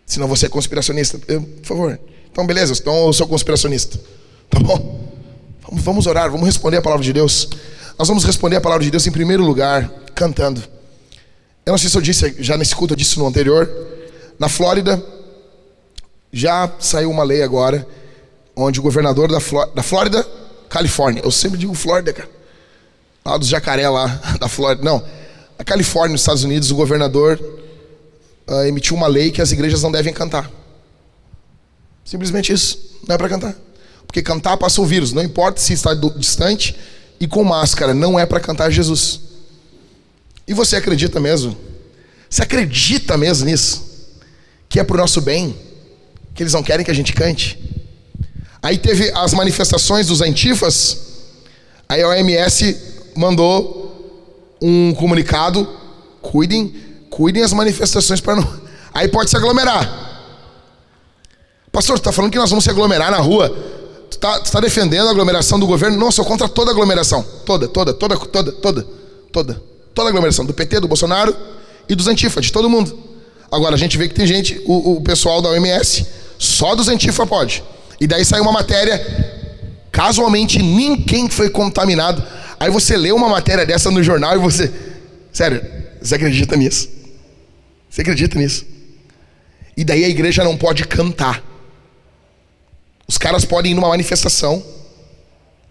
[0.05, 1.20] Senão você é conspiracionista.
[1.28, 2.01] Eu, por favor.
[2.32, 4.00] Então, beleza, então eu sou conspiracionista.
[4.48, 5.00] Tá bom?
[5.70, 7.48] Vamos, orar, vamos responder a palavra de Deus.
[7.98, 10.62] Nós vamos responder a palavra de Deus em primeiro lugar, cantando.
[11.64, 13.70] Eu não sei se eu disse já nesse culto, eu disse no anterior.
[14.38, 15.02] Na Flórida,
[16.32, 17.86] já saiu uma lei agora,
[18.56, 20.26] onde o governador da, Fló da Flórida,
[20.70, 22.30] Califórnia, eu sempre digo Flórida, cara.
[23.24, 24.06] Lá dos jacaré lá,
[24.40, 24.82] da Flórida.
[24.82, 25.04] Não,
[25.59, 27.38] a Califórnia, nos Estados Unidos, o governador
[28.48, 30.50] uh, emitiu uma lei que as igrejas não devem cantar.
[32.05, 33.57] Simplesmente isso, não é para cantar.
[34.07, 36.77] Porque cantar passa o vírus, não importa se está distante
[37.19, 39.20] e com máscara, não é para cantar Jesus.
[40.47, 41.57] E você acredita mesmo?
[42.29, 43.83] Você acredita mesmo nisso?
[44.69, 45.57] Que é pro nosso bem?
[46.35, 47.59] Que eles não querem que a gente cante?
[48.62, 50.99] Aí teve as manifestações dos antifas,
[51.89, 52.77] aí a OMS
[53.16, 55.69] mandou um comunicado:
[56.20, 56.74] cuidem,
[57.11, 58.62] cuidem as manifestações para não.
[58.95, 60.11] Aí pode se aglomerar.
[61.73, 63.49] Pastor, tu tá falando que nós vamos se aglomerar na rua?
[64.11, 65.97] Tu tá, tu tá defendendo a aglomeração do governo?
[65.97, 67.24] Não, eu sou contra toda aglomeração.
[67.47, 68.86] Toda, toda, toda, toda, toda,
[69.32, 69.62] toda.
[69.94, 70.44] Toda aglomeração.
[70.44, 71.35] Do PT, do Bolsonaro
[71.89, 72.97] e dos Antifa, de todo mundo.
[73.51, 76.07] Agora a gente vê que tem gente, o, o pessoal da OMS,
[76.39, 77.65] só dos Antifa pode.
[77.99, 79.01] E daí saiu uma matéria,
[79.90, 82.23] casualmente ninguém foi contaminado.
[82.61, 84.70] Aí você lê uma matéria dessa no jornal e você.
[85.32, 85.65] Sério,
[86.01, 86.89] você acredita nisso?
[87.89, 88.66] Você acredita nisso?
[89.77, 91.52] E daí a igreja não pode cantar.
[93.12, 94.64] Os caras podem ir numa manifestação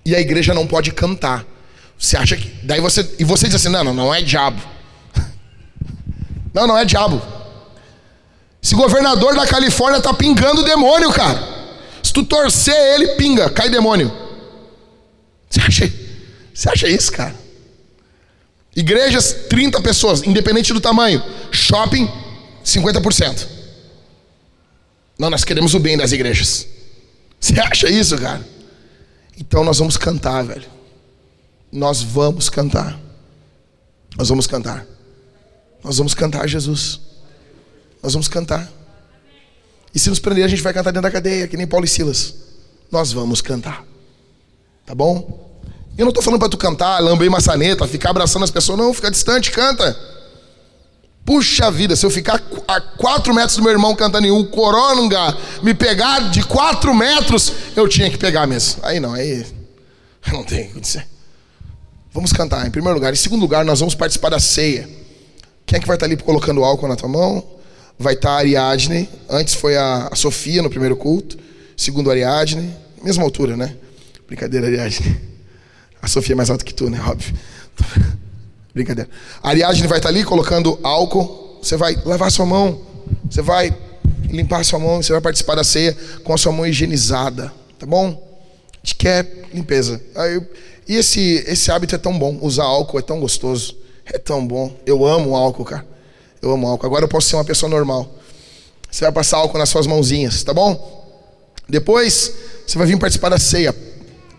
[0.06, 1.44] e a igreja não pode cantar.
[1.98, 2.48] Você acha que.
[2.62, 3.16] Daí você.
[3.18, 4.62] E você diz assim: não, não, não é diabo.
[6.54, 7.20] Não, não é diabo.
[8.62, 11.42] Esse governador da Califórnia tá pingando demônio, cara.
[12.04, 14.12] Se tu torcer ele, pinga, cai demônio.
[15.50, 15.94] Você acha,
[16.54, 17.34] você acha isso, cara?
[18.76, 21.24] Igrejas, 30 pessoas, independente do tamanho.
[21.52, 22.08] Shopping,
[22.64, 23.48] 50%.
[25.18, 26.68] Não, nós queremos o bem das igrejas.
[27.42, 28.48] Você acha isso, cara?
[29.36, 30.70] Então nós vamos cantar, velho.
[31.72, 33.00] Nós vamos cantar.
[34.16, 34.86] Nós vamos cantar.
[35.84, 37.02] Nós vamos cantar Jesus.
[38.04, 38.72] Nós vamos cantar.
[39.94, 41.90] E se nos prender, a gente vai cantar dentro da cadeia, que nem Paulo e
[41.90, 42.36] Silas.
[42.92, 43.84] Nós vamos cantar.
[44.86, 45.50] Tá bom?
[45.98, 48.78] Eu não estou falando para tu cantar, lamber maçaneta, ficar abraçando as pessoas.
[48.78, 49.98] Não, fica distante, canta.
[51.26, 55.38] Puxa vida, se eu ficar a quatro metros do meu irmão cantando em um coronga,
[55.62, 58.80] me pegar de quatro metros, eu tinha que pegar mesmo.
[58.84, 59.46] Aí não, aí
[60.32, 61.08] não tem o que dizer.
[62.14, 63.14] Vamos cantar em primeiro lugar.
[63.14, 64.90] Em segundo lugar, nós vamos participar da ceia.
[65.66, 67.44] Quem é que vai estar ali colocando álcool na tua mão?
[67.98, 69.08] Vai estar a Ariadne.
[69.30, 71.38] Antes foi a Sofia no primeiro culto.
[71.78, 72.74] Segundo a Ariadne.
[73.02, 73.76] Mesma altura, né?
[74.28, 75.22] Brincadeira, Ariadne.
[76.02, 77.00] A Sofia é mais alta que tu, né?
[77.00, 77.36] Óbvio.
[78.74, 79.10] Brincadeira.
[79.44, 81.60] A Ariadne vai estar ali colocando álcool.
[81.62, 82.82] Você vai lavar sua mão.
[83.30, 83.76] Você vai
[84.30, 85.02] limpar sua mão.
[85.02, 87.52] Você vai participar da ceia com a sua mão higienizada.
[87.78, 88.10] Tá bom?
[88.74, 90.02] A gente quer limpeza.
[90.16, 90.42] Aí,
[90.88, 92.38] e esse, esse hábito é tão bom.
[92.42, 93.78] Usar álcool é tão gostoso.
[94.06, 94.76] É tão bom.
[94.86, 95.86] Eu amo álcool, cara.
[96.42, 96.86] Eu amo álcool.
[96.86, 98.10] Agora eu posso ser uma pessoa normal.
[98.90, 101.00] Você vai passar álcool nas suas mãozinhas, tá bom?
[101.70, 102.34] Depois,
[102.68, 103.74] você vai vir participar da ceia.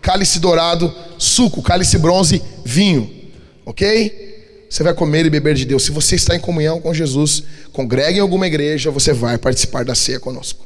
[0.01, 3.22] Cálice dourado, suco, cálice bronze, vinho.
[3.65, 4.65] Ok?
[4.69, 5.83] Você vai comer e beber de Deus.
[5.83, 9.93] Se você está em comunhão com Jesus, congregue em alguma igreja, você vai participar da
[9.93, 10.65] ceia conosco.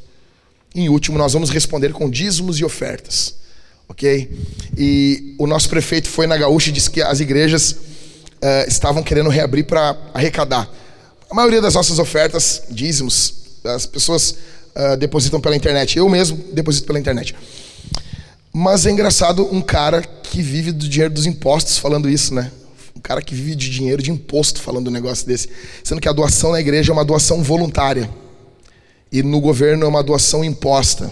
[0.74, 3.34] Em último, nós vamos responder com dízimos e ofertas.
[3.88, 4.30] Ok?
[4.76, 9.28] E o nosso prefeito foi na Gaúcha e disse que as igrejas uh, estavam querendo
[9.28, 10.70] reabrir para arrecadar.
[11.30, 13.34] A maioria das nossas ofertas, dízimos,
[13.64, 14.36] as pessoas
[14.74, 15.98] uh, depositam pela internet.
[15.98, 17.34] Eu mesmo deposito pela internet.
[18.52, 22.50] Mas é engraçado um cara que vive do dinheiro dos impostos falando isso, né?
[22.98, 25.48] Um cara que vive de dinheiro de imposto falando um negócio desse.
[25.84, 28.10] Sendo que a doação na igreja é uma doação voluntária.
[29.12, 31.08] E no governo é uma doação imposta.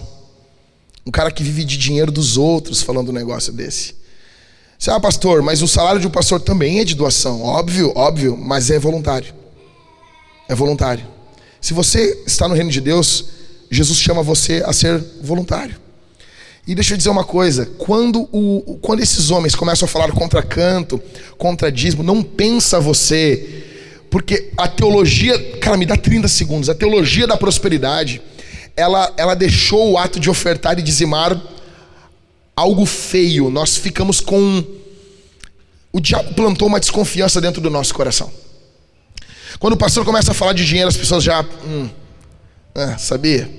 [1.05, 3.95] Um cara que vive de dinheiro dos outros falando um negócio desse.
[4.77, 7.41] Você, ah, pastor, mas o salário de um pastor também é de doação.
[7.41, 9.33] Óbvio, óbvio, mas é voluntário.
[10.49, 11.07] É voluntário.
[11.61, 13.29] Se você está no reino de Deus,
[13.71, 15.79] Jesus chama você a ser voluntário.
[16.67, 20.43] E deixa eu dizer uma coisa: quando, o, quando esses homens começam a falar contra
[20.43, 21.01] canto,
[21.37, 23.63] contra dízimo, não pensa você,
[24.11, 28.21] porque a teologia, cara, me dá 30 segundos, a teologia da prosperidade,
[28.75, 31.41] ela, ela deixou o ato de ofertar e dizimar
[32.53, 33.49] algo feio.
[33.49, 34.61] Nós ficamos com.
[35.93, 38.29] O diabo plantou uma desconfiança dentro do nosso coração.
[39.57, 41.45] Quando o pastor começa a falar de dinheiro, as pessoas já.
[41.65, 41.89] Hum,
[42.75, 43.49] é, sabia?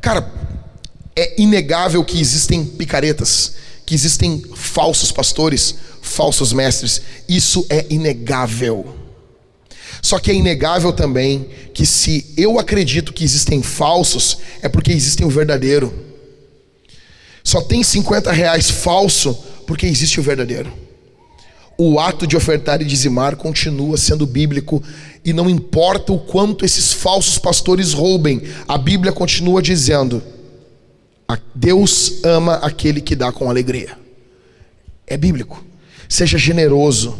[0.00, 0.41] Cara,
[1.14, 7.02] é inegável que existem picaretas, que existem falsos pastores, falsos mestres.
[7.28, 8.96] Isso é inegável.
[10.00, 15.26] Só que é inegável também que se eu acredito que existem falsos, é porque existem
[15.26, 15.92] o verdadeiro.
[17.44, 19.34] Só tem 50 reais falso
[19.66, 20.72] porque existe o verdadeiro.
[21.78, 24.82] O ato de ofertar e dizimar continua sendo bíblico
[25.24, 30.22] e não importa o quanto esses falsos pastores roubem, a Bíblia continua dizendo:
[31.54, 33.96] Deus ama aquele que dá com alegria.
[35.06, 35.64] É bíblico.
[36.08, 37.16] Seja generoso,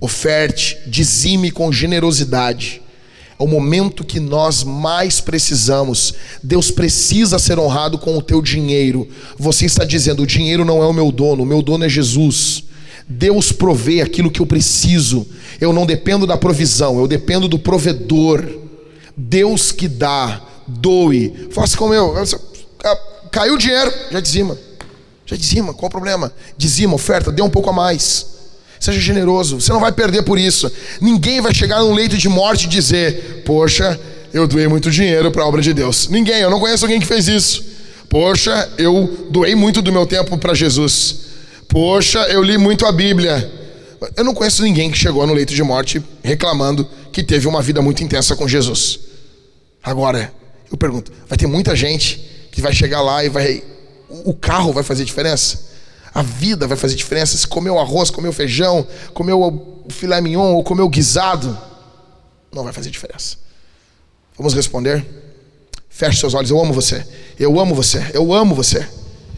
[0.00, 2.82] oferte, dizime com generosidade.
[3.38, 6.14] É o momento que nós mais precisamos.
[6.42, 9.08] Deus precisa ser honrado com o teu dinheiro.
[9.38, 12.64] Você está dizendo: o dinheiro não é o meu dono, o meu dono é Jesus.
[13.08, 15.26] Deus provê aquilo que eu preciso.
[15.60, 18.44] Eu não dependo da provisão, eu dependo do provedor.
[19.16, 21.48] Deus que dá, doe.
[21.50, 22.14] Faça como eu.
[23.32, 24.56] Caiu o dinheiro, já dizima.
[25.26, 26.32] Já dizima, qual o problema?
[26.56, 28.26] Dizima, oferta, dê um pouco a mais.
[28.78, 30.70] Seja generoso, você não vai perder por isso.
[31.00, 33.98] Ninguém vai chegar num leito de morte e dizer: Poxa,
[34.32, 36.08] eu doei muito dinheiro para a obra de Deus.
[36.08, 37.64] Ninguém, eu não conheço alguém que fez isso.
[38.08, 41.16] Poxa, eu doei muito do meu tempo para Jesus.
[41.68, 43.50] Poxa, eu li muito a Bíblia.
[44.16, 47.80] Eu não conheço ninguém que chegou no leito de morte reclamando que teve uma vida
[47.80, 48.98] muito intensa com Jesus.
[49.82, 50.32] Agora,
[50.70, 53.64] eu pergunto: vai ter muita gente que vai chegar lá e vai.
[54.24, 55.72] O carro vai fazer diferença?
[56.14, 57.36] A vida vai fazer diferença?
[57.36, 61.58] Se comeu arroz, comeu feijão, comeu filé mignon ou comeu guisado?
[62.52, 63.38] Não vai fazer diferença.
[64.36, 65.04] Vamos responder?
[65.88, 66.50] Feche seus olhos.
[66.50, 67.04] Eu amo você.
[67.38, 68.10] Eu amo você.
[68.12, 68.86] Eu amo você.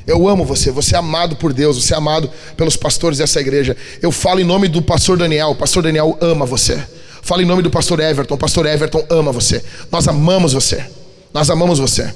[0.04, 0.72] Eu amo você.
[0.72, 1.80] Você é amado por Deus.
[1.82, 3.76] Você é amado pelos pastores dessa igreja.
[4.02, 5.50] Eu falo em nome do pastor Daniel.
[5.50, 6.82] O pastor Daniel ama você.
[7.22, 8.34] Falo em nome do pastor Everton.
[8.34, 9.64] O pastor Everton ama você.
[9.92, 10.84] Nós amamos você.
[11.32, 12.12] Nós amamos você.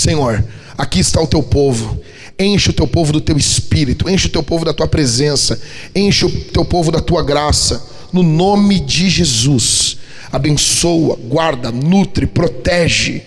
[0.00, 0.44] Senhor,
[0.76, 2.00] aqui está o teu povo.
[2.38, 4.08] Enche o teu povo do teu espírito.
[4.08, 5.60] Enche o teu povo da tua presença.
[5.94, 7.86] Enche o teu povo da tua graça.
[8.12, 9.98] No nome de Jesus.
[10.32, 13.22] Abençoa, guarda, nutre, protege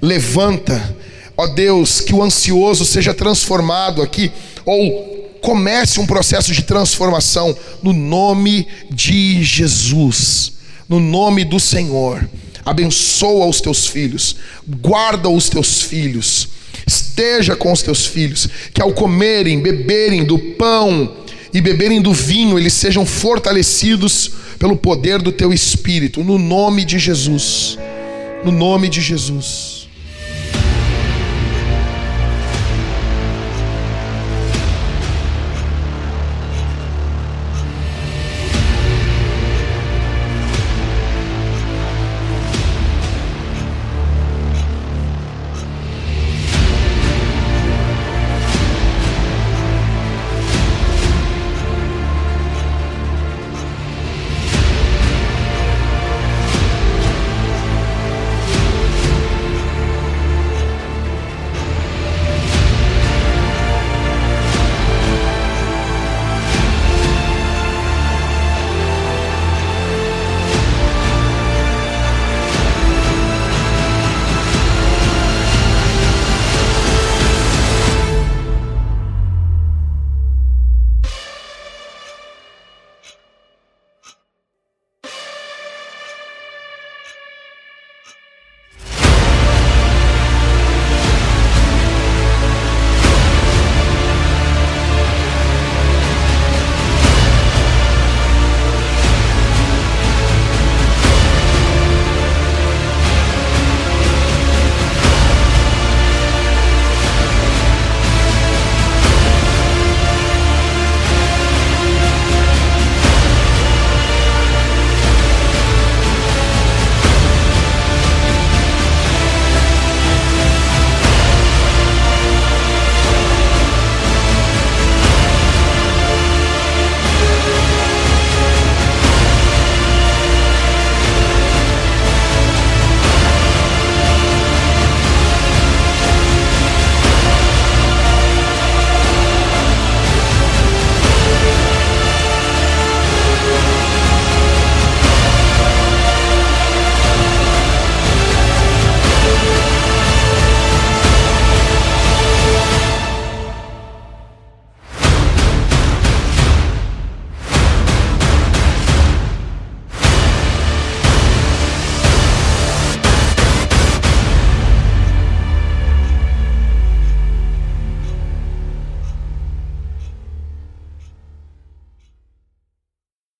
[0.00, 0.96] levanta,
[1.36, 4.32] ó Deus, que o ansioso seja transformado aqui,
[4.64, 10.52] ou comece um processo de transformação no nome de Jesus,
[10.88, 12.28] no nome do Senhor.
[12.70, 16.50] Abençoa os teus filhos, guarda os teus filhos,
[16.86, 21.16] esteja com os teus filhos, que ao comerem, beberem do pão
[21.52, 26.96] e beberem do vinho, eles sejam fortalecidos pelo poder do teu espírito, no nome de
[26.96, 27.76] Jesus.
[28.44, 29.79] No nome de Jesus.